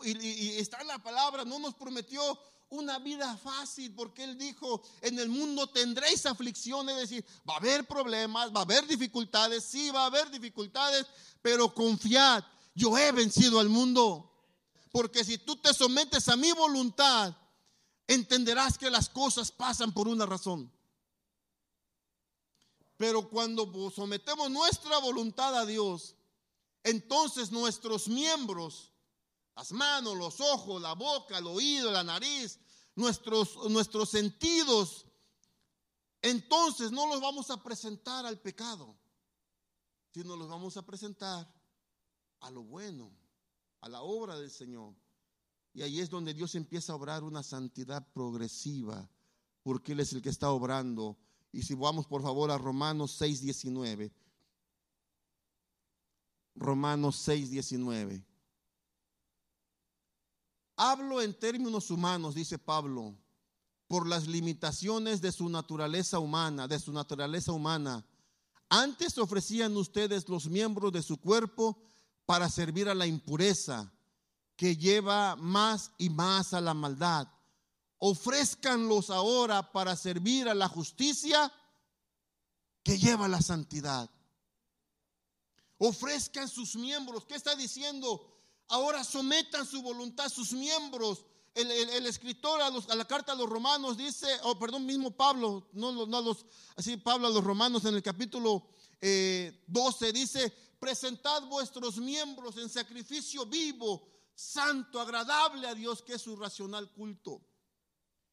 y, 0.04 0.48
está 0.58 0.80
en 0.80 0.88
la 0.88 1.02
palabra, 1.02 1.44
no 1.44 1.58
nos 1.58 1.74
prometió 1.74 2.22
una 2.70 2.98
vida 2.98 3.36
fácil, 3.36 3.94
porque 3.94 4.24
Él 4.24 4.38
dijo, 4.38 4.82
en 5.02 5.18
el 5.18 5.28
mundo 5.28 5.66
tendréis 5.68 6.24
aflicción, 6.24 6.88
es 6.88 6.96
decir, 6.96 7.24
va 7.48 7.54
a 7.54 7.58
haber 7.58 7.86
problemas, 7.86 8.50
va 8.54 8.60
a 8.60 8.62
haber 8.62 8.86
dificultades, 8.86 9.64
sí 9.64 9.90
va 9.90 10.04
a 10.04 10.06
haber 10.06 10.30
dificultades, 10.30 11.06
pero 11.42 11.74
confiad, 11.74 12.42
yo 12.74 12.96
he 12.96 13.12
vencido 13.12 13.60
al 13.60 13.68
mundo. 13.68 14.28
Porque 14.90 15.24
si 15.24 15.38
tú 15.38 15.56
te 15.56 15.72
sometes 15.72 16.28
a 16.28 16.36
mi 16.36 16.52
voluntad, 16.52 17.34
entenderás 18.06 18.78
que 18.78 18.90
las 18.90 19.08
cosas 19.08 19.50
pasan 19.50 19.92
por 19.92 20.08
una 20.08 20.26
razón. 20.26 20.70
Pero 22.96 23.28
cuando 23.28 23.90
sometemos 23.90 24.50
nuestra 24.50 24.98
voluntad 24.98 25.58
a 25.58 25.66
Dios, 25.66 26.14
entonces 26.84 27.50
nuestros 27.50 28.08
miembros 28.08 28.91
las 29.54 29.72
manos, 29.72 30.16
los 30.16 30.40
ojos, 30.40 30.80
la 30.80 30.94
boca, 30.94 31.38
el 31.38 31.46
oído, 31.46 31.90
la 31.90 32.04
nariz, 32.04 32.58
nuestros, 32.94 33.56
nuestros 33.70 34.10
sentidos, 34.10 35.06
entonces 36.22 36.92
no 36.92 37.06
los 37.06 37.20
vamos 37.20 37.50
a 37.50 37.62
presentar 37.62 38.24
al 38.24 38.40
pecado, 38.40 38.96
sino 40.14 40.36
los 40.36 40.48
vamos 40.48 40.76
a 40.76 40.86
presentar 40.86 41.52
a 42.40 42.50
lo 42.50 42.62
bueno, 42.62 43.12
a 43.80 43.88
la 43.88 44.02
obra 44.02 44.38
del 44.38 44.50
Señor. 44.50 44.94
Y 45.74 45.82
ahí 45.82 46.00
es 46.00 46.10
donde 46.10 46.34
Dios 46.34 46.54
empieza 46.54 46.92
a 46.92 46.96
obrar 46.96 47.24
una 47.24 47.42
santidad 47.42 48.06
progresiva, 48.12 49.08
porque 49.62 49.92
Él 49.92 50.00
es 50.00 50.12
el 50.12 50.22
que 50.22 50.28
está 50.28 50.50
obrando. 50.50 51.18
Y 51.50 51.62
si 51.62 51.74
vamos 51.74 52.06
por 52.06 52.22
favor 52.22 52.50
a 52.50 52.58
Romanos 52.58 53.12
6, 53.18 53.42
19. 53.42 54.12
Romanos 56.54 57.16
6, 57.16 57.50
19. 57.50 58.24
Hablo 60.84 61.22
en 61.22 61.32
términos 61.32 61.92
humanos, 61.92 62.34
dice 62.34 62.58
Pablo, 62.58 63.16
por 63.86 64.04
las 64.04 64.26
limitaciones 64.26 65.20
de 65.20 65.30
su 65.30 65.48
naturaleza 65.48 66.18
humana, 66.18 66.66
de 66.66 66.80
su 66.80 66.92
naturaleza 66.92 67.52
humana. 67.52 68.04
Antes 68.68 69.16
ofrecían 69.16 69.76
ustedes 69.76 70.28
los 70.28 70.46
miembros 70.46 70.90
de 70.90 71.04
su 71.04 71.18
cuerpo 71.18 71.80
para 72.26 72.48
servir 72.48 72.88
a 72.88 72.96
la 72.96 73.06
impureza, 73.06 73.92
que 74.56 74.76
lleva 74.76 75.36
más 75.36 75.92
y 75.98 76.10
más 76.10 76.52
a 76.52 76.60
la 76.60 76.74
maldad. 76.74 77.28
Ofrezcanlos 77.98 79.10
ahora 79.10 79.70
para 79.70 79.94
servir 79.94 80.48
a 80.48 80.54
la 80.54 80.66
justicia, 80.66 81.52
que 82.82 82.98
lleva 82.98 83.26
a 83.26 83.28
la 83.28 83.40
santidad. 83.40 84.10
Ofrezcan 85.78 86.48
sus 86.48 86.74
miembros. 86.74 87.24
¿Qué 87.24 87.36
está 87.36 87.54
diciendo? 87.54 88.32
Ahora 88.72 89.04
sometan 89.04 89.66
su 89.66 89.82
voluntad, 89.82 90.30
sus 90.30 90.54
miembros. 90.54 91.26
El, 91.54 92.06
escritor 92.06 92.62
a, 92.62 92.70
la 92.70 93.04
carta 93.04 93.32
a 93.32 93.34
los 93.34 93.46
romanos 93.46 93.98
dice, 93.98 94.26
o 94.44 94.52
oh, 94.52 94.58
perdón, 94.58 94.86
mismo 94.86 95.10
Pablo, 95.10 95.68
no, 95.74 96.06
no 96.06 96.22
los, 96.22 96.46
así 96.74 96.96
Pablo 96.96 97.26
a 97.26 97.30
los 97.30 97.44
romanos 97.44 97.84
en 97.84 97.94
el 97.94 98.02
capítulo 98.02 98.70
12 99.02 100.08
eh, 100.08 100.12
dice, 100.14 100.50
presentad 100.80 101.42
vuestros 101.48 101.98
miembros 101.98 102.56
en 102.56 102.70
sacrificio 102.70 103.44
vivo, 103.44 104.08
santo, 104.34 104.98
agradable 104.98 105.68
a 105.68 105.74
Dios, 105.74 106.00
que 106.00 106.14
es 106.14 106.22
su 106.22 106.34
racional 106.34 106.90
culto. 106.92 107.42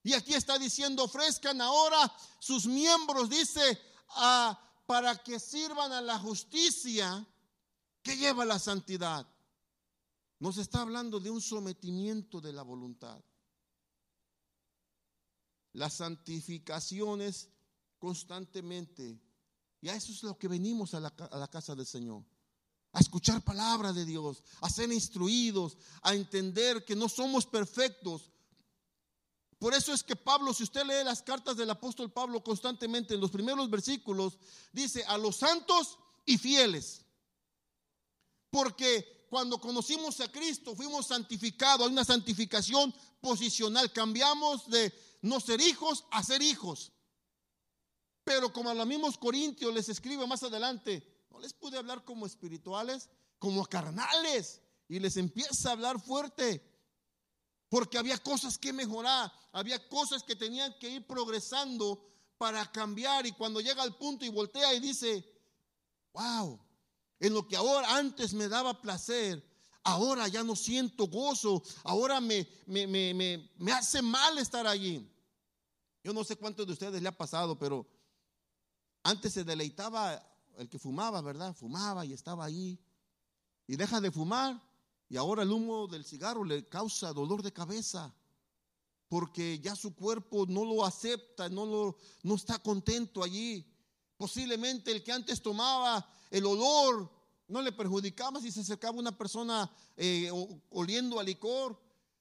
Y 0.03 0.13
aquí 0.13 0.35
está 0.35 0.57
diciendo, 0.57 1.03
ofrezcan 1.03 1.59
ahora 1.59 2.15
sus 2.39 2.65
miembros, 2.65 3.29
dice, 3.29 3.77
para 4.85 5.17
que 5.21 5.37
sirvan 5.37 5.91
a 5.91 5.99
la 5.99 6.17
justicia 6.17 7.27
que 8.01 8.15
lleva 8.15 8.45
la 8.45 8.57
santidad. 8.57 9.27
Nos 10.39 10.57
está 10.57 10.81
hablando 10.81 11.19
de 11.19 11.29
un 11.29 11.41
sometimiento 11.41 12.39
de 12.39 12.53
la 12.53 12.63
voluntad. 12.63 13.21
Las 15.73 15.95
santificaciones 15.95 17.49
constantemente. 17.99 19.19
Y 19.81 19.89
a 19.89 19.95
eso 19.95 20.11
es 20.13 20.23
lo 20.23 20.37
que 20.37 20.47
venimos 20.47 20.93
a 20.93 21.01
la, 21.01 21.09
a 21.09 21.37
la 21.37 21.49
casa 21.49 21.75
del 21.75 21.85
Señor. 21.85 22.23
A 22.93 22.99
escuchar 22.99 23.43
palabra 23.43 23.93
de 23.93 24.05
Dios, 24.05 24.41
a 24.61 24.69
ser 24.69 24.91
instruidos, 24.91 25.77
a 26.01 26.15
entender 26.15 26.85
que 26.85 26.95
no 26.95 27.09
somos 27.09 27.45
perfectos. 27.45 28.31
Por 29.59 29.73
eso 29.73 29.93
es 29.93 30.03
que 30.03 30.15
Pablo, 30.15 30.53
si 30.53 30.63
usted 30.63 30.85
lee 30.85 31.03
las 31.03 31.21
cartas 31.21 31.57
del 31.57 31.69
apóstol 31.69 32.11
Pablo 32.11 32.41
constantemente 32.41 33.13
en 33.13 33.19
los 33.19 33.29
primeros 33.29 33.69
versículos, 33.69 34.39
dice 34.71 35.03
a 35.03 35.17
los 35.17 35.35
santos 35.35 35.99
y 36.25 36.37
fieles. 36.37 37.05
Porque 38.49 39.18
cuando 39.29 39.59
conocimos 39.59 40.19
a 40.21 40.31
Cristo 40.31 40.75
fuimos 40.75 41.07
santificados, 41.07 41.85
hay 41.85 41.93
una 41.93 42.03
santificación 42.03 42.93
posicional, 43.21 43.91
cambiamos 43.93 44.69
de 44.69 44.93
no 45.21 45.39
ser 45.39 45.61
hijos 45.61 46.05
a 46.11 46.23
ser 46.23 46.41
hijos. 46.41 46.91
Pero 48.23 48.51
como 48.53 48.69
a 48.69 48.73
los 48.73 48.85
mismos 48.85 49.17
Corintios 49.17 49.73
les 49.73 49.89
escribe 49.89 50.25
más 50.27 50.43
adelante, 50.43 51.25
no 51.31 51.39
les 51.39 51.53
pude 51.53 51.77
hablar 51.77 52.03
como 52.03 52.25
espirituales, 52.25 53.09
como 53.37 53.65
carnales. 53.65 54.61
Y 54.87 54.99
les 54.99 55.17
empieza 55.17 55.69
a 55.69 55.71
hablar 55.73 55.99
fuerte. 55.99 56.63
Porque 57.69 57.97
había 57.97 58.17
cosas 58.17 58.57
que 58.57 58.73
mejorar, 58.73 59.31
había 59.51 59.87
cosas 59.89 60.23
que 60.23 60.35
tenían 60.35 60.73
que 60.79 60.89
ir 60.89 61.05
progresando 61.05 62.03
para 62.37 62.71
cambiar. 62.71 63.25
Y 63.27 63.31
cuando 63.31 63.61
llega 63.61 63.83
al 63.83 63.95
punto 63.95 64.25
y 64.25 64.29
voltea 64.29 64.73
y 64.73 64.79
dice, 64.79 65.23
wow, 66.13 66.59
en 67.19 67.33
lo 67.33 67.47
que 67.47 67.55
ahora 67.55 67.95
antes 67.97 68.33
me 68.33 68.47
daba 68.47 68.81
placer, 68.81 69.43
ahora 69.83 70.27
ya 70.27 70.43
no 70.43 70.55
siento 70.55 71.07
gozo, 71.07 71.63
ahora 71.83 72.21
me, 72.21 72.47
me, 72.65 72.87
me, 72.87 73.49
me, 73.57 73.71
hace 73.71 74.01
mal 74.01 74.37
estar 74.37 74.65
allí. 74.67 75.07
Yo 76.03 76.13
no 76.13 76.23
sé 76.23 76.35
cuántos 76.35 76.65
de 76.65 76.73
ustedes 76.73 77.01
le 77.01 77.09
ha 77.09 77.17
pasado, 77.17 77.57
pero 77.57 77.85
antes 79.03 79.33
se 79.33 79.43
deleitaba 79.43 80.23
el 80.57 80.69
que 80.69 80.79
fumaba, 80.79 81.21
¿verdad? 81.21 81.53
Fumaba 81.53 82.05
y 82.05 82.13
estaba 82.13 82.45
ahí. 82.45 82.79
Y 83.67 83.75
deja 83.75 84.01
de 84.01 84.11
fumar 84.11 84.61
y 85.09 85.17
ahora 85.17 85.43
el 85.43 85.51
humo 85.51 85.87
del 85.87 86.05
cigarro 86.05 86.43
le 86.43 86.67
causa 86.67 87.13
dolor 87.13 87.41
de 87.43 87.51
cabeza 87.51 88.13
porque 89.09 89.59
ya 89.59 89.75
su 89.75 89.95
cuerpo 89.95 90.45
no 90.47 90.63
lo 90.63 90.85
acepta, 90.85 91.49
no, 91.49 91.65
lo, 91.65 91.97
no 92.23 92.35
está 92.35 92.59
contento 92.59 93.23
allí. 93.23 93.65
Posiblemente 94.19 94.91
el 94.91 95.01
que 95.01 95.13
antes 95.13 95.41
tomaba 95.41 96.05
el 96.29 96.45
olor 96.45 97.09
no 97.47 97.61
le 97.61 97.71
perjudicaba 97.71 98.41
si 98.41 98.51
se 98.51 98.59
acercaba 98.59 98.99
una 98.99 99.17
persona 99.17 99.71
eh, 99.95 100.29
oliendo 100.71 101.21
a 101.21 101.23
licor. 101.23 101.79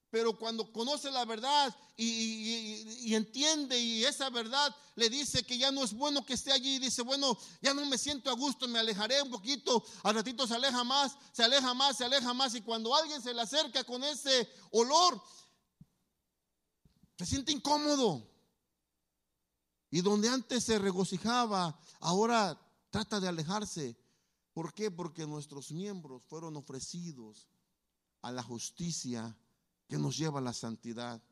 Pero 0.09 0.39
cuando 0.39 0.73
conoce 0.73 1.11
la 1.11 1.25
verdad 1.25 1.77
y, 1.97 3.13
entiende 3.13 3.77
y 3.81 4.05
esa 4.05 4.31
verdad 4.31 4.73
le 4.95 5.11
dice 5.11 5.43
que 5.43 5.59
ya 5.59 5.73
no 5.73 5.83
es 5.83 5.93
bueno 5.93 6.25
que 6.25 6.35
esté 6.35 6.53
allí, 6.53 6.79
dice, 6.79 7.03
bueno, 7.03 7.37
ya 7.61 7.75
no 7.75 7.85
me 7.85 7.99
siento 7.99 8.31
a 8.31 8.35
gusto, 8.35 8.69
me 8.69 8.79
alejaré 8.79 9.21
un 9.21 9.31
poquito, 9.33 9.85
al 10.05 10.15
ratito 10.15 10.47
se 10.47 10.55
aleja 10.55 10.85
más, 10.85 11.17
se 11.33 11.43
aleja 11.43 11.75
más, 11.75 11.97
se 11.97 12.05
aleja 12.05 12.33
más 12.33 12.55
y 12.55 12.63
cuando 12.63 12.95
alguien 12.95 13.21
se 13.21 13.35
le 13.35 13.43
acerca 13.43 13.83
con 13.83 14.05
ese 14.05 14.49
olor, 14.71 15.21
se 17.19 17.27
siente 17.27 17.51
incómodo. 17.51 18.25
Y 19.91 20.03
donde 20.03 20.29
antes 20.29 20.65
se 20.65 20.79
regocijaba, 20.79 21.79
ahora 22.01 22.61
trata 22.91 23.21
de 23.21 23.29
alejarse. 23.29 23.97
¿Por 24.53 24.75
qué? 24.75 24.91
Porque 24.91 25.27
nuestros 25.27 25.71
miembros 25.71 26.23
fueron 26.25 26.57
ofrecidos 26.57 27.49
a 28.23 28.33
la 28.33 28.43
justicia 28.43 29.37
que 29.87 29.99
nos 29.99 30.17
lleva 30.17 30.41
a 30.41 30.43
la 30.43 30.53
santidad. 30.53 31.23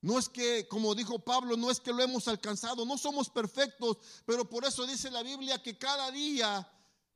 No 0.00 0.18
es 0.18 0.28
que, 0.28 0.68
como 0.68 0.94
dijo 0.94 1.18
Pablo, 1.18 1.56
no 1.56 1.70
es 1.70 1.80
que 1.80 1.92
lo 1.92 2.02
hemos 2.02 2.28
alcanzado, 2.28 2.84
no 2.84 2.98
somos 2.98 3.30
perfectos, 3.30 3.96
pero 4.26 4.48
por 4.48 4.64
eso 4.66 4.86
dice 4.86 5.10
la 5.10 5.22
Biblia 5.22 5.62
que 5.62 5.78
cada 5.78 6.10
día 6.10 6.70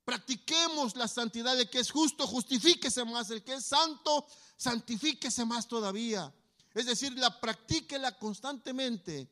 Practiquemos 0.09 0.97
la 0.97 1.07
santidad. 1.07 1.61
El 1.61 1.68
que 1.68 1.81
es 1.81 1.91
justo, 1.91 2.26
justifíquese 2.26 3.05
más. 3.05 3.29
El 3.29 3.45
que 3.45 3.53
es 3.53 3.66
santo, 3.66 4.26
santifíquese 4.57 5.45
más 5.45 5.68
todavía. 5.68 6.35
Es 6.72 6.87
decir, 6.87 7.12
la 7.18 7.39
practíquela 7.39 8.16
constantemente. 8.16 9.31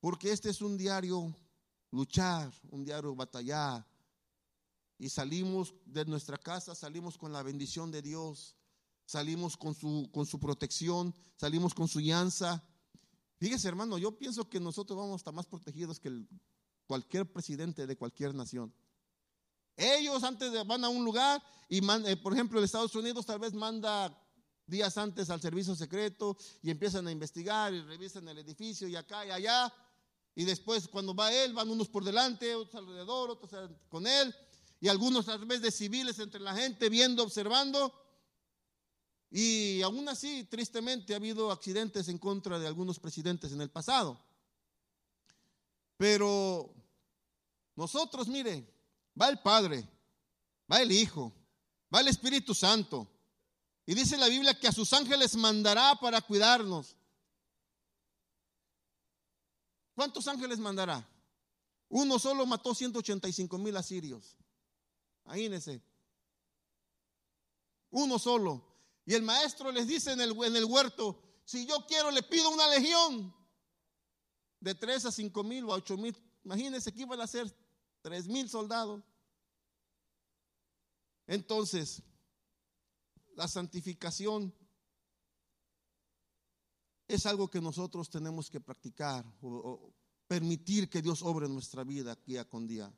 Porque 0.00 0.32
este 0.32 0.50
es 0.50 0.60
un 0.60 0.76
diario 0.76 1.34
luchar, 1.90 2.52
un 2.70 2.84
diario 2.84 3.14
batallar. 3.14 3.86
Y 4.98 5.08
salimos 5.08 5.74
de 5.84 6.04
nuestra 6.04 6.36
casa, 6.36 6.74
salimos 6.74 7.16
con 7.16 7.32
la 7.32 7.42
bendición 7.42 7.90
de 7.90 8.02
Dios, 8.02 8.56
salimos 9.04 9.56
con 9.56 9.74
su, 9.74 10.08
con 10.12 10.26
su 10.26 10.38
protección, 10.38 11.14
salimos 11.36 11.72
con 11.72 11.88
su 11.88 12.00
llanza. 12.00 12.64
Fíjese, 13.38 13.68
hermano, 13.68 13.96
yo 13.98 14.18
pienso 14.18 14.48
que 14.48 14.58
nosotros 14.58 14.98
vamos 14.98 15.14
a 15.14 15.16
estar 15.16 15.34
más 15.34 15.46
protegidos 15.46 16.00
que 16.00 16.26
cualquier 16.86 17.32
presidente 17.32 17.86
de 17.86 17.96
cualquier 17.96 18.34
nación. 18.34 18.74
Ellos 19.76 20.24
antes 20.24 20.52
van 20.66 20.84
a 20.84 20.88
un 20.88 21.04
lugar 21.04 21.40
y, 21.68 21.78
eh, 21.78 22.16
por 22.16 22.32
ejemplo, 22.32 22.62
Estados 22.62 22.94
Unidos 22.96 23.24
tal 23.24 23.38
vez 23.38 23.54
manda 23.54 24.12
días 24.66 24.98
antes 24.98 25.30
al 25.30 25.40
servicio 25.40 25.76
secreto 25.76 26.36
y 26.62 26.70
empiezan 26.70 27.06
a 27.06 27.12
investigar 27.12 27.72
y 27.72 27.82
revisan 27.82 28.26
el 28.28 28.38
edificio 28.38 28.88
y 28.88 28.96
acá 28.96 29.24
y 29.24 29.30
allá. 29.30 29.72
Y 30.38 30.44
después 30.44 30.86
cuando 30.86 31.16
va 31.16 31.32
él, 31.32 31.52
van 31.52 31.68
unos 31.68 31.88
por 31.88 32.04
delante, 32.04 32.54
otros 32.54 32.76
alrededor, 32.76 33.28
otros 33.28 33.50
con 33.88 34.06
él. 34.06 34.32
Y 34.80 34.86
algunos 34.86 35.28
a 35.28 35.36
través 35.36 35.60
de 35.60 35.72
civiles 35.72 36.16
entre 36.20 36.38
la 36.38 36.54
gente, 36.54 36.88
viendo, 36.88 37.24
observando. 37.24 37.92
Y 39.32 39.82
aún 39.82 40.08
así, 40.08 40.44
tristemente, 40.44 41.12
ha 41.12 41.16
habido 41.16 41.50
accidentes 41.50 42.06
en 42.06 42.18
contra 42.18 42.60
de 42.60 42.68
algunos 42.68 43.00
presidentes 43.00 43.50
en 43.50 43.60
el 43.62 43.68
pasado. 43.68 44.16
Pero 45.96 46.72
nosotros, 47.74 48.28
mire, 48.28 48.64
va 49.20 49.30
el 49.30 49.40
Padre, 49.40 49.88
va 50.72 50.80
el 50.80 50.92
Hijo, 50.92 51.32
va 51.92 51.98
el 51.98 52.06
Espíritu 52.06 52.54
Santo. 52.54 53.10
Y 53.86 53.94
dice 53.94 54.16
la 54.16 54.28
Biblia 54.28 54.56
que 54.56 54.68
a 54.68 54.72
sus 54.72 54.92
ángeles 54.92 55.34
mandará 55.34 55.96
para 55.96 56.20
cuidarnos. 56.20 56.94
¿Cuántos 59.98 60.28
ángeles 60.28 60.60
mandará? 60.60 61.04
Uno 61.88 62.20
solo 62.20 62.46
mató 62.46 62.72
185 62.72 63.58
mil 63.58 63.76
asirios. 63.76 64.36
Imagínense. 65.24 65.82
Uno 67.90 68.16
solo. 68.20 68.64
Y 69.04 69.14
el 69.14 69.24
maestro 69.24 69.72
les 69.72 69.88
dice 69.88 70.12
en 70.12 70.20
el, 70.20 70.40
en 70.44 70.54
el 70.54 70.66
huerto, 70.66 71.20
si 71.44 71.66
yo 71.66 71.84
quiero 71.88 72.12
le 72.12 72.22
pido 72.22 72.48
una 72.50 72.68
legión 72.68 73.34
de 74.60 74.76
3 74.76 75.06
a 75.06 75.10
5 75.10 75.42
mil 75.42 75.64
o 75.64 75.72
a 75.72 75.78
8 75.78 75.96
mil. 75.96 76.16
Imagínense 76.44 76.92
que 76.92 77.02
iban 77.02 77.20
a 77.20 77.26
ser 77.26 77.52
3 78.02 78.28
mil 78.28 78.48
soldados. 78.48 79.02
Entonces, 81.26 82.04
la 83.34 83.48
santificación 83.48 84.54
es 87.08 87.26
algo 87.26 87.48
que 87.48 87.60
nosotros 87.60 88.08
tenemos 88.10 88.50
que 88.50 88.60
practicar 88.60 89.24
o, 89.42 89.92
permitir 90.26 90.90
que 90.90 91.00
Dios 91.00 91.22
obre 91.22 91.48
nuestra 91.48 91.82
vida 91.84 92.16
día 92.26 92.46
con 92.46 92.66
día. 92.66 92.92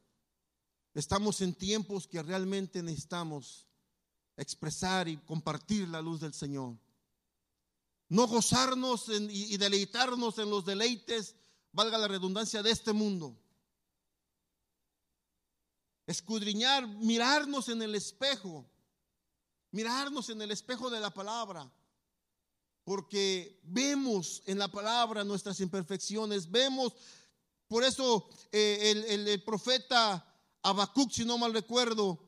Estamos 0.92 1.40
en 1.40 1.54
tiempos 1.54 2.08
que 2.08 2.22
realmente 2.22 2.82
necesitamos 2.82 3.68
expresar 4.36 5.06
y 5.06 5.16
compartir 5.18 5.88
la 5.88 6.02
luz 6.02 6.20
del 6.20 6.34
Señor. 6.34 6.76
No 8.08 8.26
gozarnos 8.26 9.08
y 9.08 9.56
deleitarnos 9.56 10.38
en 10.38 10.50
los 10.50 10.64
deleites, 10.64 11.36
valga 11.70 11.96
la 11.96 12.08
redundancia, 12.08 12.62
de 12.62 12.72
este 12.72 12.92
mundo 12.92 13.38
escudriñar, 16.10 16.86
mirarnos 16.88 17.68
en 17.68 17.82
el 17.82 17.94
espejo, 17.94 18.68
mirarnos 19.70 20.28
en 20.28 20.42
el 20.42 20.50
espejo 20.50 20.90
de 20.90 20.98
la 20.98 21.10
palabra, 21.10 21.70
porque 22.84 23.60
vemos 23.64 24.42
en 24.46 24.58
la 24.58 24.68
palabra 24.68 25.24
nuestras 25.24 25.60
imperfecciones, 25.60 26.50
vemos, 26.50 26.94
por 27.68 27.84
eso 27.84 28.28
eh, 28.50 29.16
el, 29.26 29.42
profeta 29.44 30.26
Habacuc, 30.62 31.10
si 31.10 31.24
no 31.24 31.38
mal 31.38 31.52
recuerdo, 31.52 32.18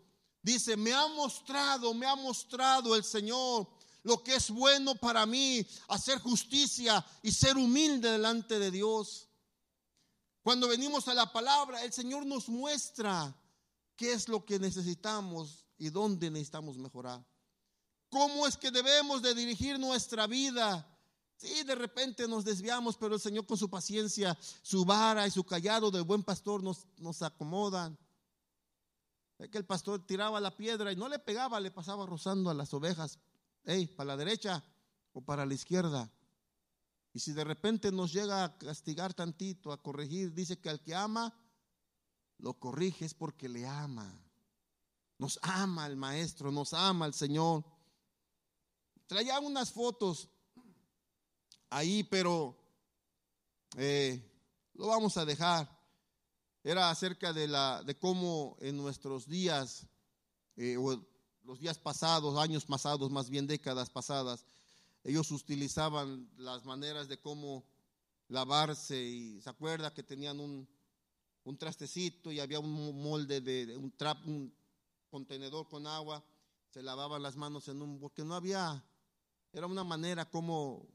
dice, 0.42 0.76
me 0.76 0.92
ha 0.92 1.06
mostrado, 1.08 1.94
me 1.94 2.06
ha 2.06 2.14
mostrado 2.14 2.94
el 2.94 3.04
Señor 3.04 3.68
lo 4.04 4.22
que 4.22 4.34
es 4.34 4.50
bueno 4.50 4.94
para 4.96 5.26
mí, 5.26 5.64
hacer 5.88 6.18
justicia 6.18 7.04
y 7.22 7.30
ser 7.30 7.56
humilde 7.56 8.10
delante 8.10 8.58
de 8.58 8.70
Dios. 8.70 9.28
Cuando 10.42 10.66
venimos 10.68 11.06
a 11.06 11.14
la 11.14 11.32
palabra, 11.32 11.84
el 11.84 11.92
Señor 11.92 12.26
nos 12.26 12.48
muestra 12.48 13.34
qué 13.96 14.12
es 14.12 14.28
lo 14.28 14.44
que 14.44 14.58
necesitamos 14.58 15.66
y 15.78 15.90
dónde 15.90 16.30
necesitamos 16.30 16.76
mejorar. 16.78 17.24
¿Cómo 18.12 18.46
es 18.46 18.58
que 18.58 18.70
debemos 18.70 19.22
de 19.22 19.34
dirigir 19.34 19.78
nuestra 19.78 20.26
vida? 20.26 20.86
Sí, 21.34 21.64
de 21.64 21.74
repente 21.74 22.28
nos 22.28 22.44
desviamos, 22.44 22.98
pero 22.98 23.14
el 23.14 23.20
Señor 23.22 23.46
con 23.46 23.56
su 23.56 23.70
paciencia, 23.70 24.36
su 24.60 24.84
vara 24.84 25.26
y 25.26 25.30
su 25.30 25.44
callado 25.44 25.90
de 25.90 26.02
buen 26.02 26.22
pastor 26.22 26.62
nos, 26.62 26.86
nos 26.98 27.22
acomodan. 27.22 27.98
Es 29.38 29.48
que 29.48 29.56
el 29.56 29.64
pastor 29.64 30.06
tiraba 30.06 30.42
la 30.42 30.54
piedra 30.54 30.92
y 30.92 30.96
no 30.96 31.08
le 31.08 31.20
pegaba, 31.20 31.58
le 31.58 31.70
pasaba 31.70 32.04
rozando 32.04 32.50
a 32.50 32.54
las 32.54 32.74
ovejas, 32.74 33.18
hey, 33.64 33.86
para 33.86 34.08
la 34.08 34.18
derecha 34.18 34.62
o 35.14 35.22
para 35.22 35.46
la 35.46 35.54
izquierda. 35.54 36.12
Y 37.14 37.18
si 37.18 37.32
de 37.32 37.44
repente 37.44 37.90
nos 37.90 38.12
llega 38.12 38.44
a 38.44 38.58
castigar 38.58 39.14
tantito, 39.14 39.72
a 39.72 39.82
corregir, 39.82 40.34
dice 40.34 40.60
que 40.60 40.68
al 40.68 40.82
que 40.82 40.94
ama, 40.94 41.34
lo 42.36 42.52
corriges 42.60 43.14
porque 43.14 43.48
le 43.48 43.66
ama. 43.66 44.14
Nos 45.16 45.38
ama 45.40 45.86
el 45.86 45.96
maestro, 45.96 46.52
nos 46.52 46.74
ama 46.74 47.06
el 47.06 47.14
Señor. 47.14 47.64
Traía 49.12 49.38
unas 49.40 49.70
fotos 49.70 50.26
ahí, 51.68 52.02
pero 52.02 52.56
eh, 53.76 54.18
lo 54.72 54.86
vamos 54.86 55.18
a 55.18 55.26
dejar. 55.26 55.68
Era 56.64 56.88
acerca 56.88 57.34
de, 57.34 57.46
la, 57.46 57.82
de 57.82 57.94
cómo 57.98 58.56
en 58.58 58.78
nuestros 58.78 59.28
días, 59.28 59.86
eh, 60.56 60.78
o 60.78 60.98
los 61.44 61.60
días 61.60 61.76
pasados, 61.76 62.38
años 62.38 62.64
pasados, 62.64 63.10
más 63.10 63.28
bien 63.28 63.46
décadas 63.46 63.90
pasadas, 63.90 64.46
ellos 65.04 65.30
utilizaban 65.30 66.30
las 66.38 66.64
maneras 66.64 67.06
de 67.06 67.20
cómo 67.20 67.66
lavarse 68.28 68.98
y 68.98 69.42
se 69.42 69.50
acuerda 69.50 69.92
que 69.92 70.02
tenían 70.02 70.40
un, 70.40 70.66
un 71.44 71.58
trastecito 71.58 72.32
y 72.32 72.40
había 72.40 72.60
un 72.60 73.02
molde 73.02 73.42
de, 73.42 73.76
un 73.76 73.90
trap, 73.90 74.26
un 74.26 74.56
contenedor 75.10 75.68
con 75.68 75.86
agua, 75.86 76.24
se 76.70 76.82
lavaban 76.82 77.22
las 77.22 77.36
manos 77.36 77.68
en 77.68 77.82
un, 77.82 78.00
porque 78.00 78.24
no 78.24 78.34
había, 78.34 78.82
era 79.52 79.66
una 79.66 79.84
manera 79.84 80.28
como 80.28 80.86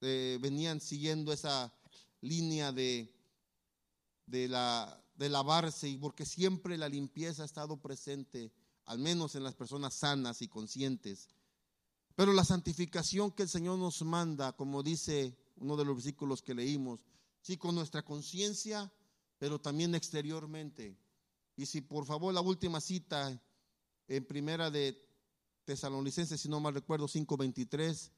eh, 0.00 0.38
venían 0.40 0.80
siguiendo 0.80 1.32
esa 1.32 1.72
línea 2.20 2.72
de, 2.72 3.14
de, 4.26 4.48
la, 4.48 5.02
de 5.14 5.28
lavarse 5.28 5.88
y 5.88 5.96
porque 5.96 6.26
siempre 6.26 6.76
la 6.76 6.88
limpieza 6.88 7.42
ha 7.42 7.46
estado 7.46 7.80
presente, 7.80 8.52
al 8.84 8.98
menos 8.98 9.34
en 9.34 9.44
las 9.44 9.54
personas 9.54 9.94
sanas 9.94 10.42
y 10.42 10.48
conscientes. 10.48 11.28
Pero 12.14 12.32
la 12.32 12.44
santificación 12.44 13.32
que 13.32 13.44
el 13.44 13.48
Señor 13.48 13.78
nos 13.78 14.02
manda, 14.02 14.52
como 14.52 14.82
dice 14.82 15.36
uno 15.56 15.76
de 15.76 15.84
los 15.84 15.96
versículos 15.96 16.42
que 16.42 16.54
leímos, 16.54 17.06
sí, 17.40 17.56
con 17.56 17.74
nuestra 17.74 18.02
conciencia 18.02 18.92
pero 19.42 19.60
también 19.60 19.92
exteriormente. 19.96 20.96
Y 21.56 21.66
si 21.66 21.80
por 21.80 22.06
favor 22.06 22.32
la 22.32 22.40
última 22.40 22.80
cita 22.80 23.42
en 24.06 24.24
primera 24.24 24.70
de 24.70 24.96
Tesalonicenses, 25.64 26.40
si 26.40 26.48
no 26.48 26.60
mal 26.60 26.74
recuerdo, 26.74 27.06
5.23, 27.06 28.10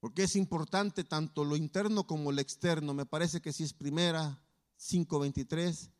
porque 0.00 0.22
es 0.22 0.36
importante 0.36 1.04
tanto 1.04 1.44
lo 1.44 1.56
interno 1.56 2.06
como 2.06 2.32
lo 2.32 2.40
externo. 2.40 2.94
Me 2.94 3.06
parece 3.06 3.40
que 3.40 3.52
si 3.52 3.64
es 3.64 3.74
primera 3.74 4.42
5.23 4.78 5.90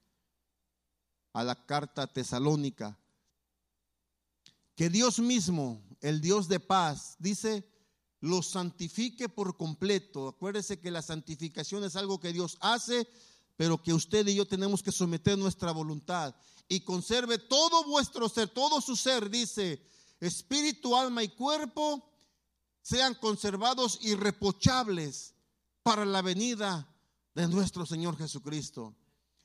a 1.35 1.45
la 1.45 1.67
carta 1.67 2.07
tesalónica. 2.07 2.99
Que 4.75 4.89
Dios 4.89 5.19
mismo, 5.19 5.83
el 6.01 6.23
Dios 6.23 6.49
de 6.49 6.61
paz, 6.61 7.17
dice, 7.19 7.69
lo 8.21 8.43
santifique 8.43 9.29
por 9.29 9.57
completo. 9.57 10.29
Acuérdese 10.29 10.81
que 10.81 10.91
la 10.91 11.03
santificación 11.03 11.85
es 11.85 11.97
algo 11.97 12.19
que 12.19 12.33
Dios 12.33 12.57
hace, 12.61 13.07
pero 13.61 13.83
que 13.83 13.93
usted 13.93 14.27
y 14.27 14.37
yo 14.37 14.47
tenemos 14.47 14.83
que 14.83 14.91
someter 14.91 15.37
nuestra 15.37 15.71
voluntad 15.71 16.35
y 16.67 16.81
conserve 16.81 17.37
todo 17.37 17.85
vuestro 17.85 18.27
ser, 18.27 18.49
todo 18.49 18.81
su 18.81 18.97
ser, 18.97 19.29
dice, 19.29 19.87
espíritu, 20.19 20.97
alma 20.97 21.23
y 21.23 21.29
cuerpo, 21.29 22.11
sean 22.81 23.15
conservados 23.17 23.99
irreprochables 24.01 25.35
para 25.83 26.07
la 26.07 26.23
venida 26.23 26.89
de 27.35 27.49
nuestro 27.49 27.85
Señor 27.85 28.17
Jesucristo. 28.17 28.97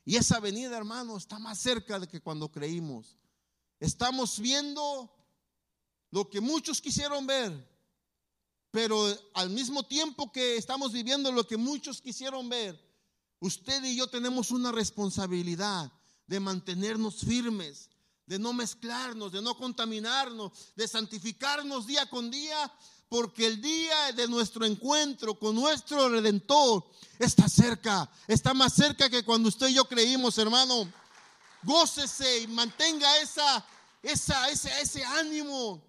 Y 0.06 0.16
esa 0.16 0.40
venida, 0.40 0.78
hermano, 0.78 1.18
está 1.18 1.38
más 1.38 1.60
cerca 1.60 2.00
de 2.00 2.08
que 2.08 2.22
cuando 2.22 2.50
creímos. 2.50 3.18
Estamos 3.82 4.40
viendo 4.40 5.14
lo 6.12 6.30
que 6.30 6.40
muchos 6.40 6.80
quisieron 6.80 7.28
ver, 7.28 7.52
pero 8.72 9.14
al 9.34 9.50
mismo 9.50 9.84
tiempo 9.84 10.32
que 10.32 10.56
estamos 10.56 10.94
viviendo 10.94 11.34
lo 11.34 11.46
que 11.46 11.58
muchos 11.58 12.00
quisieron 12.00 12.48
ver, 12.48 12.95
Usted 13.40 13.84
y 13.84 13.96
yo 13.96 14.08
tenemos 14.08 14.52
una 14.52 14.72
responsabilidad 14.72 15.92
de 16.28 16.40
mantenernos 16.40 17.18
firmes, 17.18 17.90
de 18.26 18.40
no 18.40 18.54
mezclarnos, 18.54 19.32
de 19.32 19.42
no 19.42 19.56
contaminarnos, 19.56 20.52
de 20.76 20.88
santificarnos 20.88 21.86
día 21.86 22.10
con 22.10 22.32
día, 22.32 22.72
porque 23.08 23.46
el 23.46 23.62
día 23.62 24.12
de 24.14 24.28
nuestro 24.28 24.66
encuentro 24.66 25.38
con 25.38 25.56
nuestro 25.56 26.10
redentor 26.10 26.90
está 27.20 27.48
cerca, 27.48 28.10
está 28.28 28.54
más 28.54 28.74
cerca 28.74 29.10
que 29.10 29.24
cuando 29.24 29.50
usted 29.50 29.68
y 29.68 29.76
yo 29.76 29.86
creímos, 29.86 30.38
hermano. 30.38 30.92
Gócese 31.64 32.42
y 32.42 32.48
mantenga 32.48 33.18
esa, 33.18 33.66
esa, 34.02 34.50
ese, 34.50 34.70
ese 34.82 35.04
ánimo, 35.04 35.84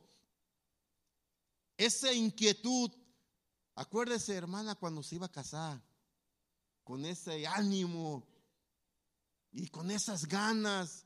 esa 1.77 2.13
inquietud. 2.13 2.91
Acuérdese, 3.75 4.35
hermana, 4.35 4.75
cuando 4.75 5.03
se 5.03 5.17
iba 5.17 5.27
a 5.27 5.33
casar, 5.33 5.83
con 6.87 7.05
ese 7.05 7.49
ánimo 7.49 8.25
y 9.51 9.67
con 9.67 9.91
esas 9.91 10.25
ganas 10.25 11.05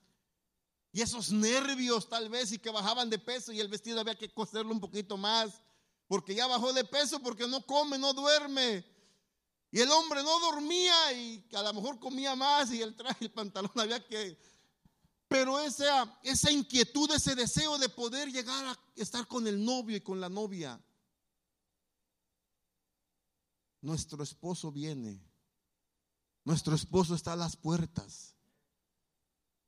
y 0.92 1.00
esos 1.00 1.32
nervios 1.32 2.06
tal 2.06 2.28
vez 2.28 2.52
y 2.52 2.58
que 2.58 2.68
bajaban 2.68 3.08
de 3.08 3.18
peso 3.18 3.50
y 3.50 3.60
el 3.60 3.68
vestido 3.68 3.98
había 3.98 4.14
que 4.14 4.30
coserlo 4.30 4.72
un 4.72 4.80
poquito 4.80 5.16
más 5.16 5.62
porque 6.06 6.34
ya 6.34 6.46
bajó 6.46 6.74
de 6.74 6.84
peso 6.84 7.22
porque 7.22 7.48
no 7.48 7.64
come, 7.64 7.96
no 7.96 8.12
duerme. 8.12 8.84
Y 9.70 9.80
el 9.80 9.90
hombre 9.90 10.22
no 10.22 10.38
dormía 10.40 11.14
y 11.14 11.48
a 11.54 11.62
lo 11.62 11.72
mejor 11.72 11.98
comía 11.98 12.36
más 12.36 12.70
y 12.72 12.82
el 12.82 12.94
traje, 12.94 13.24
el 13.24 13.30
pantalón 13.30 13.72
había 13.76 14.06
que 14.06 14.38
pero 15.28 15.60
esa, 15.60 16.18
esa 16.24 16.50
inquietud, 16.50 17.10
ese 17.12 17.34
deseo 17.34 17.78
de 17.78 17.88
poder 17.88 18.30
llegar 18.30 18.66
a 18.66 18.78
estar 18.96 19.26
con 19.26 19.46
el 19.46 19.64
novio 19.64 19.96
y 19.96 20.02
con 20.02 20.20
la 20.20 20.28
novia. 20.28 20.78
Nuestro 23.80 24.22
esposo 24.22 24.70
viene. 24.70 25.29
Nuestro 26.44 26.74
esposo 26.74 27.14
está 27.14 27.34
a 27.34 27.36
las 27.36 27.56
puertas. 27.56 28.34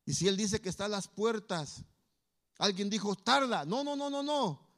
Y 0.04 0.14
si 0.14 0.28
él 0.28 0.36
dice 0.36 0.60
que 0.60 0.68
está 0.68 0.86
a 0.86 0.88
las 0.88 1.08
puertas, 1.08 1.84
alguien 2.58 2.90
dijo, 2.90 3.14
tarda. 3.14 3.64
No, 3.64 3.84
no, 3.84 3.94
no, 3.96 4.10
no, 4.10 4.22
no. 4.22 4.68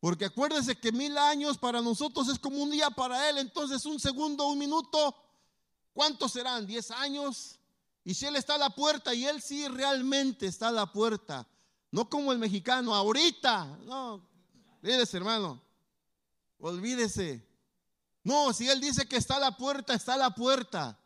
Porque 0.00 0.26
acuérdese 0.26 0.78
que 0.78 0.92
mil 0.92 1.16
años 1.18 1.58
para 1.58 1.80
nosotros 1.80 2.28
es 2.28 2.38
como 2.38 2.62
un 2.62 2.70
día 2.70 2.90
para 2.90 3.28
él. 3.30 3.38
Entonces 3.38 3.84
un 3.86 3.98
segundo, 3.98 4.46
un 4.46 4.58
minuto, 4.58 5.14
¿cuántos 5.92 6.32
serán? 6.32 6.66
¿Diez 6.66 6.90
años? 6.90 7.58
Y 8.08 8.14
si 8.14 8.24
Él 8.24 8.36
está 8.36 8.54
a 8.54 8.58
la 8.58 8.70
puerta 8.70 9.12
y 9.12 9.26
Él 9.26 9.42
sí 9.42 9.68
realmente 9.68 10.46
está 10.46 10.68
a 10.68 10.72
la 10.72 10.90
puerta, 10.90 11.46
no 11.90 12.08
como 12.08 12.32
el 12.32 12.38
mexicano, 12.38 12.94
ahorita, 12.94 13.78
no, 13.84 14.26
olvídese 14.82 15.18
hermano, 15.18 15.60
olvídese. 16.58 17.46
No, 18.24 18.54
si 18.54 18.66
Él 18.66 18.80
dice 18.80 19.06
que 19.06 19.16
está 19.16 19.36
a 19.36 19.40
la 19.40 19.56
puerta, 19.58 19.92
está 19.92 20.14
a 20.14 20.16
la 20.16 20.30
puerta. 20.34 20.98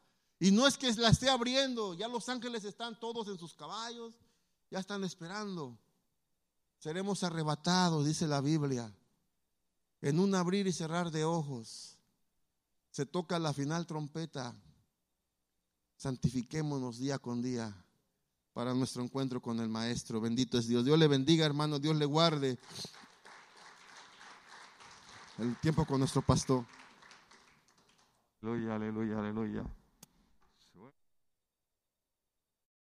Y 0.43 0.51
no 0.51 0.67
es 0.67 0.77
que 0.77 0.93
la 0.95 1.11
esté 1.11 1.31
abriendo, 1.31 1.95
ya 1.95 2.09
los 2.09 2.29
ángeles 2.29 2.65
están 2.65 2.99
todos 2.99 3.29
en 3.29 3.39
sus 3.39 3.55
caballos, 3.55 4.13
ya 4.73 4.81
están 4.81 5.05
esperando. 5.05 5.79
Seremos 6.81 7.23
arrebatados, 7.23 8.05
dice 8.05 8.27
la 8.27 8.41
Biblia, 8.41 8.93
en 10.01 10.19
un 10.19 10.35
abrir 10.35 10.67
y 10.67 10.73
cerrar 10.73 11.13
de 11.13 11.25
ojos. 11.25 11.97
Se 12.91 13.07
toca 13.07 13.39
la 13.39 13.53
final 13.53 13.87
trompeta 13.87 14.53
santifiquémonos 15.97 16.99
día 16.99 17.21
con 17.21 17.41
día 17.41 17.73
para 18.53 18.75
nuestro 18.75 19.05
encuentro 19.05 19.41
con 19.41 19.61
el 19.61 19.69
Maestro. 19.69 20.21
Bendito 20.21 20.59
es 20.59 20.67
Dios. 20.67 20.85
Dios 20.85 20.99
le 20.99 21.07
bendiga, 21.07 21.47
hermano. 21.47 21.79
Dios 21.79 21.95
le 21.95 22.05
guarde. 22.05 22.59
El 25.39 25.57
tiempo 25.61 25.87
con 25.87 26.01
nuestro 26.01 26.21
pastor. 26.21 26.67
Aleluya, 28.43 28.75
aleluya, 28.75 29.19
aleluya. 29.21 29.82